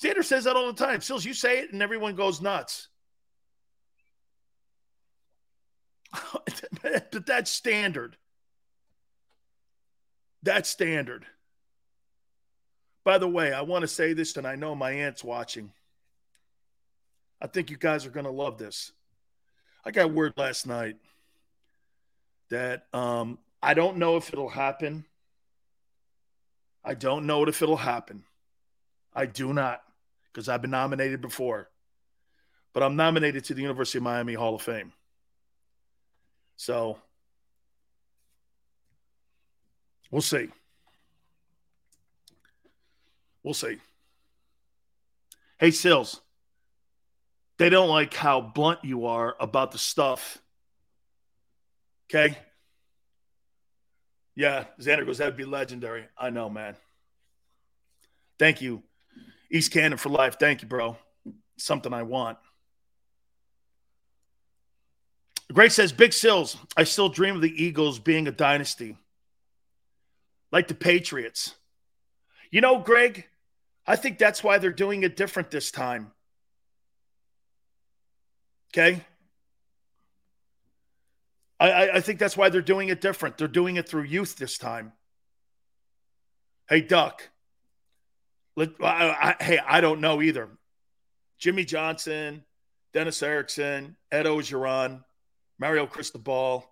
[0.00, 1.00] Xander says that all the time.
[1.00, 2.86] Sills, you say it and everyone goes nuts.
[6.82, 8.16] but that's standard.
[10.44, 11.26] That's standard.
[13.02, 15.72] By the way, I want to say this, and I know my aunt's watching.
[17.40, 18.92] I think you guys are going to love this.
[19.84, 20.96] I got word last night
[22.50, 25.04] that um, I don't know if it'll happen.
[26.84, 28.24] I don't know if it'll happen.
[29.14, 29.82] I do not,
[30.26, 31.68] because I've been nominated before.
[32.72, 34.92] But I'm nominated to the University of Miami Hall of Fame.
[36.56, 36.98] So
[40.10, 40.48] we'll see.
[43.42, 43.78] We'll see.
[45.58, 46.20] Hey, Sills.
[47.58, 50.40] They don't like how blunt you are about the stuff.
[52.08, 52.38] Okay?
[54.36, 56.04] Yeah, Xander goes, that'd be legendary.
[56.16, 56.76] I know, man.
[58.38, 58.84] Thank you.
[59.50, 60.38] East Cannon for life.
[60.38, 60.96] Thank you, bro.
[61.56, 62.38] Something I want.
[65.52, 68.96] Great says, Big Sills, I still dream of the Eagles being a dynasty.
[70.52, 71.54] Like the Patriots.
[72.50, 73.26] You know, Greg,
[73.86, 76.12] I think that's why they're doing it different this time.
[78.72, 79.04] Okay.
[81.60, 83.36] I, I think that's why they're doing it different.
[83.36, 84.92] They're doing it through youth this time.
[86.68, 87.28] Hey, Duck.
[88.56, 90.48] Let, I, I, hey, I don't know either.
[91.38, 92.44] Jimmy Johnson,
[92.92, 95.02] Dennis Erickson, Ed Orgeron,
[95.58, 96.68] Mario Cristobal,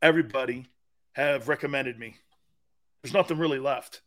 [0.00, 0.66] everybody
[1.12, 2.16] have recommended me.
[3.02, 4.02] There's nothing really left.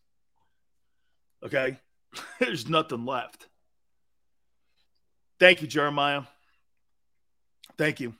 [1.43, 1.79] Okay?
[2.39, 3.47] There's nothing left.
[5.39, 6.23] Thank you, Jeremiah.
[7.77, 8.13] Thank you.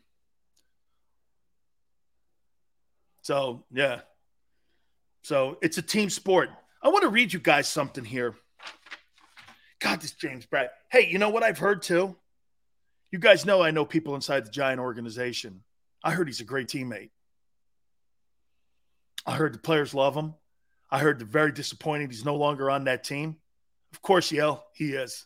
[3.21, 4.01] So, yeah.
[5.23, 6.49] So it's a team sport.
[6.81, 8.35] I want to read you guys something here.
[9.79, 10.69] God, this James Brad.
[10.91, 12.15] Hey, you know what I've heard too?
[13.11, 15.63] You guys know I know people inside the Giant organization.
[16.03, 17.09] I heard he's a great teammate.
[19.25, 20.35] I heard the players love him.
[20.91, 23.37] I heard they're very disappointed he's no longer on that team.
[23.93, 25.25] Of course, Yale, he is.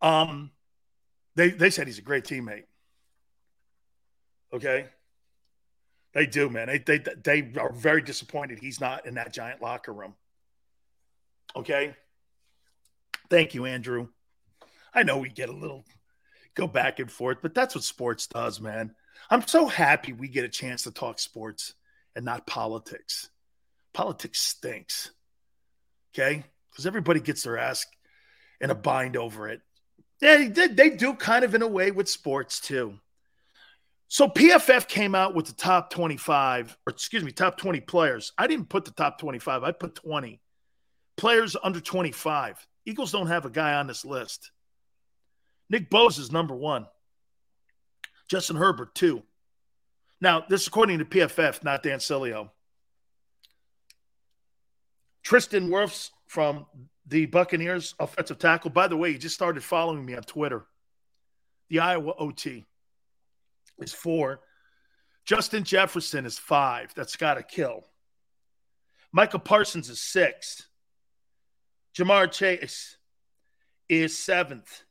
[0.00, 0.52] Um,
[1.34, 2.64] they they said he's a great teammate.
[4.52, 4.86] Okay.
[6.14, 6.68] They do, man.
[6.68, 10.14] They, they they are very disappointed he's not in that giant locker room.
[11.54, 11.94] Okay.
[13.30, 14.08] Thank you, Andrew.
[14.94, 15.84] I know we get a little
[16.54, 18.94] go back and forth, but that's what sports does, man.
[19.30, 21.74] I'm so happy we get a chance to talk sports
[22.16, 23.28] and not politics.
[23.92, 25.10] Politics stinks.
[26.12, 26.42] Okay?
[26.70, 27.86] Because everybody gets their ass
[28.60, 29.60] in a bind over it.
[30.20, 32.98] Yeah, they, they do kind of in a way with sports too.
[34.08, 38.32] So PFF came out with the top 25, or excuse me, top 20 players.
[38.38, 40.40] I didn't put the top 25, I put 20
[41.18, 42.66] players under 25.
[42.86, 44.50] Eagles don't have a guy on this list.
[45.68, 46.86] Nick Bosa is number one.
[48.28, 49.22] Justin Herbert, two.
[50.20, 52.50] Now, this is according to PFF, not Dan Sileo.
[55.22, 56.64] Tristan Wirfs from
[57.06, 58.70] the Buccaneers, offensive tackle.
[58.70, 60.66] By the way, he just started following me on Twitter.
[61.68, 62.66] The Iowa OT
[63.80, 64.40] is four.
[65.24, 66.94] Justin Jefferson is five.
[66.94, 67.84] That's got to kill.
[69.12, 70.68] Micah Parsons is six.
[71.96, 72.96] Ja'Marr Chase
[73.88, 74.84] is seventh.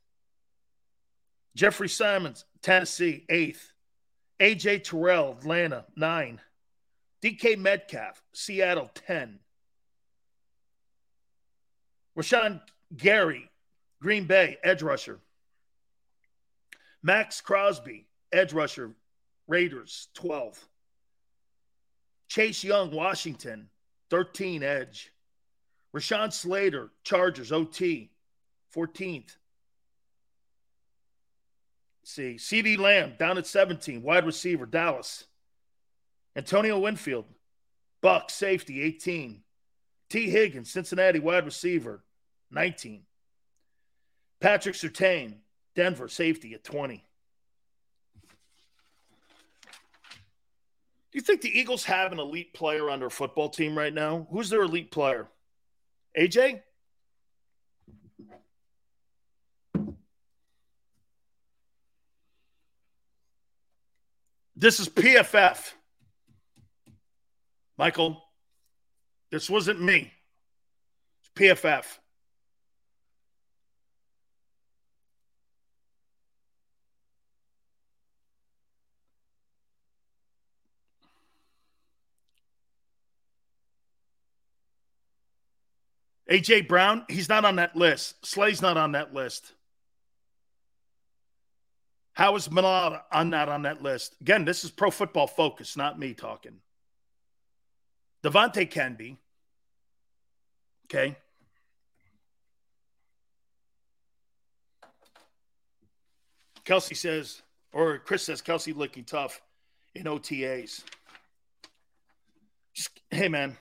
[1.54, 3.72] Jeffrey Simmons, Tennessee, eighth.
[4.40, 6.40] AJ Terrell, Atlanta, nine.
[7.22, 9.40] DK Metcalf, Seattle, 10.
[12.16, 12.60] Rashan
[12.96, 13.50] Gary,
[14.00, 15.18] Green Bay, edge rusher.
[17.02, 18.92] Maxx Crosby, edge rusher,
[19.46, 20.68] Raiders, 12.
[22.28, 23.68] Chase Young, Washington,
[24.10, 25.12] 13, edge.
[25.94, 28.10] Rashawn Slater, Chargers, OT,
[28.74, 29.36] 14th.
[32.02, 35.24] Let's see, CeeDee Lamb down at 17, wide receiver, Dallas.
[36.36, 37.24] Antonio Winfield,
[38.00, 39.42] Buck, safety, 18.
[40.08, 42.02] Tee Higgins, Cincinnati, wide receiver,
[42.50, 43.02] 19.
[44.40, 45.38] Patrick Surtain,
[45.74, 47.04] Denver, safety at 20.
[51.18, 54.28] You think the Eagles have an elite player on their football team right now?
[54.30, 55.26] Who's their elite player?
[56.16, 56.60] AJ?
[64.54, 65.72] This is PFF.
[67.76, 68.22] Michael,
[69.32, 70.12] this wasn't me.
[71.20, 71.84] It's PFF.
[86.30, 88.24] AJ Brown, he's not on that list.
[88.26, 89.52] Slay's not on that list.
[92.12, 94.16] How is Mailata on that on that list?
[94.20, 96.56] Again, this is pro football focus, not me talking.
[98.22, 99.16] Davante can be.
[100.86, 101.16] Okay.
[106.64, 107.40] Kelsey says,
[107.72, 109.40] or Chris says, Kelce looking tough
[109.94, 110.82] in OTAs.
[112.74, 113.56] Just, hey, man,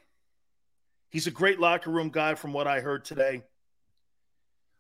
[1.09, 3.43] He's a great locker room guy from what I heard today.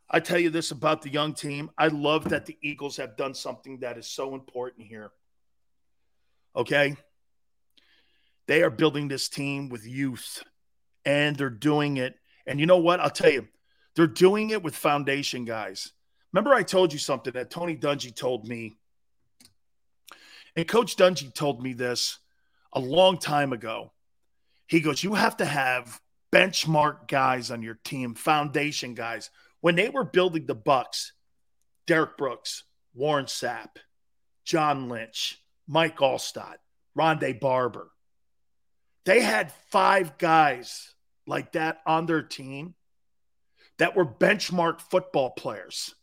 [0.09, 1.69] I tell you this about the young team.
[1.77, 5.11] I love that the Eagles have done something that is so important here.
[6.55, 6.95] Okay?
[8.47, 10.43] They are building this team with youth
[11.05, 12.15] and they're doing it.
[12.45, 13.01] And you know what?
[13.01, 13.47] I'll tell you,
[13.95, 15.91] they're doing it with foundation guys.
[16.31, 18.75] Remember, I told you something that Tony Dungy told me.
[20.55, 22.19] And Coach Dungy told me this
[22.73, 23.91] a long time ago.
[24.67, 25.99] He goes, You have to have
[26.31, 29.29] benchmark guys on your team, foundation guys.
[29.61, 31.11] When they were building the Bucs,
[31.85, 32.63] Derrick Brooks,
[32.93, 33.77] Warren Sapp,
[34.45, 36.57] John Lynch, Mike Alstott,
[36.97, 37.89] Rondé Barber.
[39.05, 40.93] They had five guys
[41.25, 42.75] like that on their team
[43.77, 45.93] that were benchmark football players.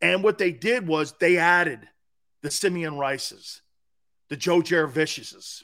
[0.00, 1.88] And what they did was they added
[2.42, 3.62] the Simeon Rices,
[4.28, 5.62] the Joe Jureviciuses.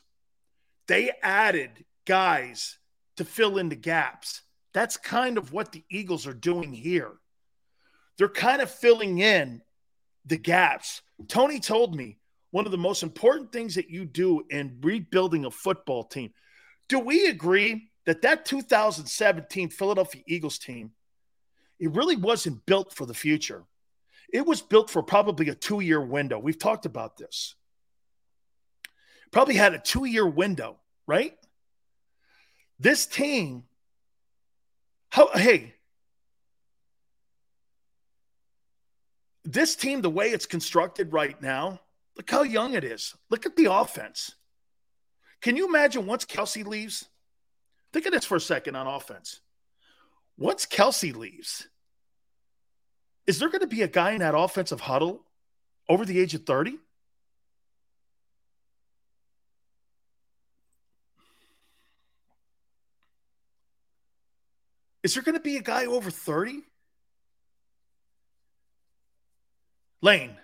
[0.89, 2.79] They added guys
[3.17, 4.43] to fill in the gaps.
[4.73, 7.13] That's kind of what the Eagles are doing here.
[8.19, 9.63] They're kind of filling in
[10.25, 11.03] the gaps.
[11.29, 12.19] Tony told me
[12.51, 16.33] one of the most important things that you do in rebuilding a football team.
[16.89, 20.93] Do we agree that that 2017 Philadelphia Eagles team
[21.83, 23.65] it really wasn't built for the future.
[24.33, 26.39] It was built for probably a 2-year window.
[26.39, 27.57] We've talked about this.
[29.33, 30.77] Probably had a 2-year window,
[31.09, 31.35] right?
[32.83, 33.63] This team,
[35.11, 35.75] how, hey,
[39.45, 41.79] this team, the way it's constructed right now,
[42.17, 43.15] look how young it is.
[43.31, 44.35] Look at the offense.
[45.41, 47.09] Can you imagine once Kelce leaves?
[47.93, 49.41] Think of this for a second on offense.
[50.37, 51.69] Once Kelce leaves,
[53.29, 55.23] Is there going to be a guy in that offensive huddle
[55.89, 56.79] over the age of 30?
[65.03, 66.63] Is there going to be a guy over 30?
[70.01, 70.37] Lane.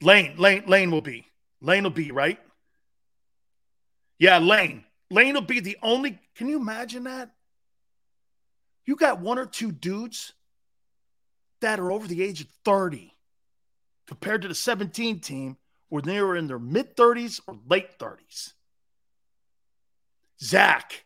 [0.00, 1.26] Lane, Lane, Lane will be.
[1.60, 2.38] Lane will be, right?
[4.18, 4.84] Yeah, Lane.
[5.10, 6.18] Lane will be the only.
[6.36, 7.30] Can you imagine that?
[8.84, 10.32] You got one or two dudes
[11.60, 13.12] that are over the age of 30
[14.06, 15.56] compared to the 17 team
[15.88, 18.52] where they were in their mid 30s or late 30s.
[20.42, 21.04] Zach,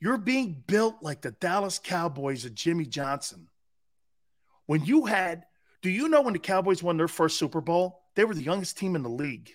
[0.00, 3.48] you're being built like the Dallas Cowboys of Jimmy Johnson.
[4.66, 5.44] When you had,
[5.82, 8.02] do you know when the Cowboys won their first Super Bowl?
[8.14, 9.50] They were the youngest team in the league.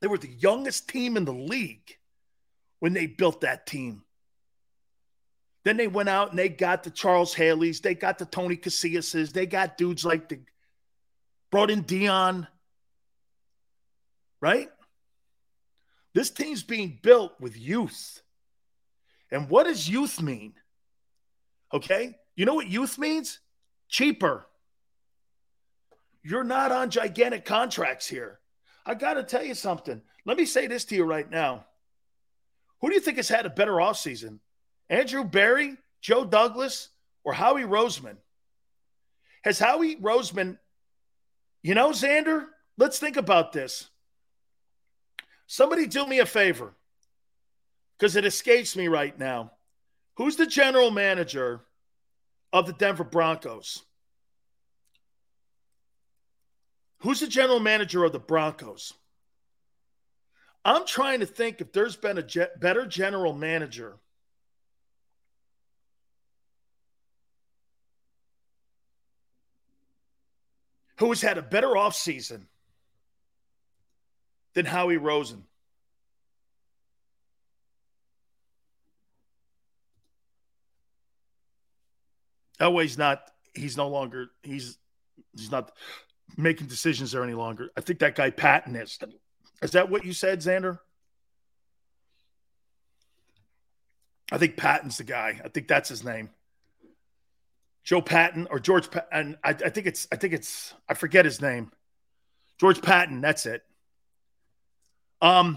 [0.00, 1.96] They were the youngest team in the league
[2.80, 4.02] when they built that team.
[5.64, 9.32] Then they went out and they got the Charles Haley's, they got the Tony Casillas's,
[9.32, 10.40] they got dudes like the
[11.50, 12.46] brought in Deion,
[14.42, 14.68] right?
[16.14, 18.22] This team's being built with youth.
[19.30, 20.54] And what does youth mean?
[21.72, 22.16] Okay.
[22.36, 23.40] You know what youth means?
[23.88, 24.46] Cheaper.
[26.22, 28.38] You're not on gigantic contracts here.
[28.86, 30.00] I got to tell you something.
[30.24, 31.66] Let me say this to you right now.
[32.80, 34.38] Who do you think has had a better offseason?
[34.88, 36.90] Andrew Berry, Joe Douglas,
[37.24, 38.16] or Howie Roseman?
[39.42, 40.58] Has Howie Roseman,
[41.62, 42.46] you know, Xander,
[42.78, 43.88] let's think about this.
[45.46, 46.74] Somebody do me a favor
[47.98, 49.52] because it escapes me right now.
[50.16, 51.60] Who's the general manager
[52.52, 53.82] of the Denver Broncos?
[56.98, 58.94] Who's the general manager of the Broncos?
[60.64, 63.96] I'm trying to think if there's been a ge- better general manager.
[70.98, 72.46] Who has had a better offseason
[74.54, 75.44] than Howie Rosen?
[82.60, 84.78] Elway's not, he's no longer, he's
[85.36, 85.72] he's not
[86.36, 87.70] making decisions there any longer.
[87.76, 88.98] I think that guy Patton is.
[89.62, 90.78] Is that what you said, Xander?
[94.32, 95.40] I think Patton's the guy.
[95.44, 96.30] I think that's his name.
[97.84, 99.36] Joe Patton or George Patton.
[99.44, 101.70] I, I think it's I think it's I forget his name.
[102.58, 103.62] George Patton, that's it.
[105.24, 105.56] Um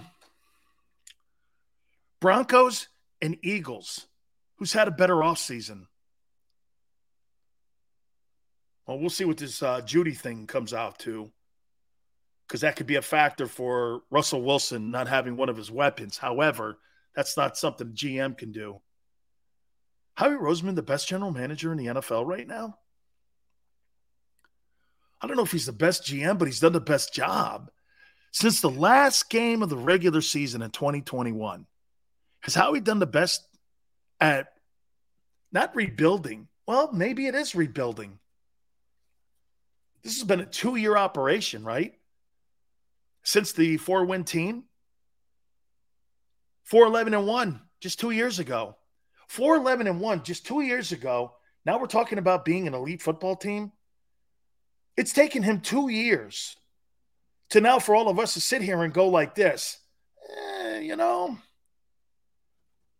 [2.21, 2.87] Broncos
[3.21, 4.07] and Eagles.
[4.55, 5.87] Who's had a better offseason?
[8.87, 11.29] Well, we'll see what this uh, Jeudy thing comes out to,
[12.47, 16.17] because that could be a factor for Russell Wilson not having one of his weapons.
[16.17, 16.79] However,
[17.13, 18.79] that's not something GM can do.
[20.15, 22.77] Howie Roseman, the best general manager in the NFL right now?
[25.21, 27.69] I don't know if he's the best GM, but he's done the best job.
[28.39, 31.65] Since the last game of the regular season in 2021,
[32.41, 33.41] has Howie done the best
[34.21, 34.53] at
[35.51, 36.47] not rebuilding?
[36.67, 38.19] Well, maybe it is rebuilding
[40.03, 41.95] this has been a two year operation, right?
[43.23, 44.65] Since the four win team.
[46.65, 48.75] 411 and 1 just two years ago.
[49.29, 51.33] 411 and 1 just two years ago.
[51.65, 53.71] Now we're talking about being an elite football team.
[54.95, 56.55] It's taken him two years
[57.49, 59.77] to now for all of us to sit here and go like this.
[60.37, 61.37] Eh, you know,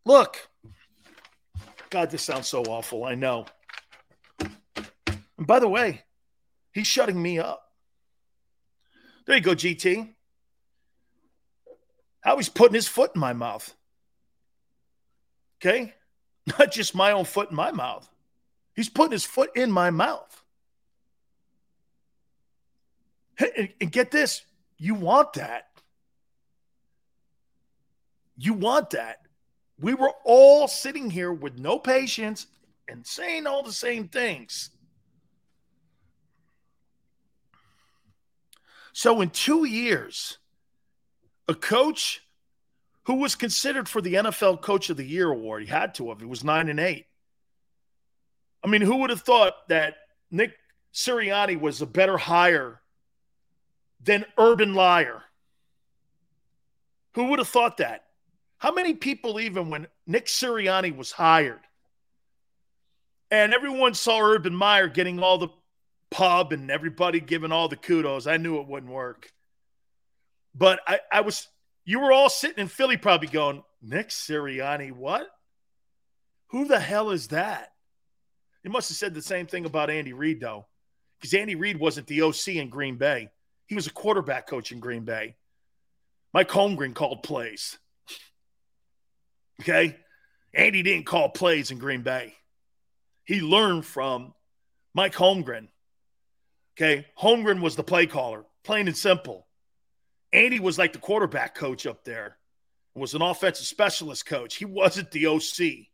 [0.06, 0.48] look,
[1.90, 3.04] God, this sounds so awful.
[3.04, 3.46] I know.
[4.40, 6.04] And by the way,
[6.78, 7.72] He's shutting me up.
[9.26, 10.14] There you go, GT.
[12.22, 13.74] How he's putting his foot in my mouth.
[15.60, 15.96] Okay?
[16.60, 18.08] Not just my own foot in my mouth.
[18.76, 20.44] He's putting his foot in my mouth.
[23.40, 24.42] And, get this
[24.78, 25.68] you want that.
[28.38, 29.18] You want that.
[29.80, 32.48] We were all sitting here with no patience
[32.88, 34.70] and saying all the same things.
[38.94, 40.40] So in two years,
[41.48, 42.22] a coach
[43.04, 46.20] who was considered for the NFL Coach of the Year award, he had to have.
[46.20, 47.06] He was nine and eight.
[48.64, 49.96] I mean, who would have thought that
[50.32, 50.54] Nick
[50.94, 52.82] Sirianni was a better hire
[54.02, 55.24] than Urban Meyer?
[57.16, 58.06] Who would have thought that?
[58.58, 61.60] How many people, even when Nick Sirianni was hired,
[63.30, 65.50] and everyone saw Urban Meyer getting all the
[66.10, 68.28] pub and everybody giving all the kudos.
[68.28, 69.32] I knew it wouldn't work.
[70.56, 71.48] But I, I was,
[71.86, 75.28] you were all sitting in Philly probably going, Nick Sirianni, what?
[76.48, 77.74] Who the hell is that?
[78.64, 80.66] You must have said the same thing about Andy Reid, though,
[81.20, 83.30] because Andy Reid wasn't the OC in Green Bay.
[83.68, 85.36] He was a quarterback coach in Green Bay.
[86.34, 87.78] Mike Holmgren called plays.
[89.62, 89.98] Okay?
[90.54, 92.34] Andy didn't call plays in Green Bay.
[93.26, 94.34] He learned from
[94.94, 95.68] Mike Holmgren.
[96.78, 97.06] Okay?
[97.20, 99.48] Holmgren was the play caller, plain and simple.
[100.32, 102.38] Andy was like the quarterback coach up there,
[102.94, 104.56] was an offensive specialist coach.
[104.56, 105.88] He wasn't the OC.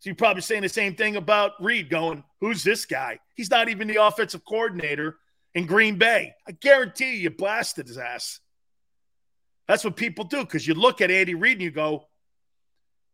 [0.00, 3.18] So you're probably saying the same thing about Reid going, who's this guy?
[3.34, 5.16] He's not even the offensive coordinator
[5.54, 6.34] in Green Bay.
[6.46, 8.40] I guarantee you, you blasted his ass.
[9.66, 12.08] That's what people do because you look at Andy Reid and you go,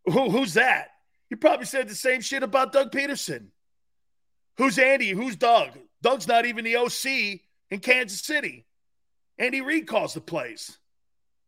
[0.06, 0.88] Who, who's that?
[1.30, 3.48] You probably said the same shit about Doug Pederson.
[4.58, 5.10] Who's Andy?
[5.10, 5.70] Who's Doug?
[6.02, 7.40] Doug's not even the OC
[7.70, 8.64] in Kansas City.
[9.38, 10.78] Andy Reid calls the plays,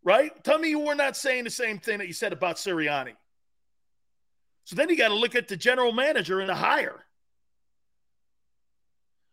[0.02, 0.32] right?
[0.44, 3.14] Tell me you were not saying the same thing that you said about Sirianni.
[4.64, 7.02] So then you got to look at the general manager and the hire.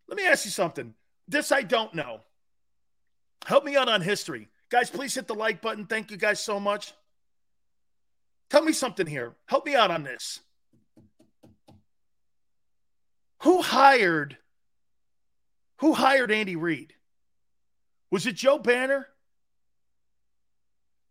[0.07, 0.93] Let me ask you something.
[1.27, 2.21] This I don't know.
[3.45, 4.49] Help me out on history.
[4.69, 5.85] Guys, please hit the like button.
[5.85, 6.93] Thank you guys so much.
[8.49, 9.35] Tell me something here.
[9.47, 10.39] Help me out on this.
[13.43, 14.37] Who hired
[15.77, 16.93] who hired Andy Reid?
[18.11, 19.07] Was it Joe Banner?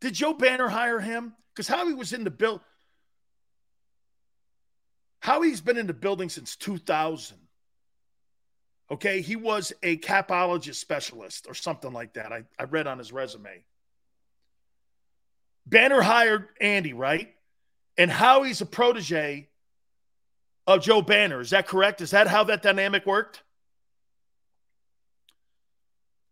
[0.01, 1.35] Did Joe Banner hire him?
[1.53, 2.63] Because Howie was in the bill.
[5.21, 7.39] Howie's been in the building since 2000.
[8.91, 12.33] Okay, he was a capologist specialist or something like that.
[12.33, 13.65] I, I read on his resume.
[15.67, 17.35] Banner hired Andy, right?
[17.97, 19.49] And Howie's a protege
[20.67, 21.41] of Joe Banner.
[21.41, 22.01] Is that correct?
[22.01, 23.43] Is that how that dynamic worked?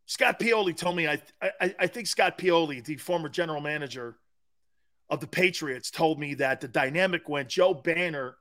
[0.07, 4.17] Scott Pioli told me, I, I, I think Scott Pioli, the former general manager
[5.09, 8.37] of the Patriots, told me that the dynamic when Joe Banner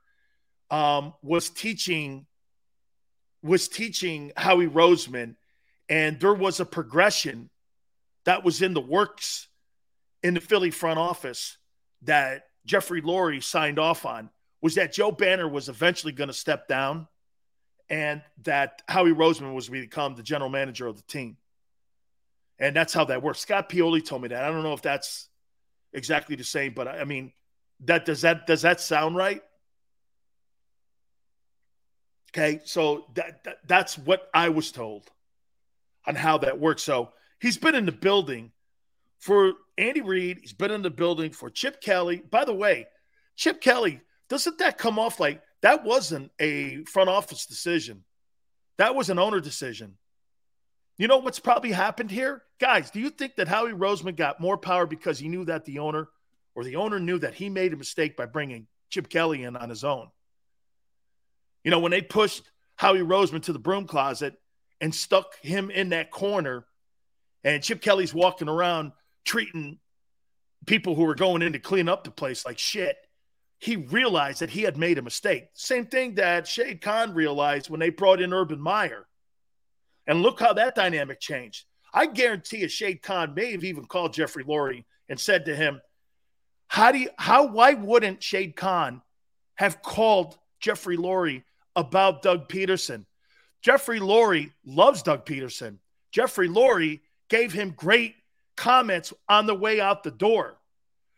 [0.69, 2.25] um, was teaching
[3.43, 5.35] was teaching Howie Roseman,
[5.89, 7.49] and there was a progression
[8.26, 9.47] that was in the works
[10.23, 11.57] in the Philly front office
[12.03, 14.30] that Jeffrey Lurie signed off on
[14.61, 17.07] was that Joe Banner was eventually going to step down
[17.89, 21.38] and that Howie Roseman was become the general manager of the team.
[22.59, 23.39] And that's how that works.
[23.39, 24.43] Scott Pioli told me that.
[24.43, 25.27] I don't know if that's
[25.93, 27.34] exactly the same, but I mean,
[27.85, 29.41] that does that does that sound right?
[32.34, 35.10] Okay, so that, that that's what I was told
[36.08, 36.82] on how that works.
[36.82, 37.10] So
[37.40, 38.52] he's been in the building
[39.20, 40.40] for Andy Reid.
[40.41, 42.24] He's been in the building for Chip Kelly.
[42.30, 42.88] By the way,
[43.36, 48.03] Chip Kelly, doesn't that come off like that wasn't a front office decision?
[48.78, 49.98] That was an owner decision.
[50.98, 52.44] You know what's probably happened here?
[52.60, 55.80] Guys, do you think that Howie Roseman got more power because he knew that the
[55.80, 56.08] owner
[56.56, 59.70] or the owner knew that he made a mistake by bringing Chip Kelly in on
[59.70, 60.08] his own?
[61.63, 62.43] You know, when they pushed
[62.75, 64.35] Howie Roseman to the broom closet
[64.79, 66.65] and stuck him in that corner,
[67.43, 68.91] and Chip Kelly's walking around
[69.25, 69.79] treating
[70.65, 72.97] people who were going in to clean up the place like shit,
[73.59, 75.45] he realized that he had made a mistake.
[75.53, 79.07] Same thing that Shad Khan realized when they brought in Urban Meyer.
[80.07, 81.65] And look how that dynamic changed.
[81.93, 85.81] I guarantee you, Shad Khan may have even called Jeffrey Lurie and said to him,
[86.67, 89.01] How do you, how, why wouldn't Shad Khan
[89.55, 91.43] have called Jeffrey Lurie
[91.76, 93.06] about Doug Pederson.
[93.61, 95.77] Jeffrey Lurie loves Doug Pederson.
[96.11, 98.15] Jeffrey Lurie gave him great
[98.57, 100.57] comments on the way out the door.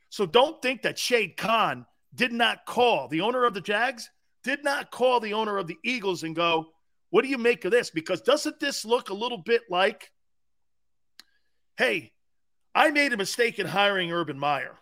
[0.09, 4.09] So don't think that Shad Khan did not call the owner of the Jags,
[4.43, 6.67] did not call the owner of the Eagles and go,
[7.09, 7.89] What do you make of this?
[7.89, 10.11] Because doesn't this look a little bit like,
[11.77, 12.11] hey,
[12.75, 14.77] I made a mistake in hiring Urban Meyer.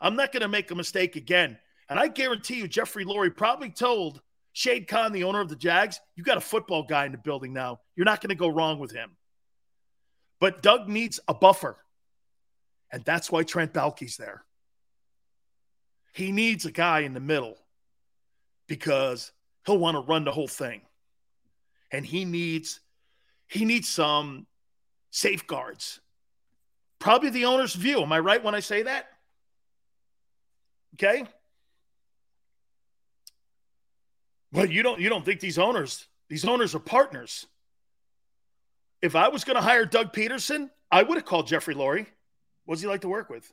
[0.00, 1.58] I'm not going to make a mistake again.
[1.88, 4.20] And I guarantee you, Jeffrey Lurie probably told
[4.52, 7.52] Shad Khan, the owner of the Jags, you got a football guy in the building
[7.52, 7.80] now.
[7.96, 9.16] You're not going to go wrong with him.
[10.40, 11.78] But Doug needs a buffer.
[12.90, 14.44] And that's why Trent Baalke's there.
[16.12, 17.56] He needs a guy in the middle
[18.66, 19.32] because
[19.64, 20.82] he'll want to run the whole thing.
[21.90, 22.80] And he needs
[23.48, 24.46] he needs some
[25.10, 26.00] safeguards.
[26.98, 28.02] Probably the owner's view.
[28.02, 29.06] Am I right when I say that?
[30.94, 31.24] Okay?
[34.52, 37.46] But you don't you don't think these owners, these owners are partners.
[39.00, 42.06] If I was going to hire Doug Pederson, I would have called Jeffrey Lurie.
[42.66, 43.52] What does he like to work with?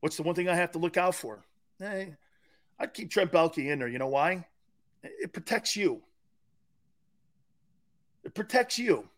[0.00, 1.42] What's the one thing I have to look out for?
[1.78, 2.14] Hey,
[2.78, 3.88] I'd keep Trent Baalke in there.
[3.88, 4.46] You know why?
[5.02, 6.02] It protects you.
[8.22, 9.08] It protects you.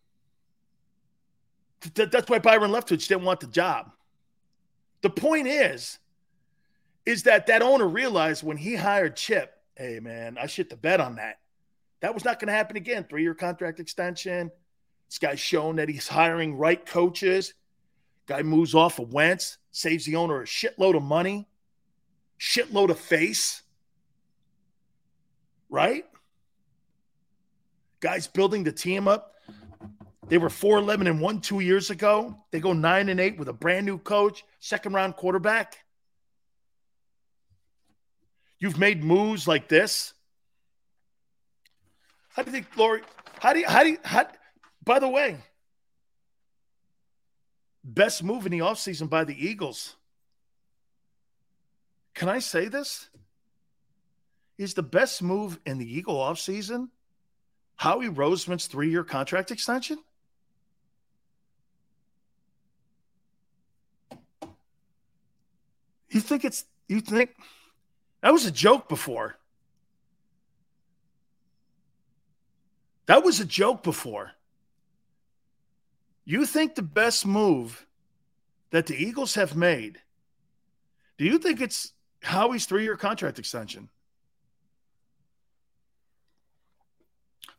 [1.94, 3.93] That's why Byron Leftwich didn't want the job.
[5.02, 5.98] The point is,
[7.05, 11.01] is that that owner realized when he hired Chip, hey man, I shit the bed
[11.01, 11.38] on that.
[12.01, 13.05] That was not going to happen again.
[13.09, 14.51] Three year contract extension.
[15.09, 17.55] This guy's shown that he's hiring right coaches.
[18.26, 21.46] Guy moves off of Wentz, saves the owner a shitload of money,
[22.38, 23.62] shitload of face.
[25.68, 26.05] Right?
[28.01, 29.34] Guys building the team up.
[30.28, 32.38] They were 4 11 and 1 two years ago.
[32.51, 35.84] They go 9 and 8 with a brand new coach, second round quarterback.
[38.64, 40.14] You've made moves like this.
[42.30, 43.02] How do you think, Lori?
[43.38, 44.26] How do you, how do you, how,
[44.82, 45.36] by the way,
[47.84, 49.96] best move in the offseason by the Eagles.
[52.14, 53.10] Can I say this?
[54.56, 56.88] Is the best move in the Eagle offseason
[57.76, 59.98] Howie Roseman's three year contract extension?
[66.08, 67.36] You think it's, you think
[68.24, 69.36] that was a joke before?
[73.05, 74.32] That was a joke before.
[76.24, 77.84] You think the best move
[78.70, 80.01] that the Eagles have made,
[81.18, 81.92] do you think it's
[82.22, 83.90] Howie's three year contract extension?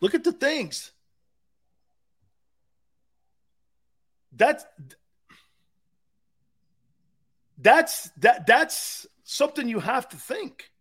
[0.02, 0.94] Look at the things.
[4.36, 4.66] That's
[7.60, 10.72] that's that that's something you have to think.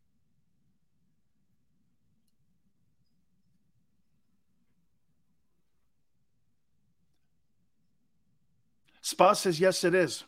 [9.03, 10.23] Spa says, yes, it is.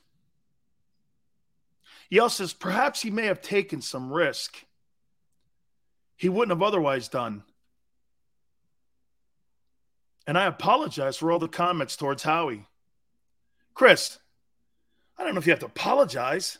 [2.10, 4.66] Yale says, perhaps he may have taken some risk
[6.16, 7.42] he wouldn't have otherwise done.
[10.26, 12.66] And I apologize for all the comments towards Howie.
[13.74, 14.18] Chris,
[15.18, 16.58] I don't know if you have to apologize.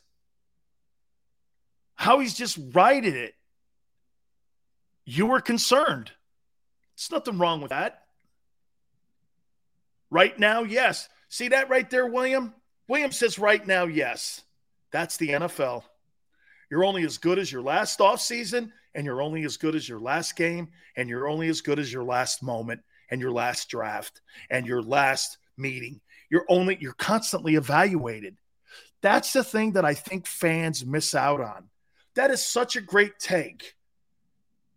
[1.97, 3.35] Howie's just righted it.
[5.05, 6.11] You were concerned.
[6.97, 8.03] There's nothing wrong with that.
[10.11, 11.09] Right now, yes.
[11.29, 12.55] See that right there, William?
[12.89, 14.43] William says right now, yes.
[14.93, 15.83] That's the NFL.
[16.71, 20.01] You're only as good as your last offseason, and you're only as good as your
[20.01, 24.21] last game, and you're only as good as your last moment, and your last draft,
[24.51, 26.01] and your last meeting.
[26.31, 28.37] You're only you're constantly evaluated.
[29.03, 31.69] That's the thing that I think fans miss out on.
[32.17, 33.75] That is such a great take.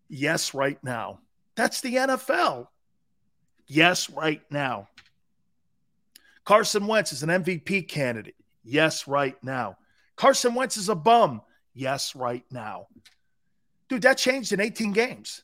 [0.10, 1.20] Yes, right now.
[1.56, 2.68] That's the NFL.
[3.66, 4.90] Yes, right now.
[6.44, 8.36] Carson Wentz is an MVP candidate.
[8.64, 9.78] Yes, right now.
[10.16, 11.42] Carson Wentz is a bum.
[11.74, 12.88] Yes, right now.
[13.88, 15.44] Dude, that changed in 18 games.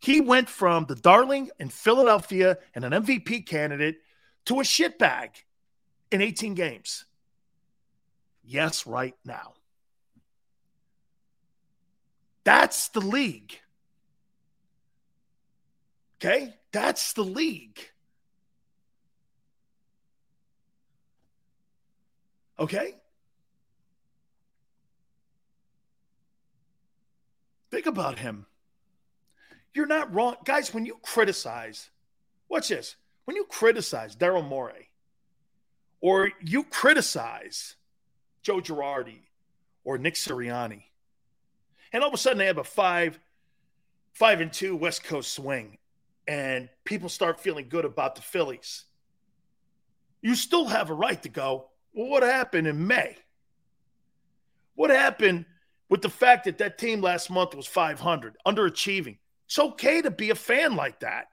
[0.00, 3.98] He went from the darling in Philadelphia and an MVP candidate
[4.44, 5.30] to a shitbag
[6.10, 7.06] in 18 games.
[8.44, 9.54] Yes, right now.
[12.48, 13.60] That's the league.
[16.16, 16.54] Okay?
[16.72, 17.78] That's the league.
[22.58, 22.94] Okay?
[27.70, 28.46] Think about him.
[29.74, 30.36] You're not wrong.
[30.46, 31.90] Guys, when you criticize,
[32.48, 32.96] watch this.
[33.26, 34.88] When you criticize Daryl Morey
[36.00, 37.76] or you criticize
[38.40, 39.20] Joe Girardi
[39.84, 40.84] or Nick Sirianni,
[41.92, 43.18] and all of a sudden they have a five,
[44.12, 45.78] five and two West Coast swing,
[46.26, 48.84] and people start feeling good about the Phillies.
[50.20, 53.16] You still have a right to go, well, what happened in May?
[54.74, 55.46] What happened
[55.88, 59.18] with the fact that that team last month was 500, underachieving?
[59.46, 61.28] It's okay to be a fan like that.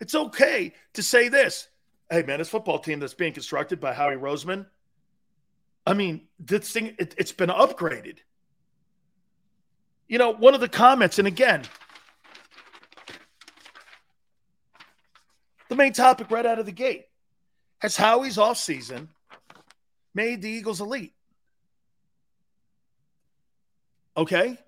[0.00, 1.68] It's okay to say this.
[2.10, 4.66] Hey, man, this football team that's being constructed by Howie Roseman,
[5.88, 8.18] I mean, this thing, it, it's been upgraded.
[10.06, 11.62] You know, one of the comments, and again,
[15.70, 17.06] the main topic right out of the gate
[17.78, 19.08] has Howie's offseason
[20.14, 21.14] made the Eagles elite?
[24.14, 24.58] Okay.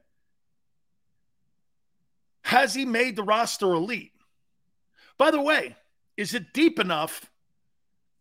[2.44, 4.12] Has he made the roster elite?
[5.18, 5.76] By the way,
[6.16, 7.30] is it deep enough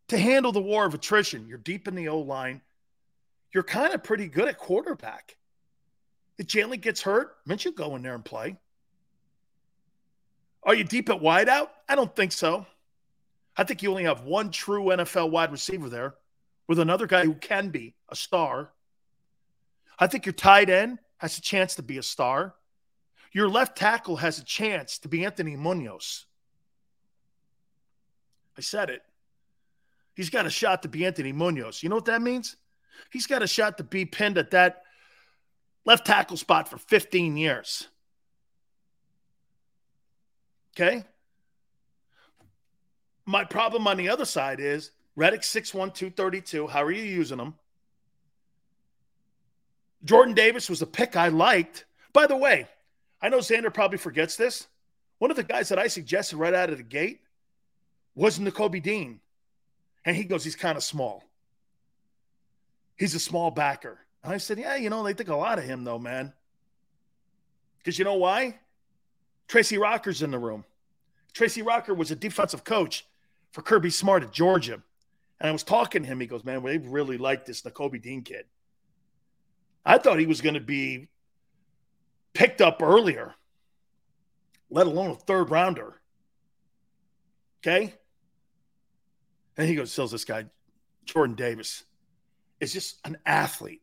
[0.10, 1.48] to handle the war of attrition?
[1.48, 2.60] You're deep in the O line.
[3.54, 5.38] You're kind of pretty good at quarterback.
[6.38, 8.58] If Jalen gets hurt, Minshew go in there and play.
[10.64, 11.70] Are you deep at wideout?
[11.88, 12.66] I don't think so.
[13.58, 16.16] I think you only have one true NFL wide receiver there
[16.68, 18.72] with another guy who can be a star.
[19.98, 22.56] I think your tight end has a chance to be a star.
[23.32, 26.26] Your left tackle has a chance to be Anthony Munoz.
[28.58, 29.02] I said it.
[30.16, 31.84] He's got a shot to be Anthony Munoz.
[31.84, 32.56] You know what that means?
[33.12, 34.84] He's got a shot to be pinned at that
[35.86, 37.88] left tackle spot for 15 years.
[40.76, 41.04] Okay?
[43.26, 46.68] My problem on the other side is Reddick 6'1, 232.
[46.68, 47.56] How are you using him?
[50.04, 51.86] Jordan Davis was a pick I liked.
[52.14, 52.68] By the way,
[53.22, 54.68] I know Xander probably forgets this.
[55.18, 57.20] One of the guys that I suggested right out of the gate
[58.16, 59.20] was Nakobe Dean.
[60.06, 61.24] And he goes, he's kind of small.
[63.00, 63.98] He's a small backer.
[64.24, 66.34] And I said, yeah, you know, they think a lot of him, though, man.
[67.78, 68.60] Because you know why?
[69.48, 70.66] Tracy Rocker's in the room.
[71.34, 73.08] Tracy Rocker was a defensive coach
[73.52, 74.82] for Kirby Smart at Georgia.
[75.40, 76.20] And I was talking to him.
[76.20, 78.44] He goes, man, they really like this Nakobe Dean kid.
[79.86, 81.08] I thought he was going to be
[82.34, 83.34] picked up earlier,
[84.70, 86.02] let alone a third rounder.
[87.62, 87.94] Okay.
[89.58, 90.46] And he goes, tells this guy,
[91.06, 91.86] Jordan Davis,
[92.60, 93.82] is just an athlete.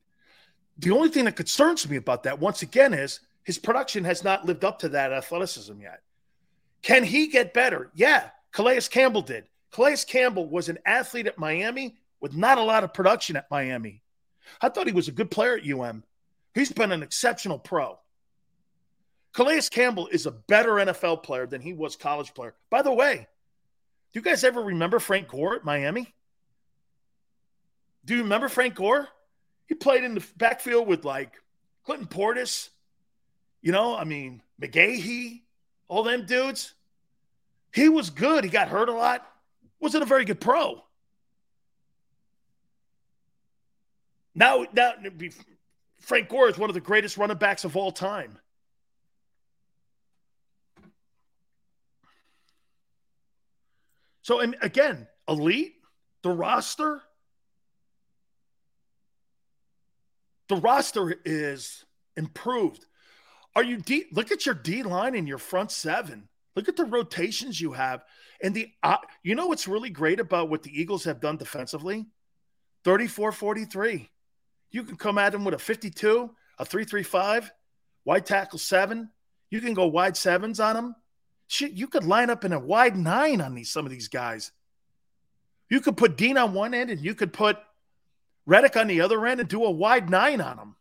[0.78, 4.44] The only thing that concerns me about that, once again, is his production has not
[4.44, 6.03] lived up to that athleticism yet.
[6.82, 7.90] Can he get better?
[7.94, 8.31] Yeah.
[8.53, 9.44] Calais Campbell did.
[9.73, 14.03] Calais Campbell was an athlete at Miami with not a lot of production at Miami.
[14.61, 16.05] I thought he was a good player at UM.
[16.55, 17.98] He's been an exceptional pro.
[19.35, 22.55] Calais Campbell is a better NFL player than he was college player.
[22.70, 23.27] By the way,
[24.12, 26.15] do you guys ever remember Frank Gore at Miami?
[28.07, 29.09] Do you remember Frank Gore?
[29.66, 31.35] He played in the backfield with like
[31.85, 32.70] Clinton Portis,
[33.61, 35.43] you know, I mean, McGahee,
[35.89, 36.73] all them dudes.
[37.74, 38.45] He was good.
[38.45, 39.27] He got hurt a lot.
[39.81, 40.83] Wasn't a very good pro.
[44.35, 44.93] Now, now
[46.01, 48.39] Frank Gore is one of the greatest running backs of all time.
[54.23, 55.74] So, and again, elite,
[56.23, 57.03] the roster,
[60.48, 61.85] the roster is
[62.16, 62.85] improved.
[63.55, 64.06] Are you D?
[64.12, 66.28] Look at your D line and your front seven.
[66.55, 68.05] Look at the rotations you have.
[68.43, 72.06] And the, uh, you know what's really great about what the Eagles have done defensively?
[72.85, 74.10] 34 43.
[74.70, 77.52] You can come at them with a 52, a 335,
[78.05, 79.10] wide tackle seven.
[79.51, 80.97] You can go wide sevens on them.
[81.48, 84.52] Shit, you could line up in a wide nine on these some of these guys.
[85.70, 87.59] You could put Dean on one end and you could put
[88.47, 90.77] Reddick on the other end and do a wide nine on them.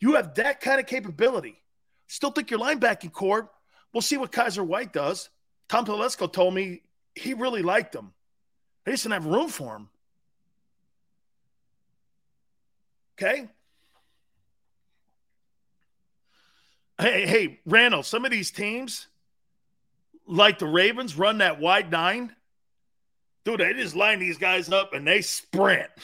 [0.00, 1.62] You have that kind of capability.
[2.08, 3.50] Still think your linebacking corps.
[3.92, 5.30] We'll see what Kyzir White does.
[5.68, 6.82] Tom Telesco told me
[7.14, 8.12] he really liked him.
[8.84, 9.88] They just didn't have room for him.
[13.20, 13.48] Okay.
[17.00, 19.06] Hey, hey, Randall, some of these teams,
[20.26, 22.34] like the Ravens, run that wide nine.
[23.48, 25.88] Dude, they just line these guys up and they sprint.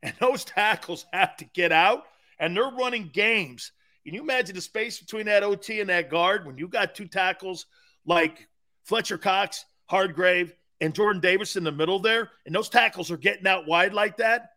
[0.00, 2.04] And those tackles have to get out
[2.38, 3.72] and they're running games.
[4.04, 7.08] Can you imagine the space between that OT and that guard when you got two
[7.08, 7.66] tackles
[8.06, 8.46] like
[8.84, 13.48] Fletcher Cox, Hargrave, and Jordan Davis in the middle there, and those tackles are getting
[13.48, 14.50] out wide like that?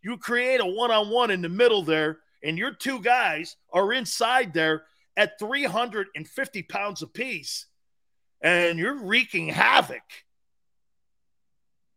[0.00, 3.92] You create a one on one in the middle there, and your two guys are
[3.92, 4.84] inside there
[5.16, 7.66] at 350 pounds apiece,
[8.40, 10.02] and you're wreaking havoc.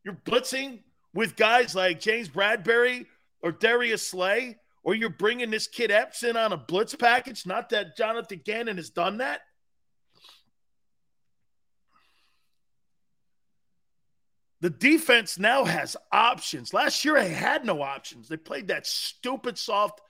[0.03, 0.80] You're blitzing
[1.14, 3.06] with guys like James Bradberry
[3.41, 7.45] or Darius Slay, or you're bringing this kid Epps in on a blitz package.
[7.45, 9.41] Not that Jonathan Gannon has done that.
[14.61, 16.72] The defense now has options.
[16.72, 18.28] Last year, they had no options.
[18.28, 20.02] They played that stupid soft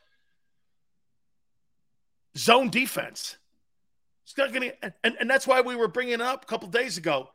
[2.37, 3.37] zone defense.
[4.25, 6.67] It's not going to, and, and that's why we were bringing it up a couple
[6.67, 7.29] days ago.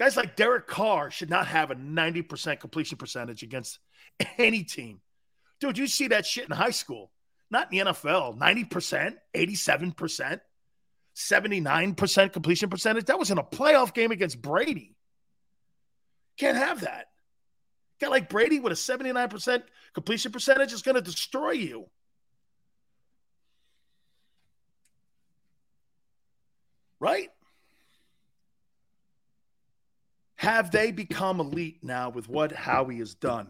[0.00, 3.78] Guys like Derek Carr should not have a 90% completion percentage against
[4.38, 5.02] any team.
[5.60, 7.10] Dude, you see that shit in high school,
[7.50, 8.38] not in the NFL.
[8.38, 10.40] 90%, 87%,
[11.14, 13.04] 79% completion percentage.
[13.04, 14.96] That was in a playoff game against Brady.
[16.38, 17.08] Can't have that.
[18.00, 19.62] Guy like Brady with a 79%
[19.92, 21.90] completion percentage is going to destroy you.
[26.98, 27.28] Right?
[30.40, 33.48] Have they become elite now with what Howie has done?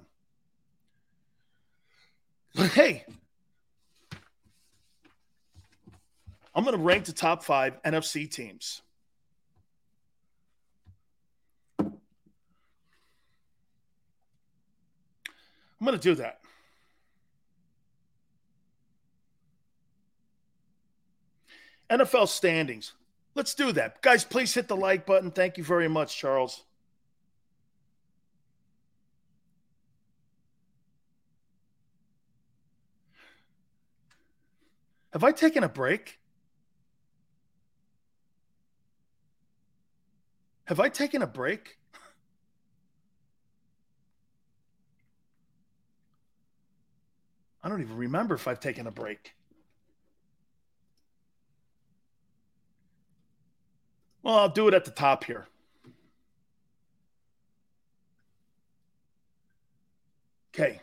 [2.53, 3.05] Hey,
[6.53, 8.83] I'm going to rank the top five NFC teams.
[11.79, 11.93] I'm
[15.85, 16.41] going to do that.
[21.89, 22.95] NFL standings.
[23.37, 24.03] Let's do that.
[24.03, 25.31] Guys, please hit the like button.
[25.31, 26.65] Thank you very much, Charles.
[35.13, 36.19] Have I taken a break?
[40.65, 41.79] Have I taken a break?
[47.63, 49.35] I don't even remember if I've taken a break.
[54.23, 55.49] Well, I'll do it at the top here.
[60.55, 60.81] Okay.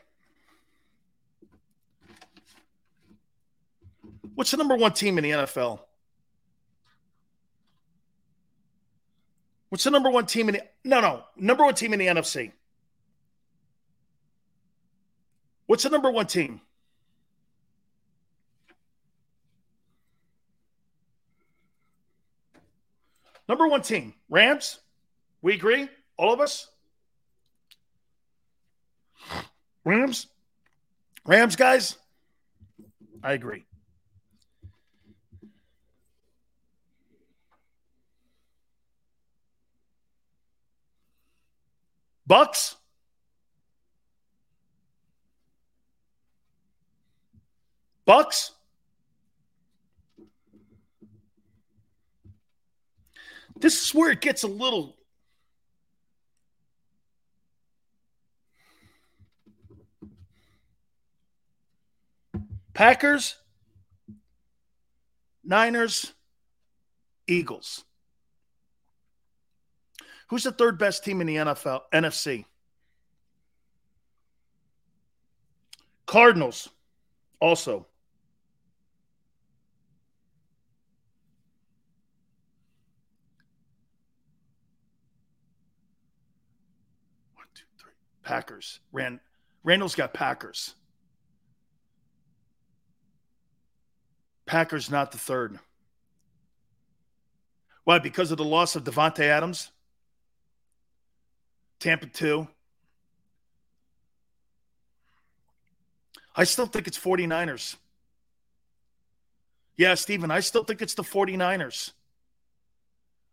[4.37, 5.79] What's the number one team in the NFL?
[9.69, 12.51] What's the number one team in the no no number one team in the NFC?
[15.65, 16.61] What's the number one team?
[23.49, 24.81] Number one team, Rams.
[25.41, 26.69] We agree, all of us.
[29.83, 30.27] Rams,
[31.25, 31.97] Rams guys.
[33.23, 33.63] I agree.
[42.27, 42.75] Bucs.
[48.05, 48.51] Bucs.
[53.59, 54.97] This is where it gets a little
[62.77, 63.35] Packers,
[65.43, 66.13] Niners,
[67.25, 67.86] Eagles.
[70.27, 72.45] Who's the third best team in the NFL NFC?
[76.05, 76.69] Cardinals
[77.39, 77.85] also.
[87.35, 87.91] One, two, three.
[88.23, 88.79] Packers.
[88.91, 89.19] Rand
[89.63, 90.75] Randall's got Packers.
[94.45, 95.59] Packers not the third.
[97.83, 97.99] Why?
[97.99, 99.71] Because of the loss of Davante Adams?
[101.79, 102.47] Tampa 2.
[106.35, 107.75] I still think it's 49ers.
[109.75, 111.91] Yeah, Steven, I still think it's the 49ers.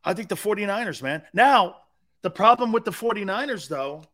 [0.04, 1.22] I think the 49ers, man.
[1.32, 1.76] Now,
[2.22, 4.04] the problem with the 49ers, though,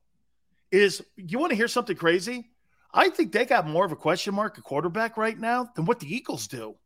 [0.70, 2.50] is you want to hear something crazy?
[2.92, 6.00] I think they got more of a question mark at quarterback right now than what
[6.00, 6.76] the Eagles do.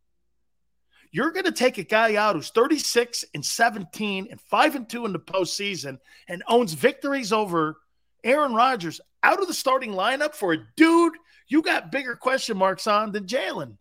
[1.15, 5.07] You're going to take a guy out who's 36 and 17 and 5 and 2
[5.07, 7.77] in the postseason and owns victories over
[8.25, 11.13] Aaron Rodgers out of the starting lineup for a dude
[11.47, 13.77] you got bigger question marks on than Jalen.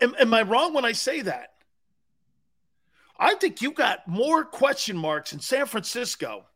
[0.00, 1.50] Am, am I wrong when I say that?
[3.20, 6.46] I think you got more question marks in San Francisco.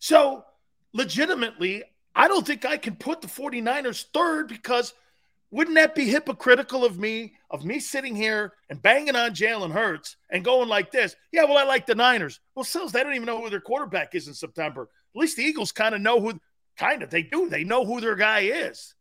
[0.00, 0.44] So,
[0.92, 4.94] legitimately, I don't think I can put the 49ers third because
[5.52, 10.16] wouldn't that be hypocritical of me, of me sitting here and banging on Jalen Hurts
[10.30, 11.14] and going like this?
[11.30, 12.40] Yeah, well, I like the Niners.
[12.54, 14.88] Well, Sills, they don't even know who their quarterback is in September.
[15.14, 16.40] At least the Eagles kind of know who,
[16.78, 17.50] kind of, they do.
[17.50, 18.94] They know who their guy is.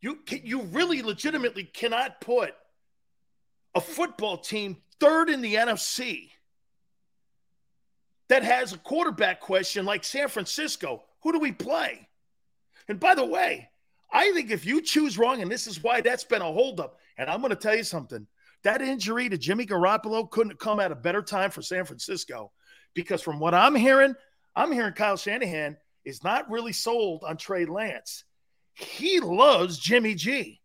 [0.00, 2.54] You, you really legitimately cannot put
[3.74, 6.30] a football team third in the NFC
[8.28, 11.02] that has a quarterback question like San Francisco.
[11.22, 12.06] Who do we play?
[12.88, 13.68] And by the way,
[14.12, 17.28] I think if you choose wrong, and this is why that's been a holdup, and
[17.28, 18.26] I'm going to tell you something
[18.62, 22.50] that injury to Jimmy Garoppolo couldn't come at a better time for San Francisco
[22.94, 24.14] because from what I'm hearing,
[24.56, 28.24] I'm hearing Kyle Shanahan is not really sold on Trey Lance.
[28.74, 30.60] He loves Jimmy G.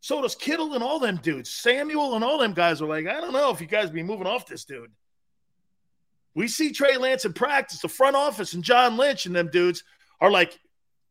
[0.00, 1.50] So does Kittle and all them dudes.
[1.50, 4.26] Samuel and all them guys are like, I don't know if you guys be moving
[4.26, 4.92] off this dude.
[6.34, 9.82] We see Trey Lance in practice, the front office and John Lynch and them dudes
[10.20, 10.58] are like,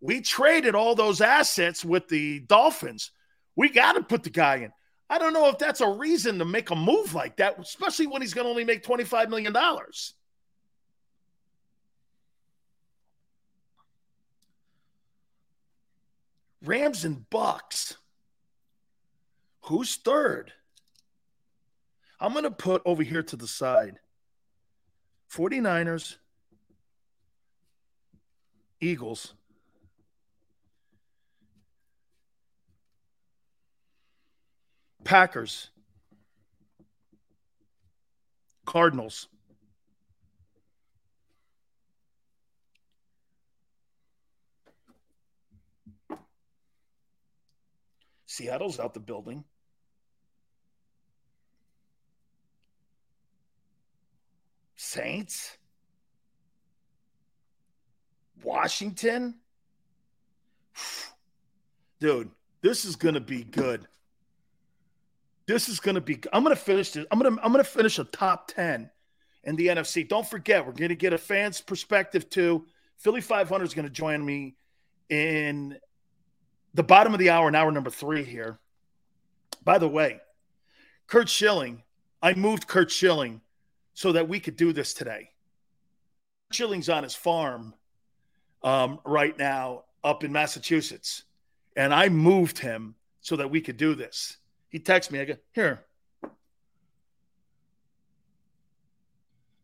[0.04, 3.12] we traded all those assets with the Dolphins.
[3.56, 4.74] We got to put the guy in.
[5.10, 8.22] I don't know if that's a reason to make a move like that, especially when
[8.22, 9.56] he's going to only make $25 million.
[16.66, 17.96] Rams and Bucs.
[19.62, 20.52] Who's third?
[22.20, 24.00] I'm going to put over here to the side
[25.32, 26.18] 49ers,
[28.82, 29.34] Eagles,
[35.04, 35.70] Packers,
[38.66, 39.28] Cardinals.
[48.26, 49.44] Seattle's out the building.
[54.76, 55.58] Saints.
[58.44, 59.36] Washington.
[62.00, 62.32] dude,
[62.62, 63.88] this is going to be good.
[65.46, 66.20] This is going to be.
[66.32, 67.06] I'm going to finish this.
[67.12, 67.44] I'm going to.
[67.44, 68.90] I'm going to finish a top ten
[69.44, 70.08] in the NFC.
[70.08, 72.66] Don't forget, we're going to get a fan's perspective too.
[72.98, 74.56] Philly 500 is going to join me
[75.10, 75.78] in
[76.74, 78.60] the bottom of the hour, in hour number three here.
[79.64, 80.20] By the way,
[81.08, 81.84] Kurt Schilling,
[82.22, 83.42] I moved Kurt Schilling
[83.94, 85.30] so that we could do this today.
[86.52, 87.74] Schilling's on his farm
[88.64, 91.24] um, right now up in Massachusetts,
[91.76, 94.38] and I moved him so that we could do this.
[94.74, 95.20] He texts me.
[95.20, 95.86] I go, here.
[96.24, 96.34] Let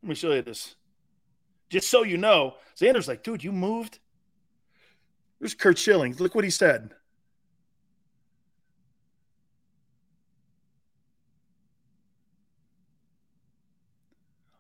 [0.04, 0.76] me show you this.
[1.68, 3.98] Just so you know, Xander's like, dude, you moved?
[5.40, 6.16] There's Kurt Schilling.
[6.20, 6.92] Look what he said.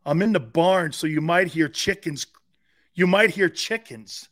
[0.04, 2.26] I'm in the barn, so you might hear chickens.
[2.96, 4.30] You might hear chickens.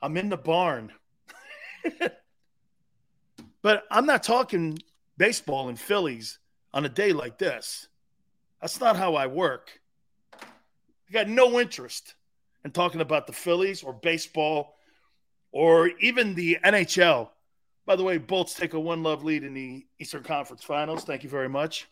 [0.00, 0.90] I'm in the barn.
[3.66, 4.78] but I'm not talking
[5.18, 6.38] baseball and Phillies
[6.72, 7.88] on a day like this.
[8.60, 9.80] That's not how I work.
[10.32, 12.14] I got no interest
[12.64, 14.76] in talking about the Phillies or baseball
[15.50, 17.30] or even the NHL.
[17.86, 21.02] By the way, Bolts take a one love lead in the Eastern Conference Finals.
[21.02, 21.88] Thank you very much.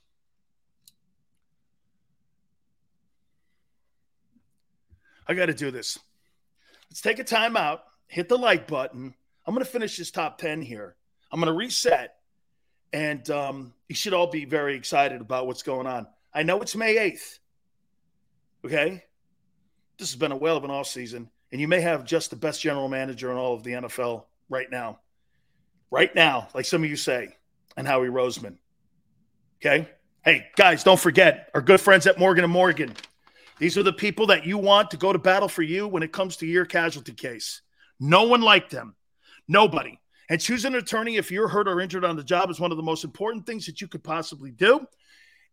[5.27, 5.99] I got to do this.
[6.89, 9.13] Let's take a timeout, hit the like button.
[9.45, 10.95] I'm going to finish this top 10 here.
[11.35, 12.15] I'm going to reset,
[12.93, 16.07] and um, you should all be very excited about what's going on.
[16.33, 17.41] I know it's May 8th.
[18.65, 19.03] Okay?
[19.99, 22.37] This has been a whale of an off season, and you may have just the
[22.37, 25.01] best general manager in all of the NFL right now.
[25.91, 27.35] Right now, like some of you say,
[27.77, 28.59] and Howie Roseman.
[29.57, 29.89] Okay?
[30.25, 32.95] Hey, guys, don't forget our good friends at Morgan and Morgan.
[33.59, 36.13] These are the people that you want to go to battle for you when it
[36.13, 37.61] comes to your casualty case.
[37.99, 38.95] No one liked them.
[39.49, 39.99] Nobody.
[40.31, 42.77] And choosing an attorney if you're hurt or injured on the job is one of
[42.77, 44.87] the most important things that you could possibly do.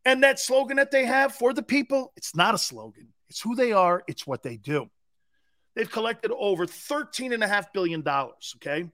[0.05, 3.09] And that slogan that they have for the people, it's not a slogan.
[3.29, 4.89] It's who they are, it's what they do.
[5.75, 8.89] They've collected over $13.5 billion, okay?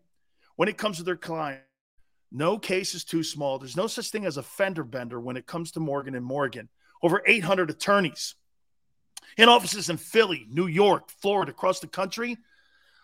[0.56, 1.64] When it comes to their clients.
[2.32, 3.58] No case is too small.
[3.58, 6.68] There's no such thing as a fender bender when it comes to Morgan and Morgan.
[7.02, 8.36] Over 800 attorneys
[9.38, 12.38] in offices in Philly, New York, Florida, across the country.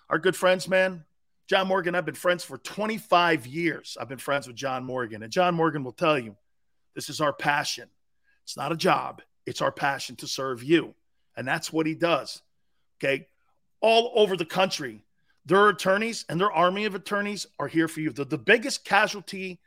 [0.10, 1.06] Our good friends, man.
[1.54, 3.96] John Morgan, I've been friends for 25 years.
[4.02, 5.22] I've been friends with John Morgan.
[5.22, 6.36] And John Morgan will tell you
[6.96, 7.88] this is our passion.
[8.42, 10.96] It's not a job, it's our passion to serve you.
[11.38, 12.42] And that's what he does.
[12.98, 13.28] Okay.
[13.82, 15.04] All over the country,
[15.46, 18.10] their attorneys and their army of attorneys are here for you.
[18.10, 19.60] They're the biggest casualty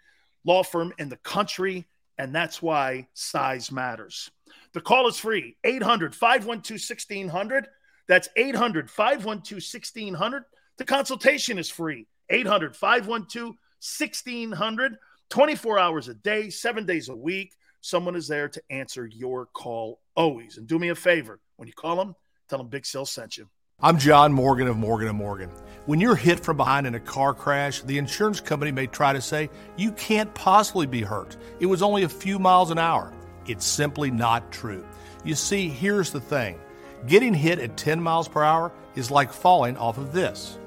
[0.45, 1.87] law firm in the country.
[2.19, 4.33] And that's why size matters.
[4.73, 7.69] The call is free 800 512 1600.
[8.09, 10.45] That's 800 512 1600.
[10.79, 14.97] The consultation is free 800 512 1600.
[15.29, 17.53] 24 hours a day, seven days a week.
[17.81, 20.57] Someone is there to answer your call always.
[20.57, 22.15] And do me a favor when you call them,
[22.49, 23.49] tell them Big Sil sent you.
[23.81, 25.51] I'm John Morgan of Morgan & Morgan.
[25.85, 29.21] When you're hit from behind in a car crash, the insurance company may try to
[29.21, 31.37] say you can't possibly be hurt.
[31.61, 33.13] It was only a few miles an hour.
[33.47, 34.85] It's simply not true.
[35.25, 36.59] You see, here's the thing
[37.07, 40.59] getting hit at 10 miles per hour is like falling off of this,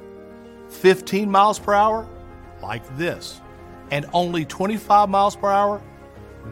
[0.69, 2.07] 15 miles per hour,
[2.61, 3.41] like this,
[3.91, 5.81] and only 25 miles per hour,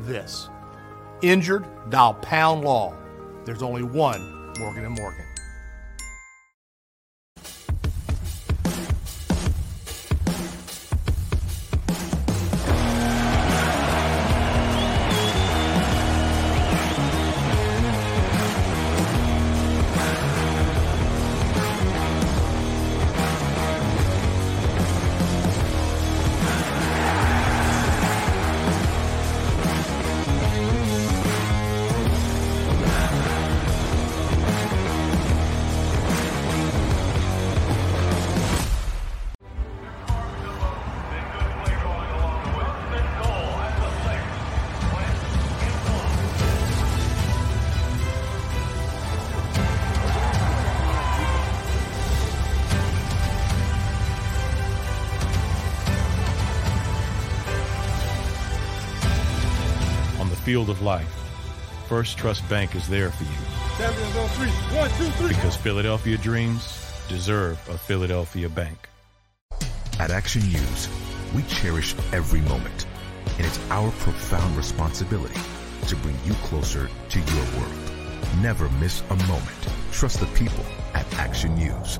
[0.01, 0.49] this.
[1.21, 2.93] Injured, dial pound law.
[3.45, 5.26] There's only one Morgan and Morgan.
[60.47, 61.13] Field of life,
[61.89, 63.29] First Trust Bank is there for you.
[63.77, 64.47] Champions on three.
[64.77, 65.27] One, two, three.
[65.27, 68.87] Because Philadelphia dreams deserve a Philadelphia bank.
[69.99, 70.87] At Action News,
[71.35, 72.85] we cherish every moment,
[73.37, 75.41] and it's our profound responsibility
[75.87, 77.75] to bring you closer to your world.
[78.41, 79.67] Never miss a moment.
[79.91, 80.63] Trust the people
[80.93, 81.99] at Action News.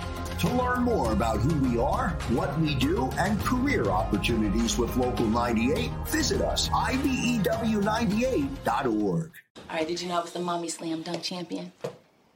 [0.41, 5.27] To learn more about who we are, what we do, and career opportunities with Local
[5.27, 9.31] 98, visit us, IBEW98.org.
[9.69, 11.71] All right, did you know I was the mommy slam dunk champion?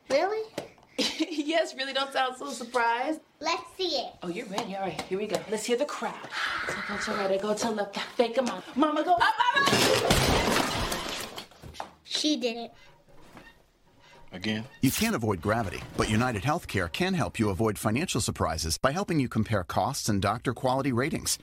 [0.08, 0.48] Really?
[1.00, 3.22] yes, really don't sound so surprised.
[3.40, 4.14] Let's see it.
[4.22, 4.76] Oh, you're ready.
[4.76, 5.38] All right, here we go.
[5.50, 6.14] Let's hear the crowd.
[6.68, 8.64] So go to right, go to left, fake them out.
[8.78, 9.34] Mama, go up, up,
[12.04, 12.72] She did it.
[14.36, 14.66] Again?
[14.82, 19.20] You can't avoid gravity, but United Healthcare can help you avoid financial surprises by helping
[19.20, 21.40] you compare costs and doctor quality ratings.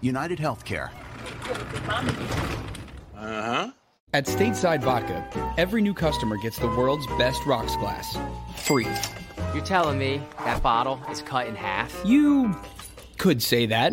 [0.00, 0.88] United Healthcare.
[3.14, 3.70] Uh huh.
[4.14, 8.16] At Stateside Vodka, every new customer gets the world's best rocks glass.
[8.56, 8.88] Free.
[9.54, 11.94] You're telling me that bottle is cut in half?
[12.02, 12.56] You
[13.18, 13.92] could say that.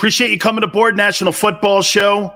[0.00, 2.32] Appreciate you coming aboard National Football Show.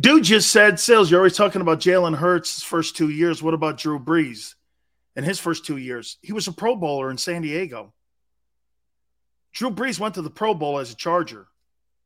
[0.00, 3.44] Dude just said, Sales, you're always talking about Jalen Hurts' first two years.
[3.44, 4.56] What about Drew Brees
[5.14, 6.18] in his first two years?
[6.22, 7.94] He was a Pro Bowler in San Diego.
[9.52, 11.46] Drew Brees went to the Pro Bowl as a Charger.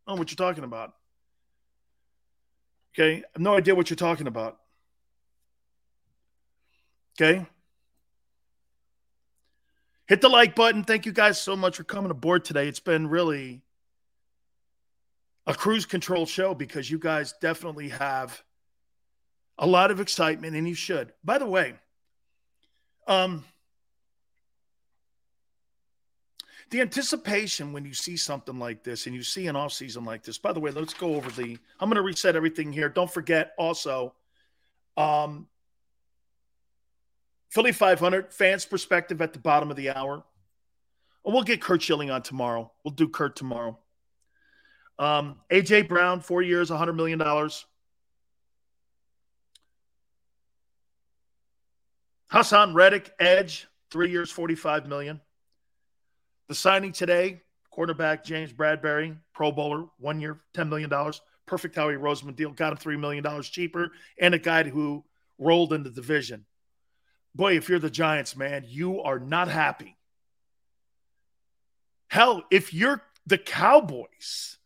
[0.07, 0.93] I don't know what you're talking about.
[2.95, 3.23] Okay.
[3.25, 4.59] I have no idea what you're talking about.
[7.19, 7.47] Okay.
[10.09, 10.85] Hit the like button.
[10.85, 12.69] Thank you guys so much for coming aboard today.
[12.69, 13.63] It's been really
[15.47, 18.43] a cruise control show because you guys definitely have
[19.59, 21.13] a lot of excitement and you should.
[21.25, 21.75] By the way,
[23.07, 23.45] um
[26.71, 30.23] the anticipation when you see something like this and you see an off season like
[30.23, 30.39] this.
[30.39, 32.89] By the way, let's go over the I'm going to reset everything here.
[32.89, 34.15] Don't forget also
[34.97, 35.49] um
[37.51, 40.23] Philly 500 fans perspective at the bottom of the hour.
[41.25, 42.71] And we'll get Kurt Schilling on tomorrow.
[42.85, 43.77] We'll do Kurt tomorrow.
[45.01, 47.19] Um, AJ Brown, four years, $100 million.
[52.31, 55.23] Haason Reddick, Edge, three years, 45 million.
[56.49, 57.41] The signing today,
[57.71, 60.93] quarterback James Bradberry, Pro Bowler, one year, $10 million.
[61.47, 62.51] Perfect Howie Roseman deal.
[62.51, 63.93] Got him $3 million cheaper.
[64.19, 65.03] And a guy who
[65.39, 66.45] rolled in the division.
[67.35, 69.97] Boy, if you're the Giants, man, you are not happy.
[72.09, 74.59] Hell, if you're the Cowboys,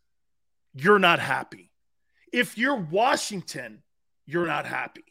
[0.75, 1.71] you're not happy.
[2.31, 3.81] If you're Washington,
[4.25, 5.05] you're not happy.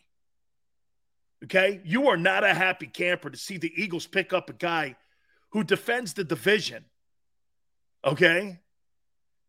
[1.45, 1.81] Okay?
[1.85, 4.97] You are not a happy camper to see the Eagles pick up a guy
[5.51, 6.85] who defends the division.
[8.05, 8.61] Okay?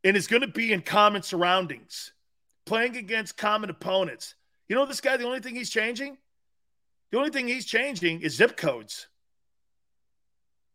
[0.04, 2.14] And is going to be in common surroundings,
[2.66, 4.36] playing against common opponents.
[4.70, 6.18] You know, this guy, the only thing he's changing?
[7.12, 9.08] The only thing he's changing is zip codes.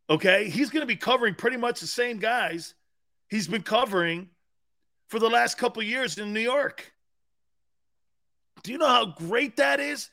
[0.09, 0.49] Okay?
[0.49, 2.75] He's going to be covering pretty much the same guys
[3.29, 4.29] he's been covering
[5.11, 6.93] for the last couple years in New York.
[8.63, 10.09] Do you know how great that is?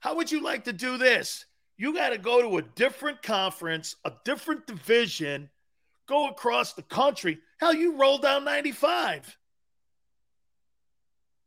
[0.00, 1.44] How would you like to do this?
[1.76, 5.48] You got to go to a different conference, a different division,
[6.08, 7.38] go across the country.
[7.60, 9.38] Hell, you roll down 95.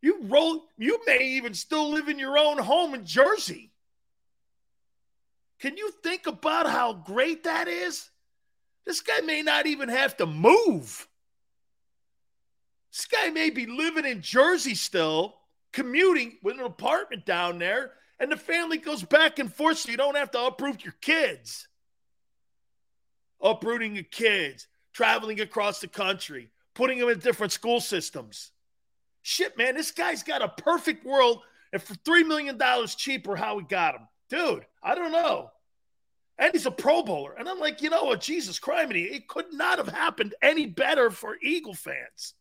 [0.02, 3.74] You roll, you may even still live in your own home in Jersey.
[5.60, 8.10] Can you think about how great that is?
[8.86, 11.10] This guy may not even have to move.
[12.96, 15.36] This guy may be living in Jersey still,
[15.74, 17.92] commuting with an apartment down there,
[18.22, 21.68] and the family goes back and forth so you don't have to uproot your kids.
[23.42, 28.52] Uprooting your kids, traveling across the country, putting them in different school systems.
[29.24, 31.42] Shit, man, this guy's got a perfect world,
[31.74, 32.58] and for $3 million
[32.96, 34.08] cheaper, Howie got him.
[34.30, 35.52] Dude, I don't know.
[36.38, 37.34] And he's a Pro Bowler.
[37.34, 38.22] And I'm like, you know what?
[38.22, 42.36] Jesus Christ, it could not have happened any better for Eagle fans.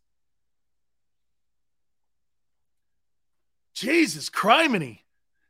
[3.74, 5.00] Jesus criminy.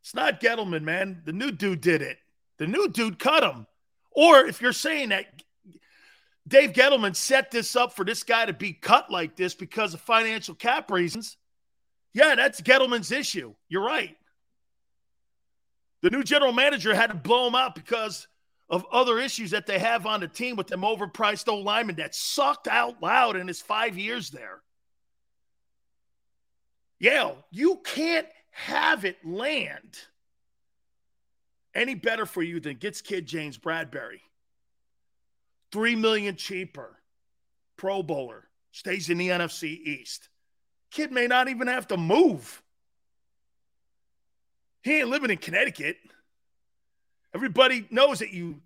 [0.01, 1.22] It's not Gettleman, man.
[1.24, 2.18] The new dude did it.
[2.59, 3.66] The new dude cut him.
[4.10, 5.26] Or if you're saying that,
[6.46, 10.01] Dave Gettleman set this up for this guy to be cut like this because of
[10.01, 11.36] financial cap reasons.
[12.12, 13.55] Yeah, that's Gettleman's issue.
[13.68, 14.16] You're right.
[16.02, 18.28] The new general manager had to blow him out because
[18.68, 22.14] of other issues that they have on the team with them overpriced old linemen that
[22.14, 24.60] sucked out loud in his five years there.
[26.98, 29.98] Yale, you can't have it land
[31.74, 34.20] any better for you than gets kid James Bradberry.
[35.72, 36.96] Three million cheaper.
[37.76, 38.48] Pro Bowler.
[38.70, 40.28] Stays in the NFC East.
[40.90, 42.62] Kid may not even have to move.
[44.82, 45.96] He ain't living in Connecticut.
[47.34, 48.60] Everybody knows that you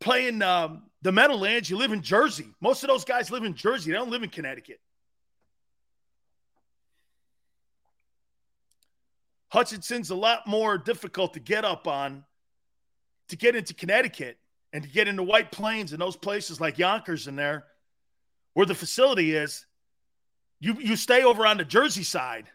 [0.00, 2.46] play in um, the Meadowlands, you live in Jersey.
[2.60, 4.80] Most of those guys live in Jersey, they don't live in Connecticut.
[9.48, 12.24] Hutchinson's a lot more difficult to get up on
[13.28, 14.38] to get into Connecticut
[14.72, 17.64] and to get into White Plains and those places like Yonkers in there,
[18.54, 19.66] where the facility is.
[20.60, 22.46] You you stay over on the Jersey side.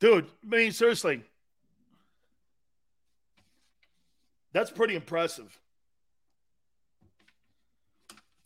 [0.00, 1.22] Dude, I mean, seriously.
[4.52, 5.56] That's pretty impressive.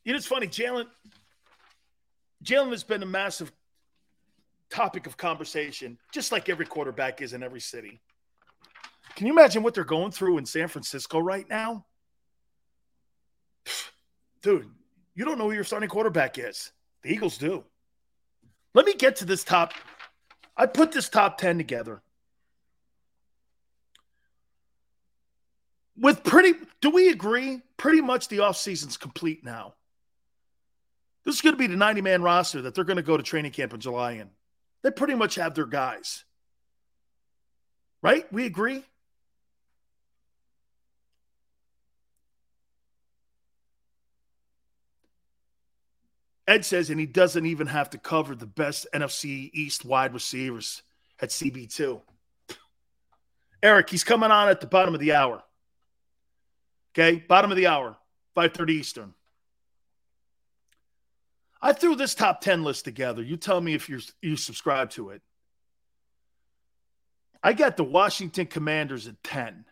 [0.04, 0.86] You know, it's funny, Jalen.
[2.42, 3.50] Jalen has been a massive
[4.74, 8.00] topic of conversation, just like every quarterback is in every city.
[9.14, 11.86] Can you imagine what they're going through in San Francisco right now?
[14.42, 14.68] Dude,
[15.14, 16.72] you don't know who your starting quarterback is.
[17.02, 17.64] The Eagles do.
[18.74, 19.72] Let me get to this top.
[20.56, 22.02] I put this top 10 together.
[25.96, 27.62] With pretty, do we agree?
[27.76, 29.74] Pretty much the offseason's complete now.
[31.24, 33.22] This is going to be the 90 man roster that they're going to go to
[33.22, 34.30] training camp in July in.
[34.84, 36.24] They pretty much have their guys.
[38.02, 38.30] Right?
[38.30, 38.84] We agree?
[46.46, 50.82] Ed says, and he doesn't even have to cover the best NFC East wide receivers
[51.18, 52.02] at CB2.
[53.62, 55.42] Eric, he's coming on at the bottom of the hour.
[56.92, 57.96] Okay, bottom of the hour,
[58.36, 59.14] 5:30 Eastern.
[61.64, 63.22] I threw this top 10 list together.
[63.22, 65.22] You tell me if you you subscribe to it.
[67.42, 69.64] I got the Washington Commanders at 10.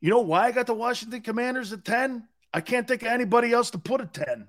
[0.00, 2.28] You know why I got the Washington Commanders at 10?
[2.54, 4.46] I can't think of anybody else to put at 10.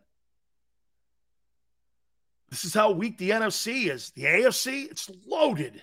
[2.52, 4.12] This is how weak the NFC is.
[4.12, 5.82] The AFC, it's loaded.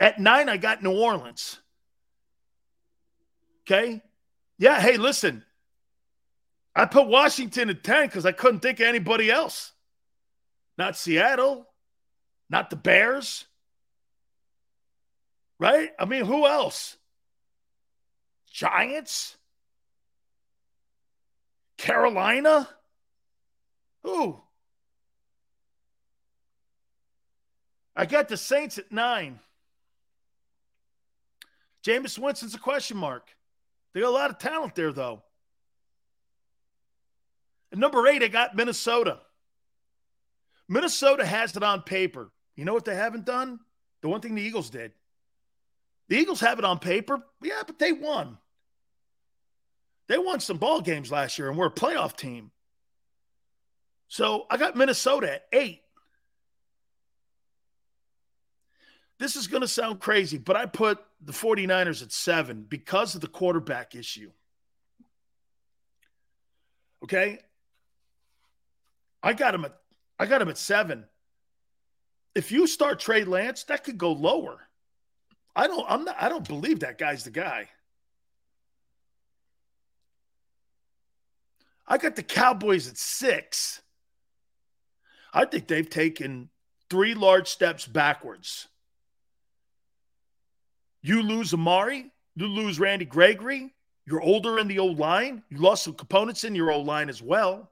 [0.00, 1.60] At nine, I got New Orleans.
[3.62, 4.02] Okay.
[4.58, 4.80] Yeah.
[4.80, 5.44] Hey, listen,
[6.74, 9.72] I put Washington at 10 because I couldn't think of anybody else.
[10.78, 11.66] Not Seattle,
[12.48, 13.44] not the Bears.
[15.58, 15.90] Right?
[15.98, 16.96] I mean, who else?
[18.50, 19.36] Giants?
[21.76, 22.68] Carolina?
[24.02, 24.40] Who?
[27.94, 29.40] I got the Saints at nine.
[31.84, 33.28] Jameis Winston's a question mark.
[33.92, 35.22] They got a lot of talent there, though.
[37.72, 39.20] Number eight, I got Minnesota.
[40.68, 42.30] Minnesota has it on paper.
[42.56, 43.60] You know what they haven't done?
[44.02, 44.92] The one thing the Eagles did.
[46.08, 47.22] The Eagles have it on paper.
[47.42, 48.38] Yeah, but they won.
[50.08, 52.50] They won some ball games last year and we're a playoff team.
[54.08, 55.82] So I got Minnesota at eight.
[59.20, 63.20] This is going to sound crazy, but I put the 49ers at seven because of
[63.20, 64.32] the quarterback issue.
[67.04, 67.38] Okay.
[69.22, 69.76] I got him at
[70.18, 71.04] I got him at seven.
[72.34, 74.60] If you start Trey Lance, that could go lower.
[75.54, 77.68] I don't I'm not I don't believe that guy's the guy.
[81.86, 83.82] I got the Cowboys at six.
[85.32, 86.48] I think they've taken
[86.88, 88.68] three large steps backwards.
[91.02, 93.74] You lose Amari, you lose Randy Gregory,
[94.06, 97.22] you're older in the old line, you lost some components in your old line as
[97.22, 97.70] well.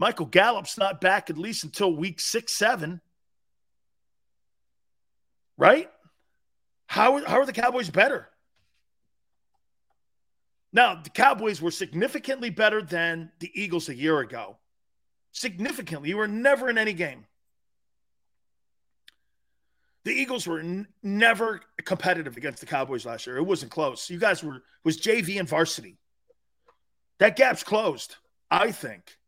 [0.00, 3.02] Michael Gallup's not back at least until week six, seven.
[5.58, 5.90] Right?
[6.86, 8.26] How, how are the Cowboys better?
[10.72, 14.56] Now, the Cowboys were significantly better than the Eagles a year ago.
[15.32, 16.08] Significantly.
[16.08, 17.26] You were never in any game.
[20.04, 23.36] The Eagles were n- never competitive against the Cowboys last year.
[23.36, 24.08] It wasn't close.
[24.08, 25.98] You guys were was JV and varsity.
[27.18, 28.16] That gap's closed,
[28.50, 29.18] I think.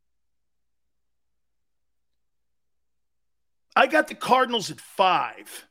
[3.75, 5.67] I got the Cardinals at five.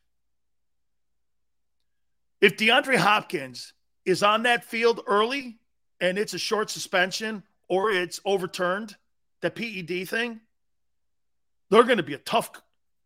[2.39, 3.73] If DeAndre Hopkins
[4.05, 5.59] is on that field early
[5.99, 8.95] and it's a short suspension or it's overturned,
[9.41, 10.39] that PED thing,
[11.69, 12.51] they're going to be a tough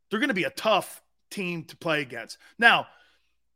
[0.10, 1.02] they're going to be a tough
[1.32, 2.38] team to play against.
[2.60, 2.88] Now,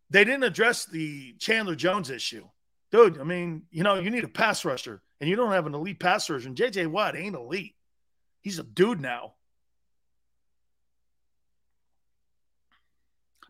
[0.09, 2.45] they didn't address the Chandler Jones issue.
[2.91, 5.75] Dude, I mean, you know, you need a pass rusher and you don't have an
[5.75, 6.47] elite pass rusher.
[6.47, 7.75] And JJ Watt ain't elite.
[8.41, 9.33] He's a dude now.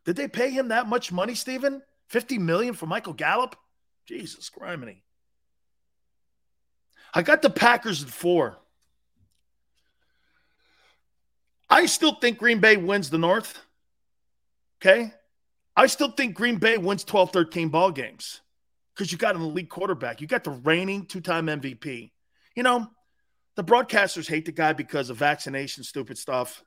[0.06, 1.82] Did they pay him that much money, Steven?
[2.08, 3.56] 50 million for Michael Gallup?
[4.06, 5.02] Jesus criminy.
[7.14, 8.58] I got the Packers at four.
[11.70, 13.60] I still think Green Bay wins the North.
[14.82, 15.14] Okay.
[15.76, 18.42] I still think Green Bay wins 12, 13 ball games
[18.96, 20.20] because you got an elite quarterback.
[20.22, 22.12] You got the reigning two time MVP.
[22.56, 22.88] You know,
[23.56, 26.64] the broadcasters hate the guy because of vaccination, stupid stuff.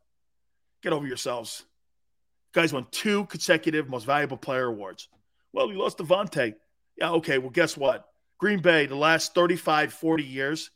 [0.82, 1.64] Get over yourselves.
[2.52, 5.08] Guys won two consecutive most valuable player awards.
[5.52, 6.54] Well, he lost Davante.
[6.96, 7.38] Yeah, okay.
[7.38, 8.06] Well, guess what?
[8.38, 10.70] Green Bay, the last 35, 40 years,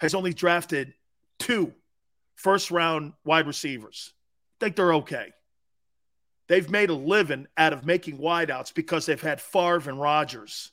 [0.00, 0.94] has only drafted
[1.38, 1.72] two
[2.36, 4.12] first round wide receivers.
[4.60, 5.32] I think they're okay.
[6.48, 10.72] They've made a living out of making wideouts because they've had Favre and Rodgers.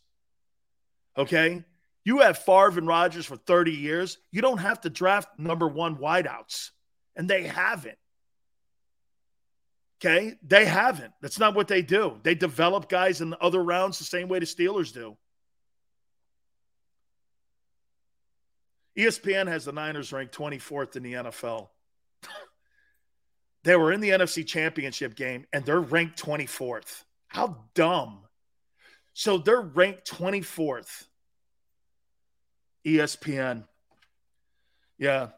[1.17, 1.63] Okay?
[2.03, 4.17] You have Favre and Rodgers for 30 years.
[4.31, 6.71] You don't have to draft number one wideouts.
[7.15, 7.97] And they haven't.
[10.01, 10.35] Okay?
[10.43, 11.13] They haven't.
[11.21, 12.19] That's not what they do.
[12.23, 15.17] They develop guys in the other rounds the same way the Steelers do.
[18.97, 21.69] ESPN has the Niners ranked 24th in the NFL.
[23.63, 27.03] they were in the NFC Championship game and they're ranked 24th.
[27.27, 28.19] How dumb.
[29.13, 31.05] So they're ranked 24th.
[32.85, 33.65] ESPN.
[34.97, 35.29] Yeah.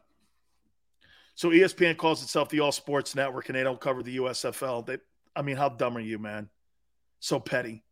[1.34, 4.84] So ESPN calls itself the All Sports Network and they don't cover the USFL.
[4.84, 4.98] They,
[5.34, 6.48] I mean, how dumb are you, man?
[7.20, 7.82] So petty.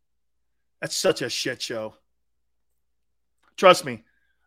[0.79, 1.95] That's such a shit show.
[3.57, 4.03] Trust me,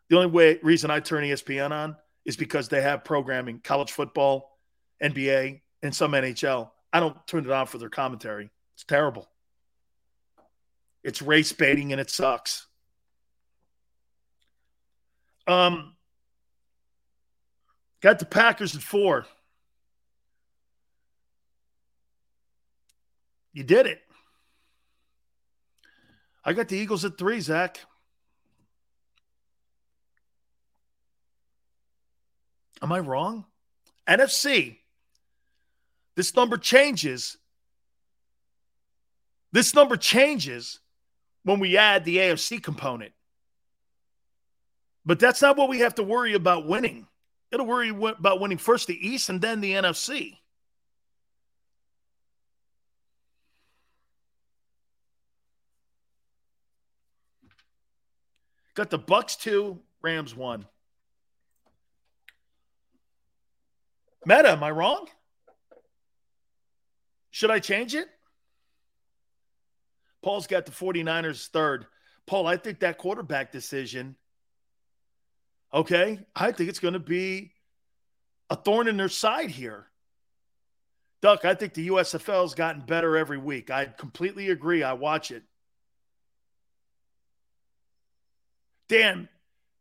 [0.09, 4.57] the only way reason I turn ESPN on is because they have programming, college football,
[5.01, 6.71] NBA, and some NHL.
[6.91, 8.49] I don't turn it on for their commentary.
[8.73, 9.29] It's terrible.
[11.03, 12.67] It's race baiting and it sucks.
[15.47, 15.94] Um,
[18.05, 19.25] got the Packers at four.
[23.51, 23.99] You did it.
[26.43, 27.79] I got the Eagles at three, Zach.
[32.79, 33.45] Am I wrong?
[34.07, 34.77] NFC.
[36.13, 37.37] This number changes.
[39.51, 40.79] This number changes
[41.41, 43.13] when we add the AFC component.
[45.07, 47.07] But that's not what we have to worry about winning.
[47.51, 50.37] It'll worry about winning first the East and then the NFC.
[58.75, 60.65] Got the Bucs two, Rams one.
[64.25, 65.07] Meta, am I wrong?
[67.31, 68.07] Should I change it?
[70.21, 71.85] Paul's got the 49ers third.
[72.25, 74.15] Paul, I think that quarterback decision,
[75.75, 77.51] okay, I think it's going to be
[78.49, 79.87] a thorn in their side here.
[81.21, 83.69] Duck, I think the USFL has gotten better every week.
[83.69, 84.83] I completely agree.
[84.83, 85.43] I watch it.
[88.87, 89.27] Dan,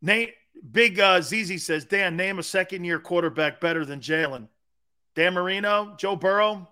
[0.02, 0.31] name,
[0.70, 4.48] Big uh, ZZ says, Dan, name a second year quarterback better than Jalen.
[5.14, 6.66] Dan Marino, Joe Burrow,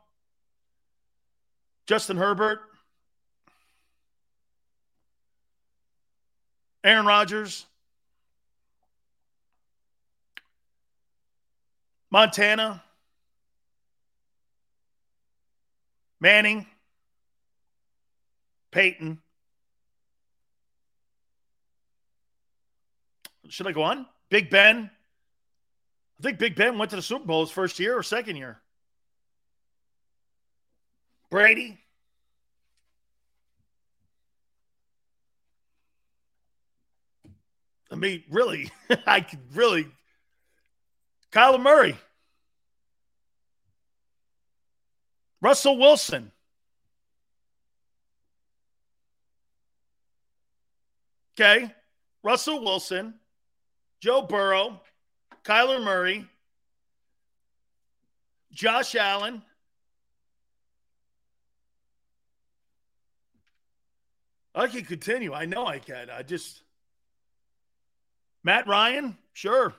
[1.87, 2.61] Justin Herbert,
[6.83, 7.67] Aaron Rodgers,
[12.13, 12.83] Montana,
[16.21, 16.67] Manning,
[18.71, 19.19] Peyton.
[23.49, 24.05] Should I go on?
[24.29, 24.91] Big Ben.
[26.21, 28.61] I think Big Ben went to the Super Bowl his first year or second year.
[31.31, 31.79] Brady.
[37.91, 38.71] I mean, really,
[39.07, 39.87] I could really.
[41.33, 41.99] Kyler Murray.
[45.41, 46.31] Russell Wilson.
[51.35, 51.75] Okay.
[52.23, 53.15] Russell Wilson.
[54.03, 54.81] Joe Burrow,
[55.45, 56.27] Kyler Murray,
[58.51, 59.43] Josh Allen.
[64.57, 65.33] I can continue.
[65.33, 66.11] I know I can.
[66.11, 66.63] I just.
[68.43, 69.17] Matt Ryan?
[69.35, 69.73] Sure.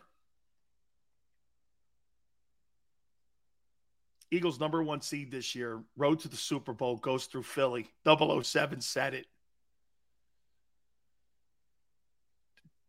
[4.33, 7.87] Eagles number one seed this year, road to the Super Bowl goes through Philly.
[8.03, 9.27] 007 said it.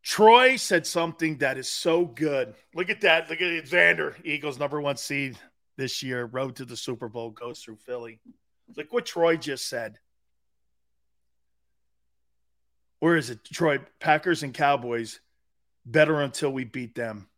[0.02, 2.54] Troy said something that is so good.
[2.74, 3.28] Look at that.
[3.28, 3.66] Look at it.
[3.66, 4.14] Xander.
[4.24, 5.38] Eagles number one seed
[5.76, 8.20] this year, road to the Super Bowl goes through Philly.
[8.74, 9.98] Look what Troy just said.
[13.00, 13.44] Where is it?
[13.44, 15.20] Troy, Packers and Cowboys,
[15.84, 17.28] better until we beat them.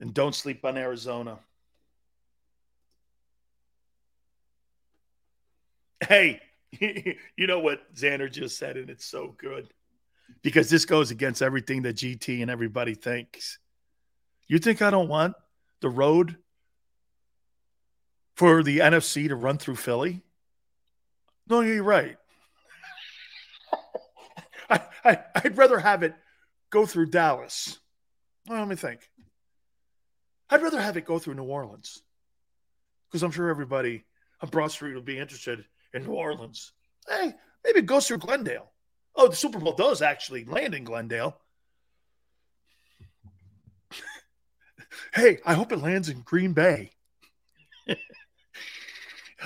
[0.00, 1.38] And don't sleep on Arizona.
[6.00, 6.40] Hey,
[6.80, 9.68] you know what Xander just said, and it's so good
[10.42, 13.58] because this goes against everything that GT and everybody thinks.
[14.48, 15.34] You think I don't want
[15.80, 16.36] the road
[18.34, 20.22] for the NFC to run through Philly?
[21.48, 22.16] No, you're right.
[24.70, 26.14] I, I, I'd rather have it
[26.70, 27.78] go through Dallas.
[28.46, 29.08] Well, let me think.
[30.50, 32.02] I'd rather have it go through New Orleans
[33.08, 34.04] because I'm sure everybody
[34.40, 35.64] on Broad Street will be interested
[35.96, 36.72] in New Orleans.
[37.08, 37.34] Hey,
[37.64, 38.70] maybe it goes through Glendale.
[39.14, 41.36] Oh, the Super Bowl does actually land in Glendale.
[45.14, 46.90] hey, I hope it lands in Green Bay.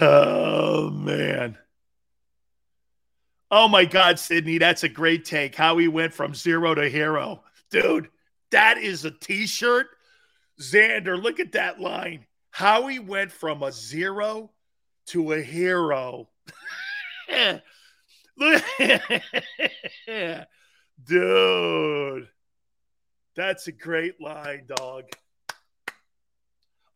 [0.00, 1.56] oh, man.
[3.50, 5.54] Oh, my God, Sydney, that's a great take.
[5.54, 7.42] Howie went from zero to hero.
[7.70, 8.08] Dude,
[8.50, 9.88] that is a t shirt.
[10.60, 12.26] Xander, look at that line.
[12.50, 14.50] Howie went from a zero
[15.06, 16.28] to a hero.
[21.04, 22.28] Dude,
[23.36, 25.04] that's a great line, dog.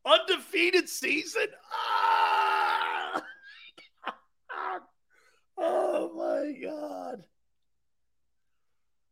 [0.05, 1.47] Undefeated season?
[1.73, 3.23] Ah!
[5.59, 7.25] oh my God.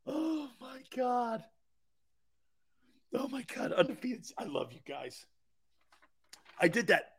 [0.07, 1.45] Oh my God.
[3.15, 3.73] Oh my God.
[3.73, 4.27] Undefeated.
[4.37, 5.25] I love you guys.
[6.61, 7.13] I did that.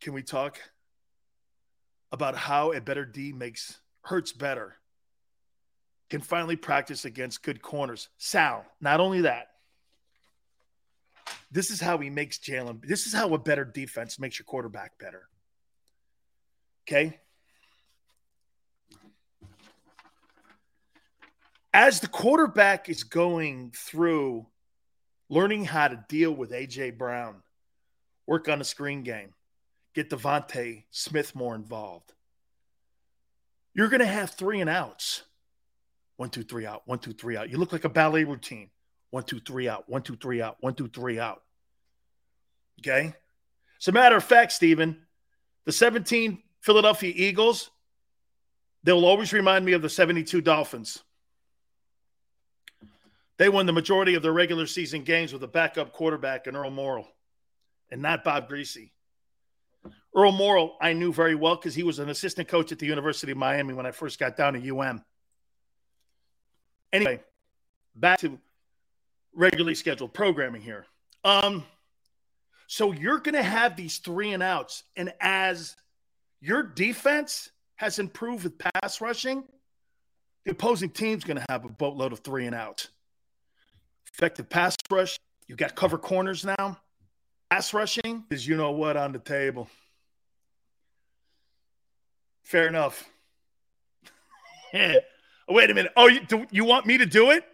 [0.00, 0.58] Can we talk
[2.12, 4.76] about how a better D makes Hurts better?
[6.08, 8.08] Can finally practice against good corners.
[8.18, 9.50] Sal, not only that,
[11.52, 12.86] this is how he makes Jalen.
[12.86, 15.28] This is how a better defense makes your quarterback better.
[16.88, 17.18] Okay.
[21.72, 24.46] As the quarterback is going through
[25.28, 27.42] learning how to deal with AJ Brown,
[28.26, 29.32] work on the screen game,
[29.94, 32.12] get DeVonta Smith more involved.
[33.74, 35.22] You're going to have three and outs.
[36.16, 36.82] One, two, three out.
[36.86, 37.50] One, two, three out.
[37.50, 38.70] You look like a ballet routine.
[39.10, 39.88] One, two, three out.
[39.88, 40.56] One, two, three out.
[40.60, 41.42] One, two, three out.
[42.80, 43.14] Okay.
[43.80, 44.98] As a matter of fact, Stephen,
[45.64, 47.70] the 17 Philadelphia Eagles,
[48.84, 51.02] they'll always remind me of the 72 Dolphins.
[53.38, 56.70] They won the majority of their regular season games with a backup quarterback in Earl
[56.70, 57.06] Morrall
[57.90, 58.90] and not Bob Griese.
[60.14, 63.32] Earl Morrall, I knew very well because he was an assistant coach at the University
[63.32, 65.04] of Miami when I first got down to UM.
[66.92, 67.20] Anyway,
[67.94, 68.38] back to
[69.32, 70.84] regularly scheduled programming here.
[71.24, 71.64] Um,
[72.66, 75.76] so you're going to have these three and outs, and as
[76.40, 79.44] your defense has improved with pass rushing,
[80.44, 82.88] the opposing team's going to have a boatload of three and outs.
[84.12, 85.18] Effective pass rush.
[85.46, 86.78] You've got cover corners now.
[87.50, 89.68] Pass rushing is you know what on the table.
[92.50, 93.08] Fair enough.
[94.72, 95.92] Wait a minute.
[95.96, 97.44] Oh, you, do, you want me to do it?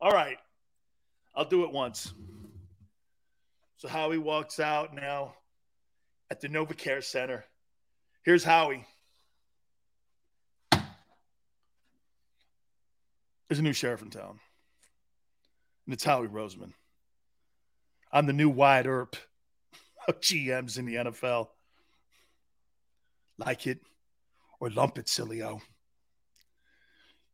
[0.00, 0.38] All right.
[1.36, 2.12] I'll do it once.
[3.76, 5.34] So Howie walks out now
[6.28, 7.44] at the NovaCare Center.
[8.24, 8.84] Here's Howie.
[10.72, 10.82] There's
[13.60, 14.40] a new sheriff in town.
[15.86, 16.72] And it's Howie Roseman.
[18.10, 19.14] I'm the new Wyatt Earp
[20.08, 21.50] of GMs in the NFL.
[23.38, 23.80] Like it
[24.60, 25.60] or lump it, Sileo.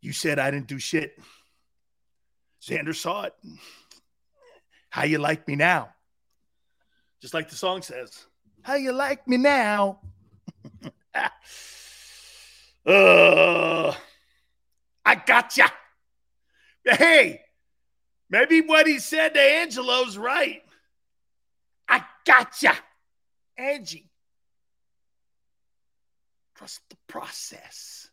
[0.01, 1.17] You said I didn't do shit.
[2.61, 3.35] Xander saw it.
[4.91, 5.91] How you like me now?
[7.21, 8.27] Just like the song says.
[8.63, 10.01] How you like me now?
[12.87, 13.95] uh,
[15.05, 15.71] I gotcha.
[16.85, 17.41] Hey,
[18.29, 20.63] maybe what he said to Angelo's right.
[21.89, 22.75] I gotcha.
[23.57, 24.12] Angie.
[26.63, 28.09] Trust the process.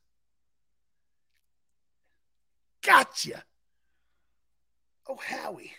[2.83, 3.43] Gotcha.
[5.07, 5.71] Oh, Howie.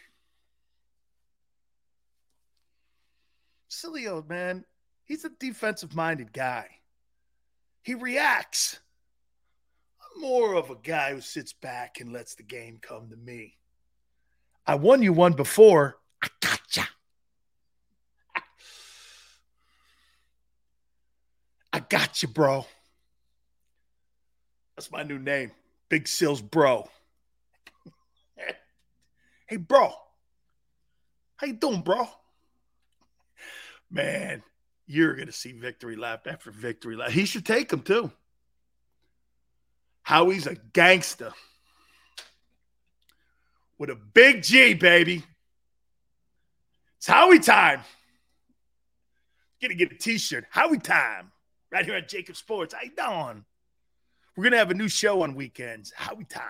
[3.66, 4.65] Silly old man.
[5.02, 6.68] He's a defensive minded guy.
[7.82, 8.78] He reacts.
[10.00, 13.57] I'm more of a guy who sits back and lets the game come to me.
[14.65, 15.97] I won you one before.
[16.23, 16.89] I gotcha.
[21.73, 22.65] I got you, bro.
[24.77, 25.51] That's my new name.
[25.91, 26.89] Big Sills Bro.
[29.47, 29.93] Hey, bro.
[31.35, 32.07] How you doing, bro?
[33.91, 34.44] Man,
[34.86, 37.10] you're gonna see victory lap after victory lap.
[37.10, 38.12] He should take him too.
[40.02, 41.33] Howie's a gangster
[43.77, 45.25] with a big G, baby.
[46.99, 47.81] It's Howie time.
[49.60, 50.44] Gonna get a t-shirt.
[50.51, 51.33] Howie time.
[51.73, 52.74] Right here at JAKIB Sports.
[52.82, 53.44] You doing?
[54.36, 55.92] We're gonna have a new show on weekends.
[55.94, 56.42] Howie time.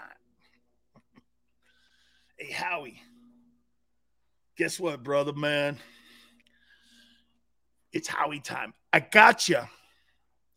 [2.39, 3.03] hey, Howie.
[4.57, 5.79] Guess what, brother, man?
[7.93, 8.75] It's Howie time.
[8.93, 9.61] I got you.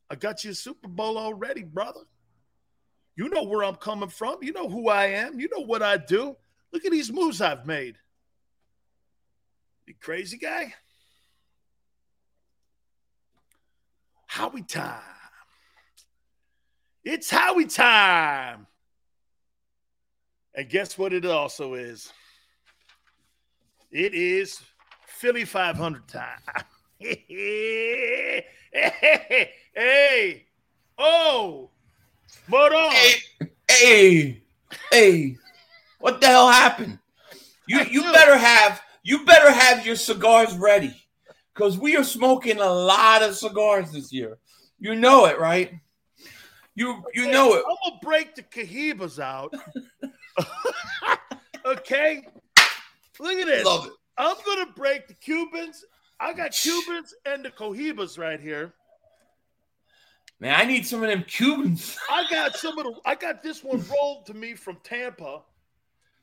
[0.09, 2.01] I got you a Super Bowl already, brother.
[3.16, 4.38] You know where I'm coming from.
[4.42, 5.40] You know who I am.
[5.40, 6.35] You know what I do.
[6.72, 7.98] Look at these moves I've made.
[9.85, 10.74] You crazy guy?
[14.34, 15.00] Howie time.
[17.03, 18.66] It's Howie time.
[20.56, 22.12] And guess what it also is?
[23.92, 24.60] It is
[25.06, 26.40] Philly 500 time.
[26.98, 28.44] hey,
[29.76, 30.45] hey,
[30.98, 31.70] oh,
[32.50, 32.92] but on.
[32.92, 33.20] Hey,
[33.70, 34.42] hey,
[34.92, 35.38] hey,
[36.00, 36.98] what the hell happened?
[37.68, 41.03] You you better have you better have your cigars ready,
[41.54, 44.38] because we are smoking a lot of cigars this year.
[44.80, 45.74] You know it, right?
[46.76, 47.64] You you know it.
[47.70, 49.54] I'm gonna break the Cohibas out.
[51.66, 52.26] okay,
[53.20, 53.66] look at this.
[53.66, 53.94] Love it.
[54.18, 55.86] I'm gonna break the Cubans.
[56.20, 58.74] I got Cubans and the Cohibas right here.
[60.40, 61.98] Man, I need some of them Cubans.
[62.12, 62.96] I got some of the.
[63.06, 65.42] I got this one rolled to me from Tampa.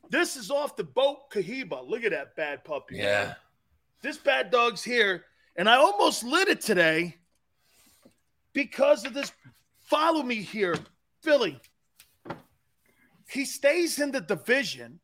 [0.09, 1.89] This is off the boat Cohiba.
[1.89, 2.97] Look at that bad puppy.
[2.97, 3.35] Yeah.
[4.03, 5.25] This bad dog's here,
[5.57, 7.17] and I almost lit it today
[8.53, 9.33] because of this.
[9.81, 10.77] Follow me here,
[11.23, 11.61] Philly.
[13.29, 15.01] He stays in the division.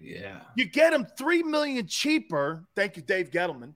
[0.00, 0.40] Yeah.
[0.56, 2.64] You get him three million cheaper.
[2.76, 3.74] Thank you, Dave Gettleman.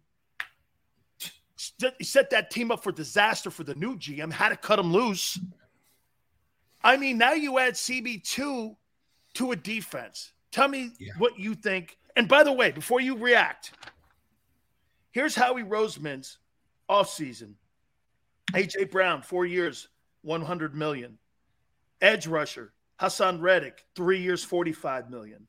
[1.98, 4.32] He set that team up for disaster for the new GM.
[4.32, 5.38] Had to cut him loose.
[6.82, 8.76] I mean, now you add CB2
[9.34, 10.32] to a defense.
[10.50, 11.12] Tell me yeah.
[11.18, 11.96] what you think.
[12.16, 13.72] And by the way, before you react,
[15.12, 16.38] here's Howie Roseman's
[16.90, 17.54] offseason.
[18.52, 19.88] AJ Brown, four years,
[20.22, 21.18] 100 million.
[22.00, 25.46] Edge rusher, Haason Reddick, three years, 45 million.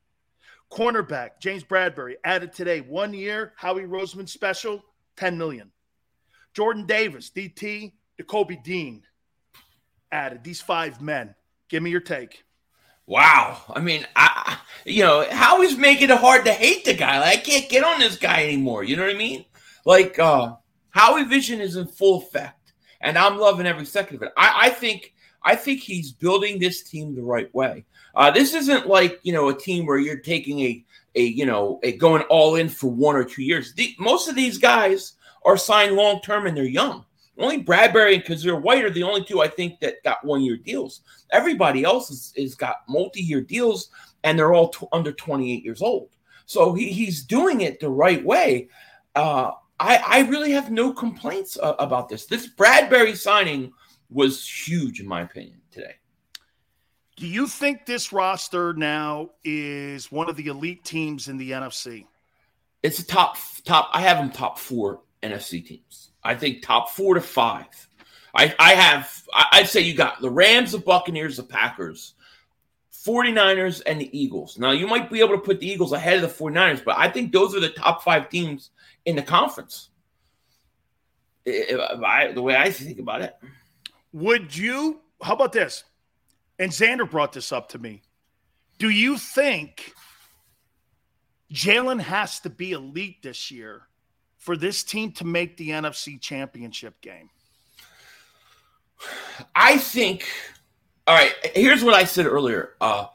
[0.70, 4.84] Cornerback, James Bradberry, added today, one year, Howie Roseman special,
[5.16, 5.70] 10 million.
[6.54, 9.02] Jordan Davis, DT, Nakobe Dean,
[10.10, 10.44] added.
[10.44, 11.34] These five men.
[11.68, 12.44] Give me your take.
[13.06, 13.60] Wow.
[13.74, 17.18] I mean, I, you know, Howie's making it hard to hate the guy.
[17.20, 18.84] Like, I can't get on this guy anymore.
[18.84, 19.44] You know what I mean?
[19.84, 20.56] Like, uh,
[20.90, 24.32] Howie Vision is in full effect, and I'm loving every second of it.
[24.36, 27.84] I, I think I think he's building this team the right way.
[28.14, 30.84] Uh, this isn't like you know a team where you're taking a
[31.16, 33.74] a you know a going all in for one or two years.
[33.74, 35.14] The, most of these guys
[35.44, 37.04] are signed long term and they're young.
[37.36, 40.56] Only Bradberry and Kyzir White are the only two I think that got one year
[40.56, 41.00] deals.
[41.32, 43.90] Everybody else is, is got multi year deals
[44.22, 46.10] and they're all t- under 28 years old.
[46.46, 48.68] So he, he's doing it the right way.
[49.16, 52.26] Uh, I, I really have no complaints uh, about this.
[52.26, 53.72] This Bradberry signing
[54.10, 55.96] was huge, in my opinion, today.
[57.16, 62.06] Do you think this roster now is one of the elite teams in the NFC?
[62.82, 63.88] It's a top top.
[63.92, 66.10] I have them top four NFC teams.
[66.22, 67.88] I think top four to five.
[68.34, 69.22] I, I have,
[69.52, 72.14] I'd say you got the Rams, the Buccaneers, the Packers,
[72.92, 74.58] 49ers, and the Eagles.
[74.58, 77.08] Now, you might be able to put the Eagles ahead of the 49ers, but I
[77.08, 78.70] think those are the top five teams
[79.04, 79.90] in the conference.
[81.46, 83.34] I, the way I think about it.
[84.12, 85.84] Would you, how about this?
[86.58, 88.02] And Xander brought this up to me.
[88.78, 89.92] Do you think
[91.52, 93.88] Jalen has to be elite this year
[94.38, 97.30] for this team to make the NFC championship game?
[99.54, 100.26] I think,
[101.06, 102.74] all right, here's what I said earlier.
[102.80, 103.06] Uh,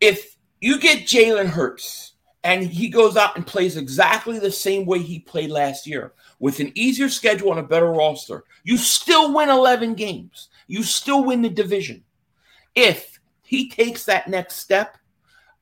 [0.00, 2.12] if you get Jalen Hurts
[2.46, 6.60] and he goes out and plays exactly the same way he played last year with
[6.60, 10.48] an easier schedule and a better roster, you still win 11 games.
[10.68, 12.04] You still win the division.
[12.76, 14.96] If he takes that next step,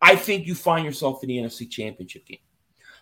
[0.03, 2.39] I think you find yourself in the NFC championship game.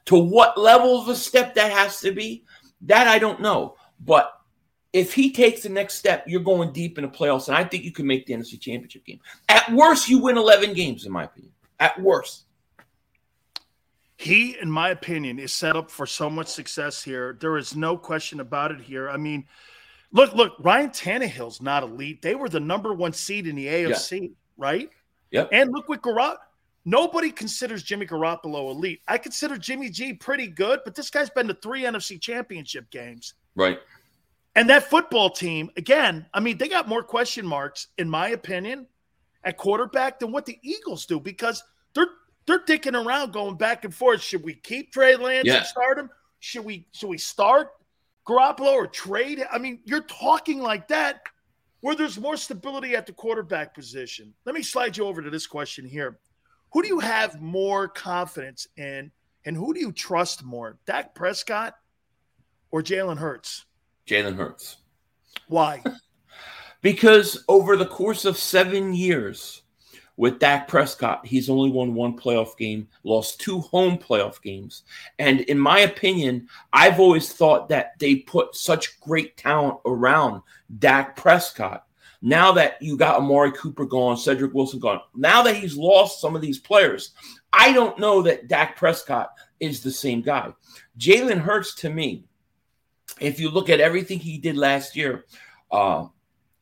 [0.04, 2.44] To what level of a step that has to be,
[2.82, 3.74] that I don't know.
[4.04, 4.32] But
[4.92, 7.82] if he takes the next step, you're going deep in the playoffs, and I think
[7.82, 9.18] you can make the NFC Championship game.
[9.48, 11.52] At worst, you win 11 games, in my opinion.
[11.80, 12.44] At worst.
[14.22, 17.36] He, in my opinion, is set up for so much success here.
[17.40, 19.10] There is no question about it here.
[19.10, 19.46] I mean,
[20.12, 22.22] look, look, Ryan Tannehill's not elite.
[22.22, 24.28] They were the number one seed in the AFC, yeah.
[24.56, 24.90] right?
[25.32, 25.48] Yep.
[25.50, 26.36] And look what Garoppolo
[26.84, 29.00] nobody considers Jimmy Garoppolo elite.
[29.08, 33.34] I consider Jimmy G pretty good, but this guy's been to three NFC championship games.
[33.56, 33.80] Right.
[34.54, 38.86] And that football team, again, I mean, they got more question marks, in my opinion,
[39.42, 41.62] at quarterback than what the Eagles do because
[42.46, 44.22] they're dicking around going back and forth.
[44.22, 45.58] Should we keep Trey Lance Yeah.
[45.58, 46.10] and start him?
[46.40, 47.68] Should we should we start
[48.26, 49.44] Garoppolo or trade?
[49.50, 51.22] I mean, you're talking like that
[51.80, 54.32] where there's more stability at the quarterback position.
[54.44, 56.18] Let me slide you over to this question here.
[56.72, 59.10] Who do you have more confidence in
[59.44, 60.78] and who do you trust more?
[60.86, 61.74] Dak Prescott
[62.70, 63.66] or Jalen Hurts?
[64.06, 64.78] Jalen Hurts.
[65.48, 65.82] Why?
[66.82, 69.61] Because over the course of seven years
[70.16, 74.82] with Dak Prescott, he's only won one playoff game, lost two home playoff games.
[75.18, 80.42] And in my opinion, I've always thought that they put such great talent around
[80.78, 81.86] Dak Prescott.
[82.20, 86.36] Now that you got Amari Cooper gone, Cedric Wilson gone, now that he's lost some
[86.36, 87.12] of these players,
[87.52, 90.52] I don't know that Dak Prescott is the same guy.
[90.98, 92.24] Jalen Hurts, to me,
[93.20, 95.24] if you look at everything he did last year,
[95.70, 96.06] uh,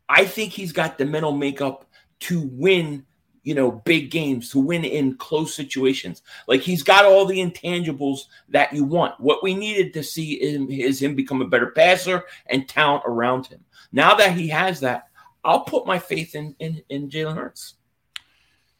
[0.08, 1.86] I think he's got the mental makeup
[2.20, 3.04] to win,
[3.42, 6.22] you know, big games, to win in close situations.
[6.46, 9.18] Like he's got all the intangibles that you want.
[9.20, 13.46] What we needed to see is, is him become a better passer and talent around
[13.46, 13.64] him.
[13.92, 15.08] Now that he has that,
[15.42, 17.74] I'll put my faith in in, in Jalen Hurts.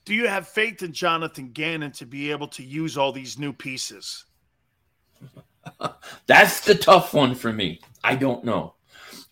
[0.04, 3.52] Do you have faith in Jonathan Gannon to be able to use all these new
[3.52, 4.24] pieces?
[6.26, 7.80] That's the tough one for me.
[8.02, 8.74] I don't know.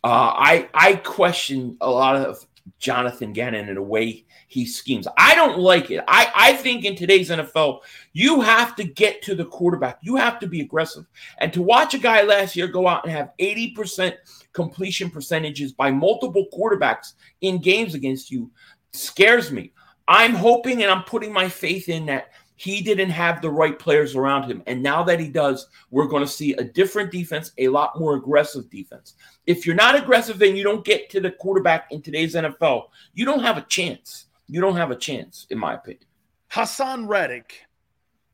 [0.05, 2.47] Uh, I I question a lot of
[2.79, 5.07] Jonathan Gannon in the way he schemes.
[5.17, 6.03] I don't like it.
[6.09, 7.81] I I think in today's NFL,
[8.13, 9.99] you have to get to the quarterback.
[10.03, 11.07] You have to be aggressive.
[11.39, 14.15] And to watch a guy last year go out and have 80%
[14.53, 18.51] completion percentages by multiple quarterbacks in games against you
[18.93, 19.73] scares me.
[20.09, 24.17] I'm hoping and I'm putting my faith in that he didn't have the right players
[24.17, 24.65] around him.
[24.67, 28.17] And now that he does, we're going to see a different defense, a lot more
[28.17, 29.15] aggressive defense.
[29.47, 33.25] If you're not aggressive and you don't get to the quarterback in today's NFL, you
[33.25, 34.27] don't have a chance.
[34.49, 36.03] You don't have a chance, in my opinion.
[36.51, 37.63] Haason Reddick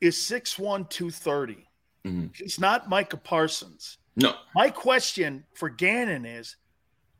[0.00, 1.68] is 6'1, 230.
[2.06, 2.34] Mhm.
[2.34, 3.98] He's not Micah Parsons.
[4.16, 4.36] No.
[4.54, 6.56] My question for Gannon is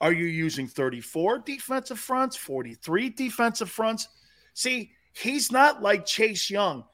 [0.01, 4.09] Are you using 34 defensive fronts, 43 defensive fronts?
[4.55, 6.85] See, he's not like Chase Young.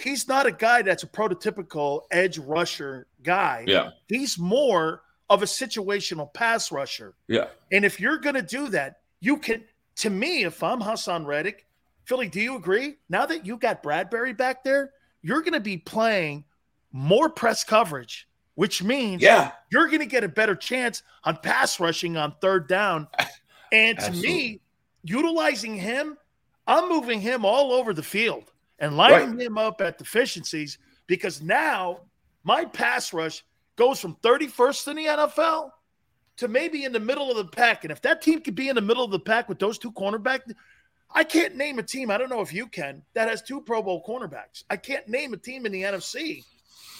[0.00, 3.64] He's not a guy that's a prototypical edge rusher guy.
[3.66, 3.90] Yeah.
[4.08, 7.14] He's more of a situational pass rusher.
[7.28, 7.46] Yeah.
[7.70, 9.62] And if you're going to do that, you can,
[9.96, 11.66] to me, if I'm Haason Reddick,
[12.04, 12.96] Philly, do you agree?
[13.08, 14.90] Now that you got Bradberry back there,
[15.22, 16.44] you're going to be playing
[16.92, 19.52] more press coverage, which means Yeah.
[19.70, 23.06] you're going to get a better chance on pass rushing on third down.
[23.70, 24.32] And to Absolutely.
[24.34, 24.60] me,
[25.04, 26.16] utilizing him,
[26.66, 32.00] I'm moving him all over the field and lining him up at deficiencies because now
[32.42, 33.44] my pass rush
[33.76, 35.70] goes from 31st in the NFL
[36.38, 37.84] to maybe in the middle of the pack.
[37.84, 39.92] And if that team could be in the middle of the pack with those two
[39.92, 40.54] cornerbacks,
[41.12, 42.10] I can't name a team.
[42.10, 44.64] I don't know if you can that has two Pro Bowl cornerbacks.
[44.70, 46.44] I can't name a team in the NFC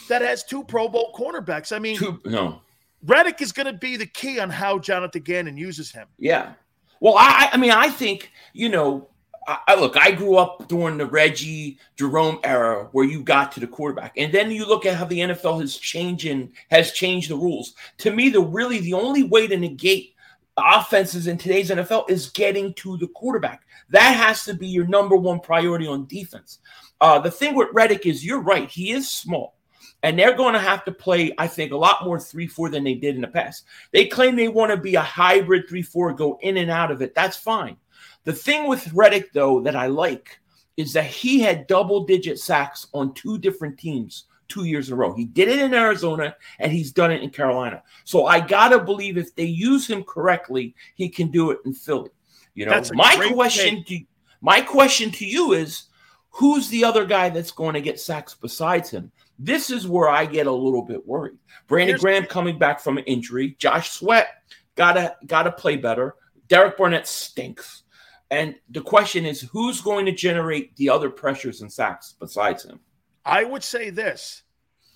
[0.08, 1.74] that has two Pro Bowl cornerbacks.
[1.74, 2.60] I mean, Two, no.
[3.04, 6.08] Reddick is going to be the key on how Jonathan Gannon uses him.
[6.18, 6.52] Yeah.
[6.98, 9.08] Well, I, I mean, I think you know.
[9.46, 9.96] I, look.
[9.96, 14.32] I grew up during the Reggie Jerome era, where you got to the quarterback, and
[14.32, 17.74] then you look at how the NFL has changing has changed the rules.
[17.98, 20.14] To me, the really the only way to negate
[20.56, 23.62] offenses in today's NFL is getting to the quarterback.
[23.88, 26.58] That has to be your number one priority on defense.
[27.00, 28.68] Uh, the thing with Reddick is, you're right.
[28.68, 29.54] He is small.
[30.02, 32.84] And they're going to have to play, I think, a lot more 3 4 than
[32.84, 33.64] they did in the past.
[33.92, 37.02] They claim they want to be a hybrid 3 4, go in and out of
[37.02, 37.14] it.
[37.14, 37.76] That's fine.
[38.24, 40.38] The thing with Reddick, though, that I like
[40.76, 44.96] is that he had double digit sacks on two different teams two years in a
[44.96, 45.14] row.
[45.14, 47.82] He did it in Arizona and he's done it in Carolina.
[48.04, 51.72] So I got to believe if they use him correctly, he can do it in
[51.72, 52.10] Philly.
[52.54, 54.00] You know, my question to
[54.42, 55.84] my question to you is
[56.30, 59.12] who's the other guy that's going to get sacks besides him?
[59.38, 61.38] This is where I get a little bit worried.
[61.66, 63.56] Brandon Here's- Graham coming back from an injury.
[63.58, 64.28] Josh Sweat
[64.74, 66.16] gotta gotta play better.
[66.48, 67.84] Derek Barnett stinks.
[68.30, 72.78] And the question is, who's going to generate the other pressures and sacks besides him?
[73.24, 74.42] I would say this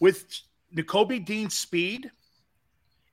[0.00, 0.40] with
[0.74, 2.10] Nakobe Dean's speed,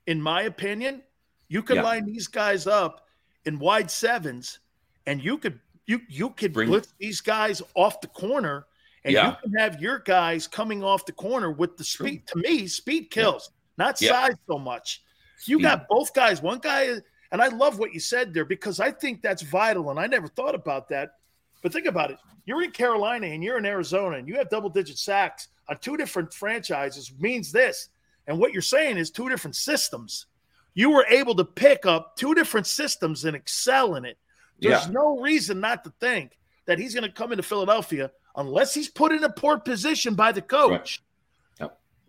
[0.06, 1.02] in my opinion,
[1.48, 1.82] you could Yeah.
[1.82, 3.06] line these guys up
[3.44, 4.60] in wide sevens,
[5.06, 8.66] and you could you you could Bring- blitz these guys off the corner,
[9.04, 9.30] and Yeah.
[9.30, 12.26] you can have your guys coming off the corner with the speed.
[12.28, 14.10] To me, speed kills, not Yeah.
[14.10, 15.02] size so much.
[15.44, 16.40] You got both guys.
[16.40, 16.94] One guy,
[17.32, 20.28] and I love what you said there because I think that's vital, and I never
[20.28, 21.14] thought about that.
[21.62, 22.18] But think about it.
[22.44, 25.96] You're in Carolina and you're in Arizona and you have double digit sacks on two
[25.96, 27.88] different franchises means this.
[28.26, 30.26] And what you're saying is two different systems.
[30.74, 34.18] You were able to pick up two different systems and excel in it.
[34.58, 34.92] There's Yeah.
[34.92, 36.36] no reason not to think
[36.66, 40.32] that he's going to come into Philadelphia unless he's put in a poor position by
[40.32, 41.02] the coach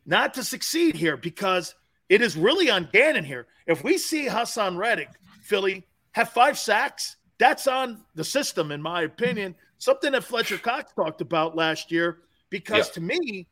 [0.05, 1.75] not to succeed here because
[2.09, 3.47] it is really on Gannon here.
[3.67, 5.09] If we see Haason Reddick,
[5.41, 9.55] Philly, have five sacks, that's on the system, in my opinion.
[9.79, 12.93] Something that Fletcher Cox talked about last year, because Yeah.
[12.93, 13.47] to me,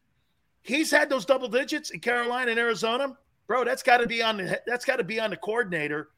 [0.61, 3.17] he's had those double digits in Carolina and Arizona.
[3.47, 6.09] Bro, that's got to be on the that's got to be on the coordinator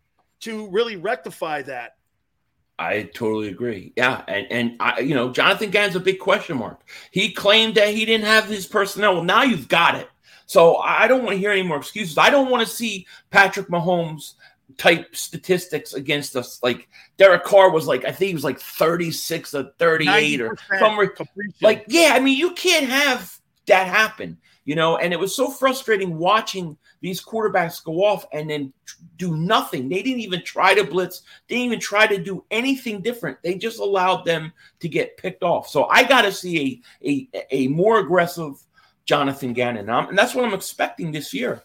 [0.42, 1.95] to really rectify that.
[2.78, 3.94] I totally agree.
[3.95, 6.82] Yeah, and and I, you know, Jonathan Gannon's a big question mark.
[7.12, 9.16] He claimed that he didn't have his personnel.
[9.16, 10.10] Well, now you've got it.
[10.45, 12.17] So I don't want to hear any more excuses.
[12.17, 14.33] I don't want to see Patrick Mahomes
[14.77, 16.61] type statistics against us.
[16.63, 20.80] Like Derek Carr was like, I think he was like 36 or 38 or 90%
[20.80, 21.07] somewhere.
[21.07, 21.53] completion.
[21.61, 24.97] Like, yeah, I mean, you can't have that happen, you know.
[24.97, 28.73] And it was so frustrating watching these quarterbacks go off and then
[29.17, 29.89] do nothing.
[29.89, 31.22] They didn't even try to blitz.
[31.47, 33.38] They didn't even try to do anything different.
[33.43, 35.67] They just allowed them to get picked off.
[35.67, 38.55] So I got to see a, a a more aggressive
[39.06, 41.64] Jonathan Gannon, Um, and that's what I'm expecting this year.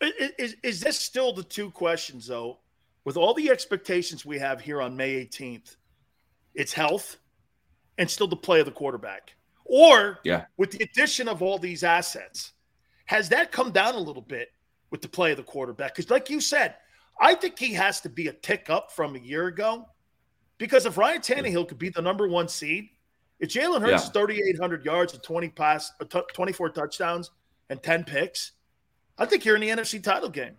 [0.00, 2.60] Is, is this still the two questions, though?
[3.04, 5.76] With all the expectations we have here on May 18th,
[6.54, 7.16] it's health
[7.98, 9.34] and still the play of the quarterback.
[9.64, 10.46] Or Yeah.
[10.56, 12.52] with the addition of all these assets,
[13.06, 14.50] has that come down a little bit
[14.90, 15.94] with the play of the quarterback?
[15.94, 16.76] Because, like you said,
[17.20, 19.88] I think he has to be a tick up from a year ago.
[20.58, 22.88] Because if Ryan Tannehill could be the number one seed,
[23.40, 24.06] if Jalen Hurts Yeah.
[24.06, 27.30] is 3,800 yards and 20 pass, uh, t- 24 touchdowns
[27.70, 28.52] and 10 picks,
[29.18, 30.56] I think you're in the NFC title game.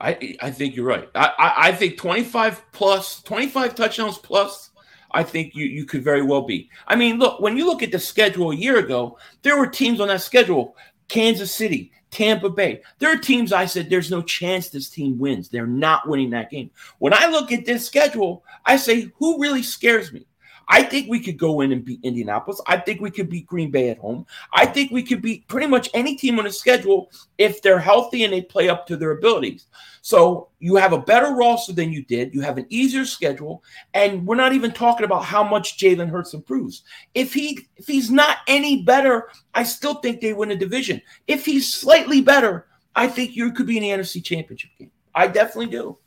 [0.00, 1.08] I I think you're right.
[1.14, 4.70] I, I I think 25 plus, 25 touchdowns plus.
[5.10, 6.70] I think you you could very well be.
[6.86, 10.00] I mean, look when you look at the schedule a year ago, there were teams
[10.00, 10.76] on that schedule:
[11.08, 12.80] Kansas City, Tampa Bay.
[13.00, 15.48] There are teams I said there's no chance this team wins.
[15.48, 16.70] They're not winning that game.
[16.98, 20.26] When I look at this schedule, I say, who really scares me?
[20.68, 22.60] I think we could go in and beat Indianapolis.
[22.66, 24.26] I think we could beat Green Bay at home.
[24.52, 28.24] I think we could beat pretty much any team on the schedule if they're healthy
[28.24, 29.66] and they play up to their abilities.
[30.02, 32.34] So you have a better roster than you did.
[32.34, 33.62] You have an easier schedule,
[33.94, 36.82] and we're not even talking about how much Jalen Hurts improves.
[37.14, 41.00] If he if he's not any better, I still think they win a division.
[41.26, 44.90] If he's slightly better, I think you could be in the NFC Championship game.
[45.14, 45.98] I definitely do.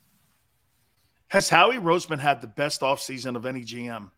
[1.29, 4.09] Has Howie Roseman had the best offseason of any GM?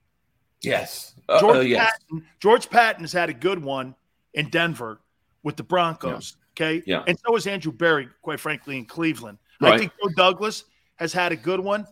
[0.64, 1.14] Yes.
[1.30, 1.92] Uh, George uh, yes.
[1.92, 3.96] Patton, George Patton has had a good one
[4.34, 5.00] in Denver
[5.44, 6.38] with the Broncos.
[6.56, 6.82] Okay.
[6.86, 7.04] Yeah.
[7.08, 9.38] And so has Andrew Berry, quite frankly, in Cleveland.
[9.62, 11.88] I think Joe Douglas has had a good one.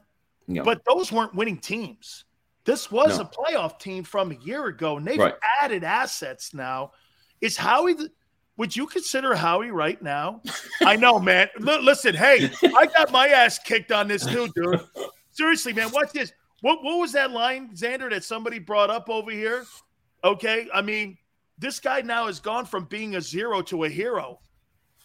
[0.48, 0.64] Yeah.
[0.64, 2.25] But those weren't winning teams.
[2.66, 3.24] This was No.
[3.24, 5.33] a playoff team from a year ago, and they've Right.
[5.61, 6.91] added assets now.
[7.40, 8.11] Is Howie the
[8.58, 10.41] would you consider Howie right now?
[10.85, 11.48] I know, man.
[11.67, 14.82] L- listen, hey, I got my ass kicked on this too, dude.
[15.32, 15.90] Seriously, man.
[15.91, 16.33] Watch this.
[16.62, 19.66] What what was that line, Xander, that somebody brought up over here?
[20.24, 21.18] Okay, I mean,
[21.58, 24.40] this guy now has gone from being a zero to a hero.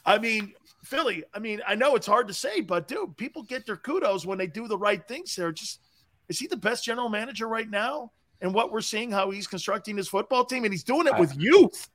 [0.04, 0.52] I mean,
[0.84, 1.24] Philly.
[1.34, 4.38] I mean, I know it's hard to say, but dude, people get their kudos when
[4.38, 5.34] they do the right things.
[5.34, 5.80] There, just
[6.28, 8.12] is he the best general manager right now?
[8.40, 11.34] And what we're seeing, how he's constructing his football team, and he's doing it with
[11.38, 11.88] youth.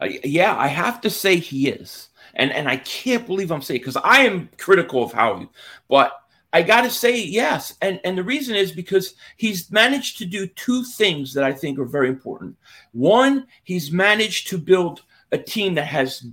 [0.00, 3.80] Uh, yeah, I have to say he is, and and I can't believe I'm saying
[3.80, 5.48] because I am critical of Howie,
[5.88, 6.12] but
[6.52, 10.46] I got to say yes, and and the reason is because he's managed to do
[10.46, 12.56] two things that I think are very important.
[12.92, 15.02] One, he's managed to build
[15.32, 16.26] a team that has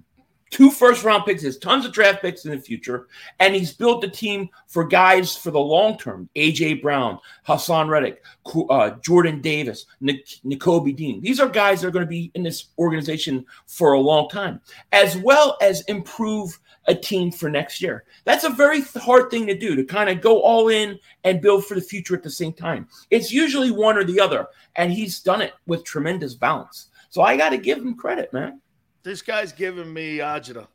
[0.54, 3.08] two first round picks, has tons of draft picks in the future,
[3.40, 6.30] and he's built a team for guys for the long term.
[6.36, 8.24] AJ Brown, Haason Reddick,
[8.70, 11.22] uh, Jordan Davis, Nik- Nakobe Dean.
[11.22, 14.62] These are guys that are going to be in this organization for a long time,
[14.92, 18.04] as well as improve a team for next year.
[18.26, 21.66] That's a very hard thing to do to kind of go all in and build
[21.66, 22.88] for the future at the same time.
[23.10, 26.88] It's usually one or the other, and he's done it with tremendous balance.
[27.10, 28.60] So I got to give him credit, man.
[29.04, 30.68] This guy's giving me agita.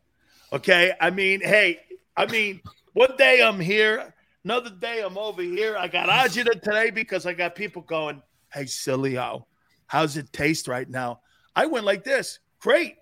[0.53, 0.93] Okay.
[0.99, 1.79] I mean, hey,
[2.15, 2.61] I mean,
[2.93, 4.13] one day I'm here,
[4.43, 5.77] another day I'm over here.
[5.77, 8.21] I got agita today because I got people going,
[8.51, 8.67] Hey,
[9.15, 9.45] how
[9.85, 11.21] how's it taste right now?
[11.55, 12.39] I went like this.
[12.59, 12.95] Great.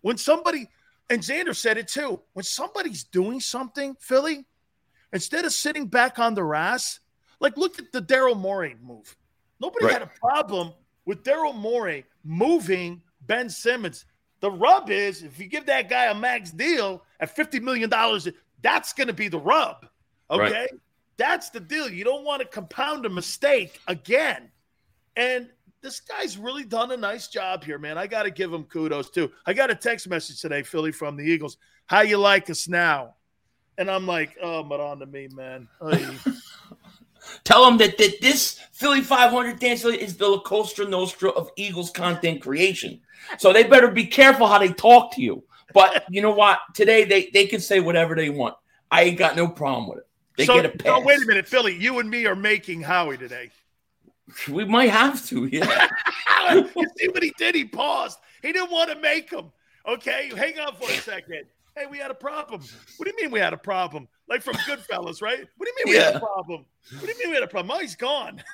[0.00, 0.68] When somebody
[1.10, 4.44] and Xander said it too, when somebody's doing something, Philly,
[5.12, 7.00] instead of sitting back on their ass,
[7.40, 9.16] like look at the Daryl Morey move.
[9.60, 9.94] Nobody Right.
[9.94, 10.72] had a problem
[11.04, 14.04] with Daryl Morey moving Ben Simmons.
[14.40, 17.90] The rub is if you give that guy a max deal at $50 million,
[18.62, 19.86] that's going to be the rub.
[20.30, 20.52] Okay.
[20.52, 20.70] Right.
[21.16, 21.88] That's the deal.
[21.88, 24.50] You don't want to compound a mistake again.
[25.16, 25.48] And
[25.82, 27.98] this guy's really done a nice job here, man.
[27.98, 29.30] I got to give him kudos too.
[29.46, 31.56] I got a text message today, Philly, from the Eagles.
[31.86, 33.14] How you like us now?
[33.76, 35.68] And I'm like, oh, but on to me, man.
[37.44, 41.90] Tell them that, that this Philly 500 dance is the La Costa Nostra of Eagles
[41.90, 43.00] content creation.
[43.38, 45.44] So they better be careful how they talk to you.
[45.72, 46.58] But you know what?
[46.74, 48.56] Today they, they can say whatever they want.
[48.90, 50.06] I ain't got no problem with it.
[50.36, 50.86] They so, get a pass.
[50.86, 51.76] No, wait a minute, Philly.
[51.76, 53.50] You and me are making Howie today.
[54.48, 55.88] We might have to, yeah.
[56.52, 57.54] you see what he did?
[57.54, 58.18] He paused.
[58.42, 59.50] He didn't want to make him.
[59.86, 61.44] Okay, hang on for a second.
[61.76, 62.60] Hey, we had a problem.
[62.96, 64.08] What do you mean we had a problem?
[64.28, 65.46] Like from Goodfellas, right?
[65.56, 66.06] What do you mean we yeah.
[66.06, 66.66] had a problem?
[66.90, 67.76] What do you mean we had a problem?
[67.76, 68.42] Oh, he's gone.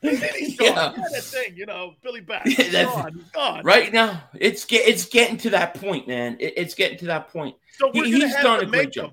[0.00, 0.94] he's gone.
[0.96, 1.02] Yeah.
[1.12, 2.50] that thing, you know, Billy Batts.
[2.52, 3.14] He's gone.
[3.14, 3.62] He's gone.
[3.64, 6.36] Right now, it's get, it's getting to that point, man.
[6.40, 7.56] It, it's getting to that point.
[7.78, 9.12] So he, he's done a great job.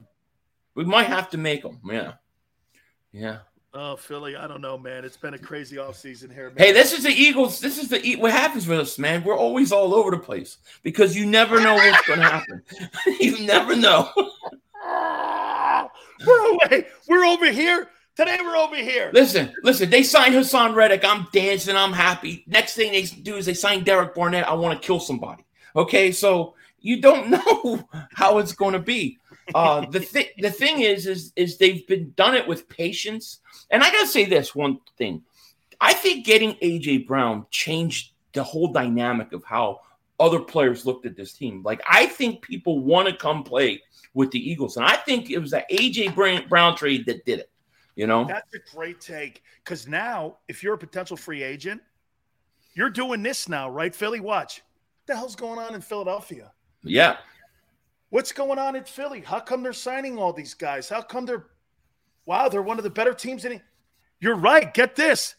[0.75, 1.79] We might have to make him.
[1.83, 2.13] Yeah.
[3.11, 3.39] Yeah.
[3.73, 5.05] Oh, Philly, I don't know, man.
[5.05, 6.57] It's been a crazy offseason here, man.
[6.57, 7.61] Hey, this is the Eagles.
[7.61, 9.23] This is the what happens with us, man.
[9.23, 12.63] We're always all over the place because you never know what's going to happen.
[13.21, 14.09] you never know.
[16.27, 16.87] we're away.
[17.07, 17.89] We're over here.
[18.17, 19.09] Today we're over here.
[19.13, 19.89] Listen, listen.
[19.89, 21.05] They signed Haason Reddick.
[21.05, 21.77] I'm dancing.
[21.77, 22.43] I'm happy.
[22.47, 24.49] Next thing they do is they sign Derek Barnett.
[24.49, 25.45] I want to kill somebody.
[25.77, 29.17] Okay, so you don't know how it's going to be.
[29.55, 33.39] Uh, the thing, the thing is, is, is they've been done it with patience.
[33.69, 35.23] And I gotta say this one thing:
[35.79, 39.81] I think getting AJ Brown changed the whole dynamic of how
[40.19, 41.63] other players looked at this team.
[41.63, 43.81] Like I think people want to come play
[44.13, 46.15] with the Eagles, and I think it was that AJ
[46.49, 47.49] Brown trade that did it.
[47.95, 51.81] You know, that's a great take because now if you're a potential free agent,
[52.73, 54.19] you're doing this now, right, Philly?
[54.19, 54.63] Watch.
[55.01, 56.51] What the hell's going on in Philadelphia?
[56.83, 57.17] Yeah.
[58.11, 59.21] What's going on in Philly?
[59.21, 60.89] How come they're signing all these guys?
[60.89, 61.47] How come they're
[62.25, 63.61] wow, they're one of the better teams in
[64.19, 64.71] You're right.
[64.73, 65.35] Get this.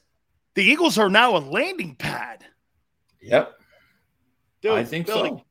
[0.54, 2.44] The Eagles are now a landing pad.
[3.20, 3.54] Yep.
[4.62, 5.44] Dude, I think Philly, so.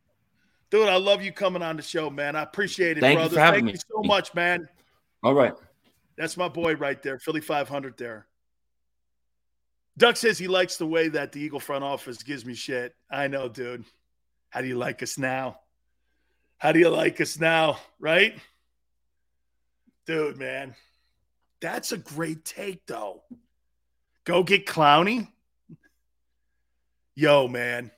[0.71, 2.35] Dude, I love you coming on the show, man.
[2.35, 3.29] I appreciate it, Thank brother.
[3.29, 3.71] You for having Thank me.
[3.73, 4.67] you so much, man.
[5.23, 5.53] All right.
[6.17, 8.27] That's my boy right there, Philly 500 there.
[9.97, 12.95] Duck says he likes the way that the Eagle front office gives me shit.
[13.11, 13.85] I know, dude.
[14.49, 15.60] How do you like us now?
[16.61, 17.79] How do you like us now?
[17.99, 18.35] Right?
[20.05, 20.75] Dude, man.
[21.59, 23.23] That's a great take, though.
[24.25, 25.27] Go get Clowney.
[27.15, 27.89] Yo, man.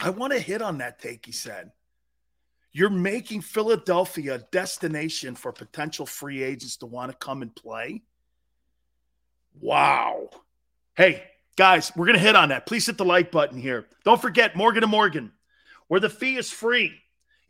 [0.00, 1.70] I want to hit on that take, he said.
[2.72, 8.02] You're making Philadelphia a destination for potential free agents to want to come and play.
[9.60, 10.30] Wow.
[10.96, 11.22] Hey,
[11.54, 12.66] guys, we're going to hit on that.
[12.66, 13.86] Please hit the like button here.
[14.04, 15.30] Don't forget Morgan & Morgan
[15.92, 16.90] where the fee is free.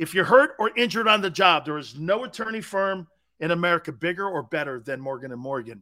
[0.00, 3.06] If you're hurt or injured on the job, there is no attorney firm
[3.38, 5.80] in America bigger or better than Morgan and Morgan.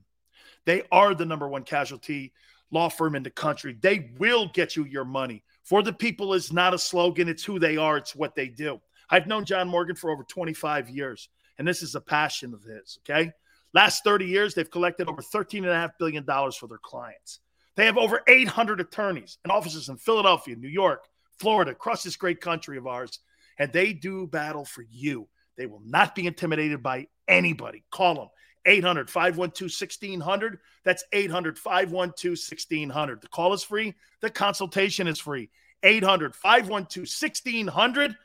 [0.67, 2.35] They are the number one casualty
[2.71, 3.79] law firm in the country.
[3.81, 5.43] They will get you your money.
[5.63, 8.79] For the people is not a slogan, it's who they are, it's what they do.
[9.09, 12.99] I've known John Morgan for over 25 years, and this is a passion of his,
[13.09, 13.33] okay?
[13.73, 17.41] Last 30 years, they've collected over $13.5 billion for their clients.
[17.77, 21.07] They have over 800 attorneys and offices in Philadelphia, New York,
[21.41, 23.19] Florida, across this great country of ours,
[23.59, 25.27] and they do battle for you.
[25.57, 27.85] They will not be intimidated by anybody.
[27.91, 28.29] Call them
[28.67, 30.59] 800 512 1600.
[30.85, 33.23] That's 800 512 1600.
[33.23, 35.51] The call is free, the consultation is free.
[35.83, 38.17] 800 512 1600.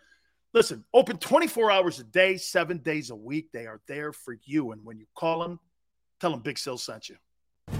[0.53, 3.51] Listen, open 24 hours a day, seven days a week.
[3.51, 4.71] They are there for you.
[4.71, 5.59] And when you call them,
[6.21, 7.15] tell them Big Sil sent you.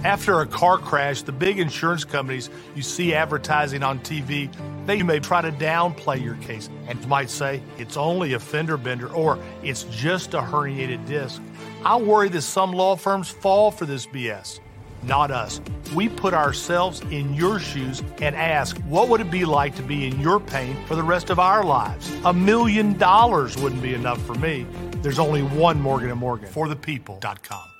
[0.05, 4.53] After a car crash, the big insurance companies you see advertising on TV,
[4.85, 9.11] they may try to downplay your case and might say it's only a fender bender
[9.11, 11.41] or it's just a herniated disc.
[11.83, 14.59] I worry that some law firms fall for this BS.
[15.01, 15.59] Not us.
[15.95, 20.05] We put ourselves in your shoes and ask, what would it be like to be
[20.05, 22.15] in your pain for the rest of our lives?
[22.25, 24.67] A million dollars wouldn't be enough for me.
[25.01, 27.74] There's only one Morgan & Morgan for the people.com.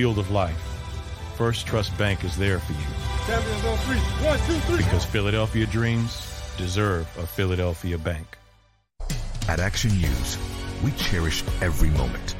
[0.00, 0.56] field of life,
[1.36, 2.88] First Trust Bank is there for you.
[3.26, 3.98] Champions on three.
[4.26, 4.78] One, two, three.
[4.78, 8.38] Because Philadelphia dreams deserve a Philadelphia bank.
[9.46, 10.38] At Action News,
[10.82, 12.34] we cherish every moment,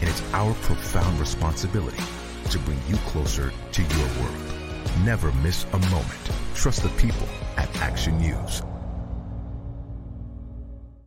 [0.00, 2.02] and it's our profound responsibility
[2.50, 4.44] to bring you closer to your world.
[5.04, 6.30] Never miss a moment.
[6.56, 8.60] Trust the people at Action News.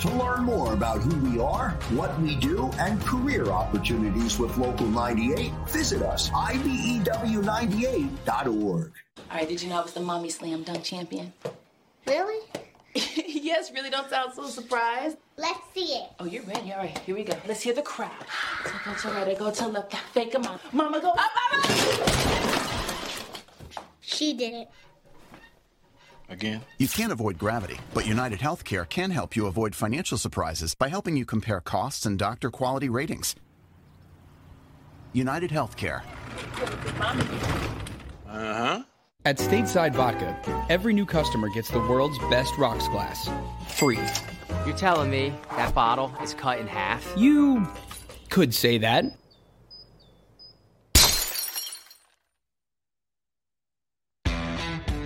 [0.00, 4.86] To learn more about who we are, what we do, and career opportunities with Local
[4.88, 8.92] 98, visit us, IBEW98.org.
[9.30, 11.32] All right, did you know I was the mommy slam dunk champion?
[12.06, 12.44] Really?
[12.94, 15.16] yes, really don't sound so surprised.
[15.38, 16.10] Let's see it.
[16.20, 16.72] Oh, you're ready.
[16.72, 17.34] All right, here we go.
[17.48, 18.10] Let's hear the crowd.
[18.64, 20.58] So go to right, go to left, fake a mom.
[20.72, 21.62] Mama go up, mama!
[24.02, 24.68] She did it.
[26.28, 26.60] Again?
[26.78, 31.16] You can't avoid gravity, but United Healthcare can help you avoid financial surprises by helping
[31.16, 33.36] you compare costs and doctor quality ratings.
[35.12, 36.02] United Healthcare.
[38.28, 38.82] Uh huh.
[39.24, 40.36] At Stateside Vodka,
[40.68, 43.28] every new customer gets the world's best rocks glass.
[43.68, 43.98] Free.
[44.66, 47.12] You're telling me that bottle is cut in half?
[47.16, 47.66] You
[48.30, 49.04] could say that.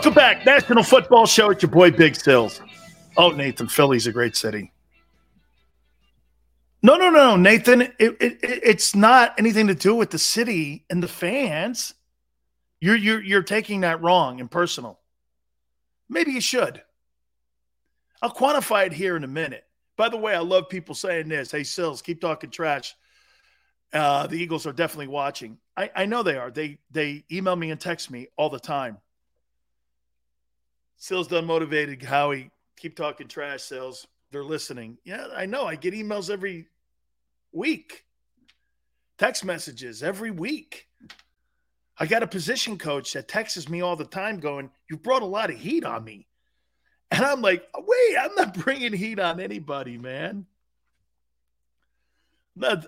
[0.00, 1.50] Welcome back, National Football Show.
[1.50, 2.62] It's your boy Big Sills.
[3.18, 4.72] Oh, Nathan, Philly's a great city.
[6.82, 7.82] No, no, no, Nathan.
[7.82, 11.92] It, it, it's not anything to do with the city and the fans.
[12.80, 14.98] You're you're you're taking that wrong and personal.
[16.08, 16.80] Maybe you should.
[18.22, 19.64] I'll quantify it here in a minute.
[19.98, 21.50] By the way, I love people saying this.
[21.50, 22.96] Hey, Sills, keep talking trash.
[23.92, 25.58] Uh, the Eagles are definitely watching.
[25.76, 26.50] I, I know they are.
[26.50, 28.96] They they email me and text me all the time.
[31.00, 32.02] Sills done motivated.
[32.02, 34.06] Howie, keep talking trash, Sills.
[34.30, 34.98] They're listening.
[35.02, 35.64] Yeah, I know.
[35.64, 36.66] I get emails every
[37.52, 38.04] week,
[39.16, 40.88] text messages every week.
[41.98, 45.26] I got a position coach that texts me all the time going, You brought a
[45.26, 46.26] lot of heat on me.
[47.10, 50.44] And I'm like, Wait, I'm not bringing heat on anybody, man.
[52.56, 52.86] I'm not,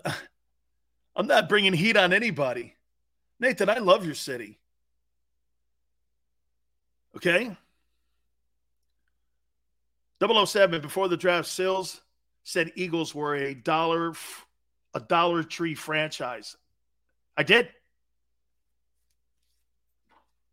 [1.16, 2.76] I'm not bringing heat on anybody.
[3.40, 4.58] Nathan, I love your city.
[7.16, 7.56] Okay?
[10.22, 12.00] 007 before the draft Sills
[12.44, 14.14] said Eagles were a dollar
[14.94, 16.56] a Dollar Tree franchise.
[17.36, 17.68] I did.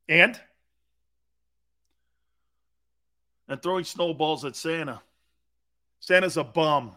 [0.08, 0.40] And
[3.48, 5.02] and throwing snowballs at Santa.
[6.00, 6.94] Santa's a bum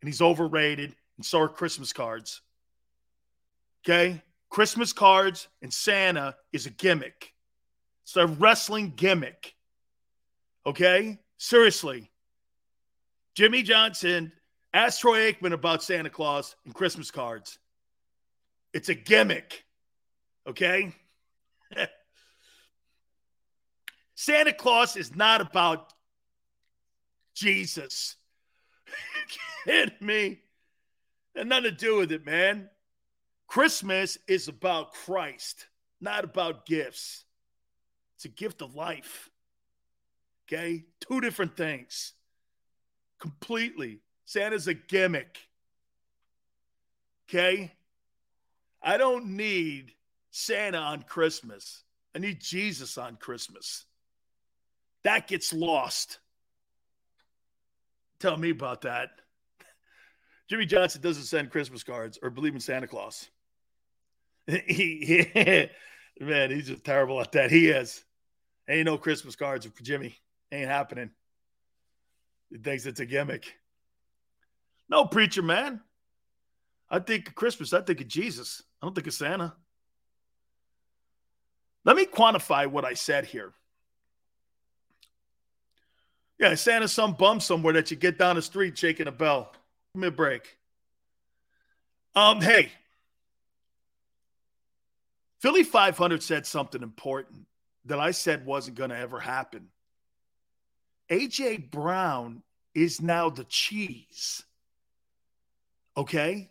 [0.00, 2.42] and he's overrated and so are Christmas cards.
[3.84, 4.22] Okay?
[4.50, 7.32] Christmas cards and Santa is a gimmick.
[8.04, 9.54] It's a wrestling gimmick.
[10.66, 11.18] Okay?
[11.38, 12.10] Seriously.
[13.34, 14.32] Jimmy Johnson
[14.72, 17.58] asked Troy Aikman about Santa Claus and Christmas cards.
[18.72, 19.64] It's a gimmick.
[20.46, 20.94] Okay?
[24.14, 25.92] Santa Claus is not about
[27.34, 28.16] Jesus.
[29.64, 30.40] kidding me?
[31.34, 32.68] And nothing to do with it, man.
[33.48, 35.66] Christmas is about Christ,
[36.00, 37.24] not about gifts.
[38.16, 39.28] It's a gift of life.
[40.46, 40.84] Okay?
[41.00, 42.13] Two different things.
[43.24, 44.00] Completely.
[44.26, 45.38] Santa's a gimmick.
[47.26, 47.72] Okay?
[48.82, 49.92] I don't need
[50.30, 51.84] Santa on Christmas.
[52.14, 53.86] I need Jesus on Christmas.
[55.04, 56.18] That gets lost.
[58.20, 59.08] Tell me about that.
[60.50, 63.26] Jimmy Johnson doesn't send Christmas cards or believe in Santa Claus.
[64.46, 65.30] he,
[66.20, 67.50] man, he's just terrible at that.
[67.50, 68.04] He is.
[68.68, 70.14] Ain't no Christmas cards for Jimmy.
[70.52, 71.10] Ain't happening.
[72.54, 73.52] He thinks it's a gimmick.
[74.88, 75.80] No, preacher man.
[76.88, 77.72] I think of Christmas.
[77.72, 78.62] I think of Jesus.
[78.80, 79.54] I don't think of Santa.
[81.84, 83.52] Let me quantify what I said here.
[86.38, 89.52] Yeah, Santa's some bum somewhere that you get down the street shaking a bell.
[89.92, 90.56] Give me a break.
[92.14, 92.70] Um, hey,
[95.40, 97.46] Philly 500 said something important
[97.86, 99.70] that I said wasn't going to ever happen.
[101.10, 102.42] AJ Brown
[102.74, 104.42] is now the cheese.
[105.96, 106.50] Okay?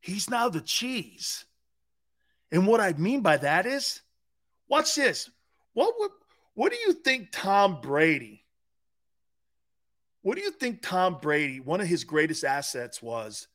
[0.00, 1.44] He's now the cheese.
[2.52, 4.02] And what I mean by that is,
[4.68, 5.30] watch this.
[5.72, 6.10] What would,
[6.54, 8.44] what do you think Tom Brady?
[10.22, 13.46] What do you think Tom Brady, one of his greatest assets was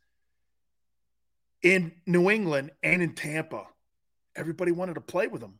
[1.61, 3.65] in New England and in Tampa?
[4.35, 5.59] Everybody wanted to play with him.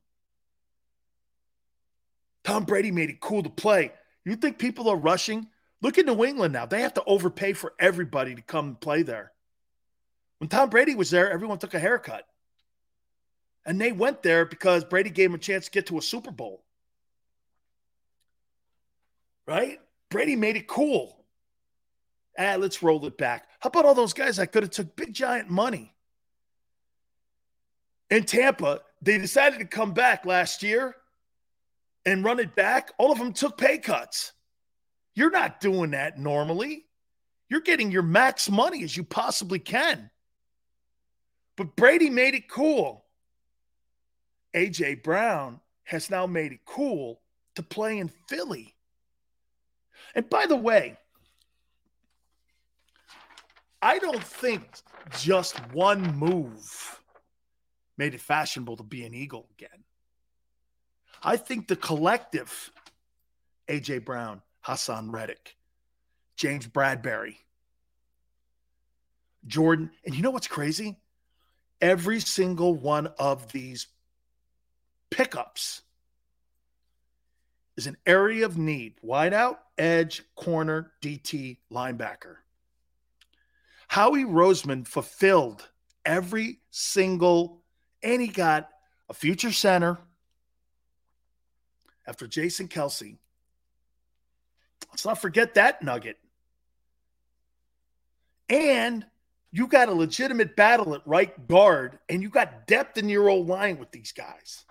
[2.44, 3.92] Tom Brady made it cool to play.
[4.26, 5.48] You think people are rushing?
[5.82, 6.66] Look at New England now.
[6.66, 9.32] They have to overpay for everybody to come play there.
[10.38, 12.26] When Tom Brady was there, everyone took a haircut.
[13.66, 16.32] And they went there because Brady gave them a chance to get to a Super
[16.32, 16.64] Bowl.
[19.48, 19.80] Right?
[20.10, 21.26] Brady made it cool.
[22.38, 23.48] Ah, let's roll it back.
[23.60, 25.94] How about all those guys that could have took big giant money?
[28.10, 30.96] In Tampa, they decided to come back last year
[32.06, 32.92] and run it back.
[32.98, 34.34] All of them took pay cuts.
[35.14, 36.86] You're not doing that normally.
[37.50, 40.10] You're getting your max money as you possibly can.
[41.58, 43.06] But Brady made it cool.
[44.56, 47.22] AJ Brown has now made it cool
[47.56, 48.76] to play in Philly.
[50.16, 50.98] And by the way,
[53.82, 54.64] I don't think
[55.20, 57.00] just one move
[57.98, 59.84] made it fashionable to be an Eagle again.
[61.24, 62.72] I think the collective,
[63.68, 65.56] AJ Brown, Haason Reddick,
[66.36, 67.36] James Bradberry,
[69.46, 70.98] Jordan, and you know what's crazy?
[71.80, 73.88] Every single one of these
[75.10, 75.82] pickups
[77.78, 82.36] is an area of need wideout, edge, corner, DT, linebacker.
[83.88, 85.70] Howie Roseman fulfilled
[86.06, 87.62] every single,
[88.02, 88.70] and he got
[89.10, 89.98] a future center
[92.08, 93.18] after Jason Kelce.
[94.90, 96.18] Let's not forget that nugget.
[98.50, 99.06] And
[99.52, 103.48] you got a legitimate battle at right guard, and you got depth in your old
[103.48, 104.66] line with these guys.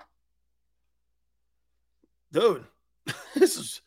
[2.32, 2.64] Dude,
[3.34, 3.80] this is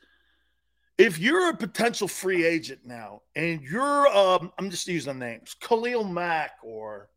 [0.98, 6.04] if you're a potential free agent now and you're um I'm just using names, Khalil
[6.04, 7.10] Mack or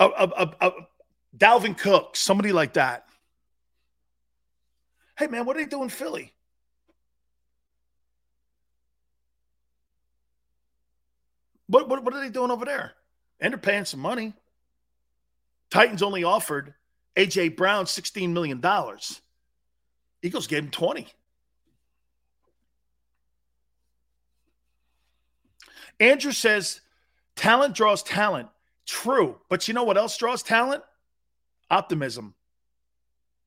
[0.00, 0.72] a, a, a,
[1.36, 3.06] Dalvin Cook, somebody like that.
[5.16, 6.32] Hey man, what are they doing in Philly?
[11.66, 12.92] What, what, what are they doing over there?
[13.40, 14.34] And they're paying some money.
[15.70, 16.74] Titans only offered
[17.16, 18.62] AJ Brown $16 million.
[20.22, 21.06] Eagles gave him 20.
[26.00, 26.80] Andrew says
[27.36, 28.48] talent draws talent.
[28.86, 29.40] True.
[29.48, 30.82] But you know what else draws talent?
[31.70, 32.34] Optimism.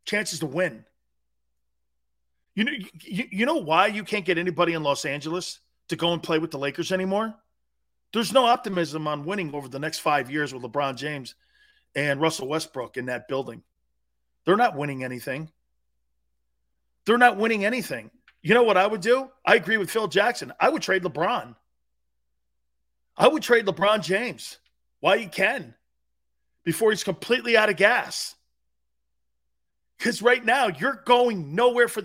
[0.06, 0.86] Chances to win.
[2.58, 2.72] You know,
[3.04, 6.40] you, you know why you can't get anybody in Los Angeles to go and play
[6.40, 7.36] with the Lakers anymore?
[8.14, 11.36] There's no optimism on winning over the next five years with LeBron James
[11.94, 13.62] and Russell Westbrook in that building.
[14.44, 15.52] They're not winning anything.
[17.06, 18.10] They're not winning anything.
[18.42, 19.30] You know what I would do?
[19.46, 20.52] I agree with Phil Jackson.
[20.60, 21.56] I would trade LeBron.
[23.16, 24.58] I would trade LeBron James
[25.00, 25.76] while you can
[26.64, 28.34] before he's completely out of gas.
[30.00, 32.02] Because right now, you're going nowhere for.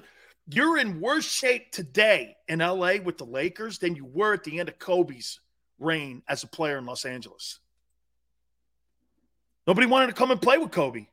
[0.48, 4.58] You're in worse shape today in LA with the Lakers than you were at the
[4.58, 5.40] end of Kobe's
[5.78, 7.60] reign as a player in Los Angeles.
[9.66, 11.06] Nobody wanted to come and play with Kobe.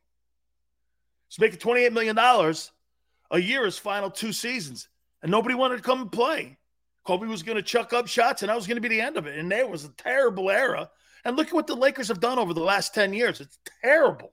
[1.27, 4.89] He's making $28 million a year his final two seasons,
[5.21, 6.57] and nobody wanted to come and play.
[7.05, 9.17] Kobe was going to chuck up shots, and that was going to be the end
[9.17, 9.37] of it.
[9.37, 10.89] And there was a terrible era.
[11.25, 13.41] And look at what the Lakers have done over the last 10 years.
[13.41, 14.31] It's terrible.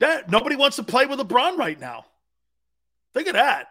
[0.00, 2.06] That nobody wants to play with LeBron right now.
[3.14, 3.68] Think of that.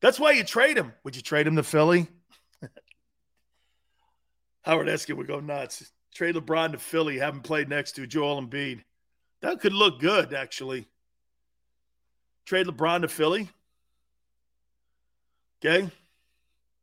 [0.00, 0.92] That's why you trade him.
[1.04, 2.08] Would you trade him to Philly?
[4.62, 5.90] Howard Eskin would go nuts.
[6.14, 8.84] Trade LeBron to Philly, have him play next to Joel Embiid.
[9.42, 10.86] That could look good, actually.
[12.46, 13.50] Trade LeBron to Philly.
[15.64, 15.90] Okay.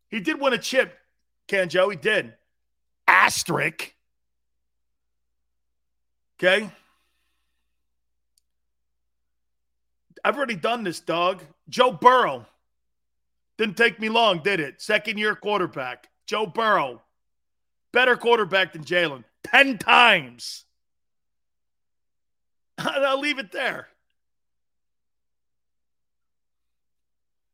[0.09, 0.97] He did win a chip,
[1.47, 1.89] Canjo.
[1.89, 2.33] He did.
[3.07, 3.93] Asterisk.
[6.37, 6.69] Okay.
[10.23, 11.43] I've already done this, dog.
[11.69, 12.45] Joe Burrow.
[13.57, 14.81] Didn't take me long, did it?
[14.81, 16.09] Second year quarterback.
[16.25, 17.01] Joe Burrow.
[17.91, 19.23] Better quarterback than Jalen.
[19.43, 20.65] 10 times.
[22.77, 23.87] I'll leave it there.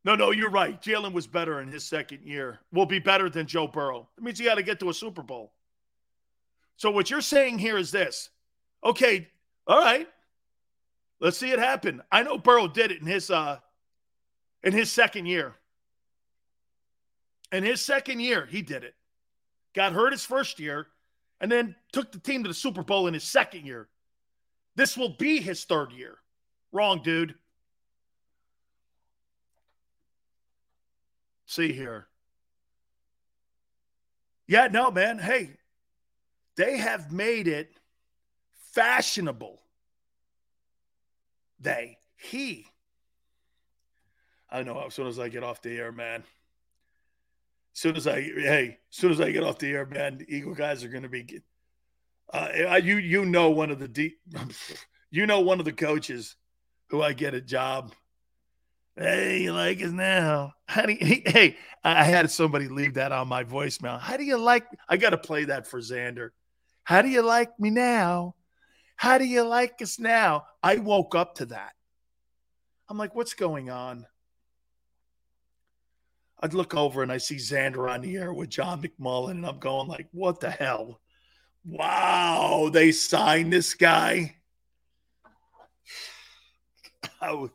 [0.06, 0.82] No, no, you're right.
[0.82, 2.60] Jalen was better in his second year.
[2.72, 4.08] Will be better than Joe Burrow.
[4.16, 5.52] That means he got to get to a Super Bowl.
[6.78, 8.30] So what you're saying here is this.
[8.86, 9.28] Okay,
[9.66, 10.08] all right.
[11.20, 12.02] Let's see it happen.
[12.12, 13.60] I know Burrow did it in his uh
[14.64, 15.56] in his second year.
[17.52, 18.94] In his second year, he did it.
[19.74, 20.88] Got hurt his first year
[21.40, 23.88] and then took the team to the Super Bowl in his second year.
[24.76, 26.18] This will be his third year.
[26.72, 27.36] Wrong, dude.
[31.46, 32.08] See here.
[34.48, 35.18] Yeah, no, man.
[35.18, 35.52] Hey,
[36.56, 37.72] they have made it
[38.74, 39.62] fashionable.
[41.60, 42.66] They, he.
[44.50, 46.24] I know as soon as I get off the air, man.
[47.74, 50.36] As soon as I, hey, as soon as I get off the air, man, the
[50.36, 51.42] Eagle guys are going to be.
[52.34, 54.20] Uh, you you know one of the deep,
[55.12, 56.36] you know one of the coaches
[56.90, 57.94] who I get a job
[59.00, 60.54] Hey, you like us now?
[60.66, 64.00] How do you, hey, I had somebody leave that on my voicemail.
[64.00, 64.66] How do you like?
[64.90, 66.32] I got to play that for Xander.
[66.84, 68.34] How do you like me now?
[68.98, 70.46] How do you like us now?
[70.62, 71.74] I woke up to that.
[72.90, 74.06] I'm like, what's going on?
[76.40, 79.60] I'd look over and I see Xander on the air with John McMullen, and I'm
[79.60, 81.00] going like, what the hell?
[81.66, 84.36] Wow, they signed this guy.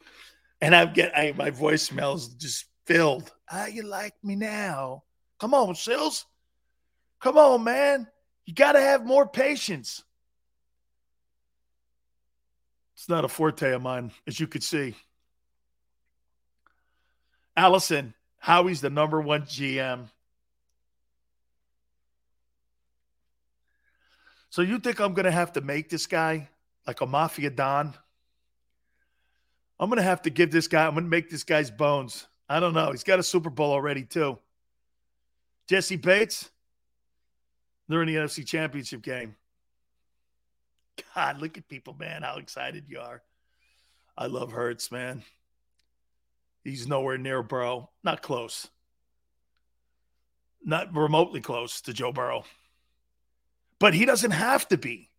[0.61, 3.33] And I'm get I, my voicemail's just filled.
[3.47, 5.03] How you like me now?
[5.41, 6.25] Come on, Sills.
[7.21, 8.07] Come on, man.
[8.47, 10.05] You got to have more patience.
[13.03, 14.95] It's not a forte of mine, as you could see.
[17.57, 20.05] Allison, Howie's the number one GM.
[24.51, 26.49] So you think I'm going to have to make this guy
[26.87, 27.93] like a mafia don?
[29.81, 32.29] I'm going to have to give this guy, I'm going to make this guy's bones.
[32.49, 32.93] I don't know.
[32.93, 34.39] He's got a Super Bowl already, too.
[35.69, 36.49] Jessie Bates,
[37.89, 39.35] they're in the NFC Championship game.
[41.15, 43.23] God, look at people, man, how excited you are.
[44.17, 45.23] I love Hurts, man.
[46.65, 47.91] He's nowhere near Burrow.
[48.05, 48.69] Not close.
[50.65, 52.45] Not remotely close to Joe Burrow.
[53.79, 55.11] But he doesn't have to be.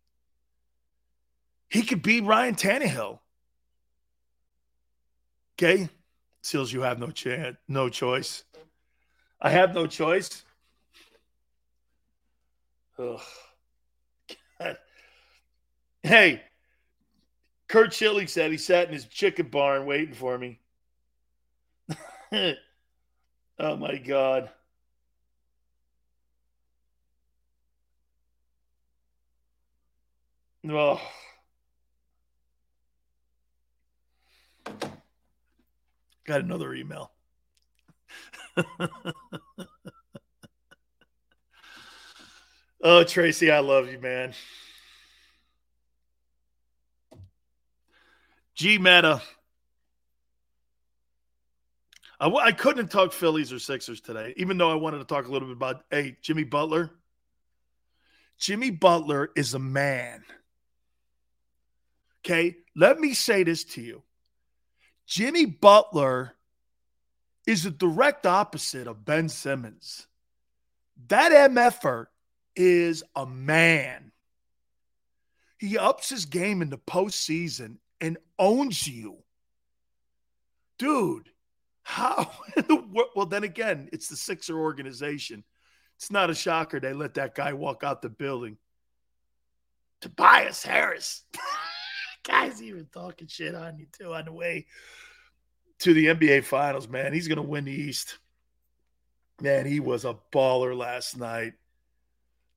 [1.68, 3.18] He could be Ryan Tannehill.
[5.54, 5.88] Okay.
[6.42, 8.44] Sills, you have no chance, no choice.
[9.40, 10.44] I have no choice.
[12.98, 13.20] Ugh.
[16.04, 16.42] Hey,
[17.66, 20.60] Kurt Chilling said he sat in his chicken barn waiting for me.
[22.30, 24.50] oh my God.
[30.68, 31.00] Oh.
[36.26, 37.12] Got another email.
[42.82, 44.34] oh, Tracy, I love you, man.
[48.54, 49.20] G Meta.
[52.20, 55.30] I, I couldn't talk Phillies or Sixers today, even though I wanted to talk a
[55.30, 56.90] little bit about, hey, Jimmy Butler.
[58.38, 60.24] Jimmy Butler is a man.
[62.24, 62.56] Okay.
[62.76, 64.02] Let me say this to you
[65.06, 66.34] Jimmy Butler
[67.46, 70.06] is the direct opposite of Ben Simmons.
[71.08, 72.06] That MFer
[72.56, 74.12] is a man.
[75.58, 79.16] He ups his game in the postseason and owns you.
[80.78, 81.30] Dude,
[81.82, 83.08] how in the world?
[83.16, 85.42] Well, then again, it's the Sixer organization.
[85.96, 88.58] It's not a shocker they let that guy walk out the building.
[90.02, 91.22] Tobias Harris.
[92.24, 94.66] Guy's even talking shit on you too on the way
[95.80, 97.12] to the NBA Finals, man.
[97.12, 98.18] He's going to win the East.
[99.40, 101.54] Man, he was a baller last night.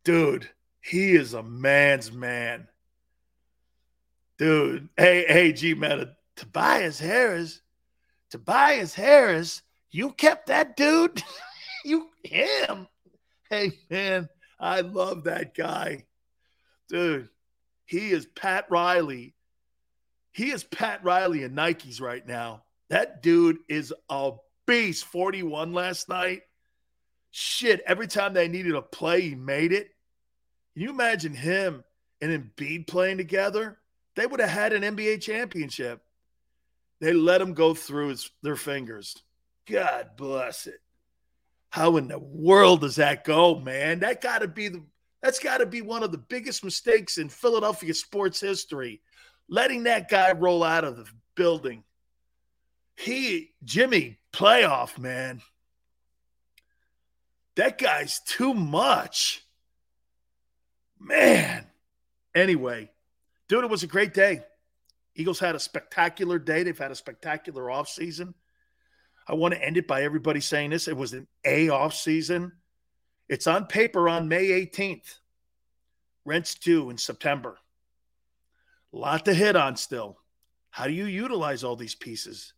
[0.03, 0.50] Dude,
[0.82, 2.67] he is a man's man.
[4.38, 7.61] Dude, hey, hey, G Meta, Tobias Harris,
[8.30, 11.24] Tobias Harris, you kept that dude?
[11.85, 12.88] you, him?
[13.49, 16.06] Hey, man, I love that guy.
[16.90, 17.30] Dude,
[17.85, 19.33] he is Pat Riley
[20.38, 22.61] he is Pat Riley in Nikes right now.
[22.91, 24.33] That dude is a
[24.67, 25.06] beast.
[25.06, 26.43] 41 last night.
[27.32, 29.90] Shit, every time they needed a play, he made it.
[30.74, 31.83] Can you imagine him
[32.22, 33.80] and Embiid playing together?
[34.18, 36.02] They would have had an NBA championship.
[37.00, 39.16] They let him go through his, their fingers.
[39.70, 40.82] God bless it.
[41.70, 44.00] How in the world does that go, man?
[44.00, 44.84] That got to be the
[45.22, 49.02] that's got to be one of the biggest mistakes in Philadelphia sports history
[49.50, 51.06] letting that guy roll out of the
[51.36, 51.84] building.
[52.96, 55.42] He, Jimmy, playoff, man.
[57.56, 59.46] That guy's too much.
[61.00, 61.66] Man.
[62.34, 62.90] Anyway,
[63.48, 64.42] dude, it was a great day.
[65.16, 66.64] Eagles had a spectacular day.
[66.64, 68.34] They've had a spectacular offseason.
[69.27, 70.88] I want to end it by everybody saying this.
[70.88, 72.53] It was an A off season.
[73.27, 75.16] It's on paper on May 18th.
[76.24, 77.58] Rents due in September.
[78.92, 80.17] Lot to hit on still.
[80.69, 82.53] How do you utilize all these pieces?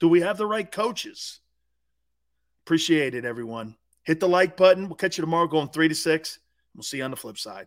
[0.00, 1.40] Do we have the right coaches?
[2.64, 3.76] Appreciate it, everyone.
[4.04, 4.88] Hit the like button.
[4.88, 6.38] We'll catch you tomorrow going three to six.
[6.74, 7.66] We'll see you on the flip side.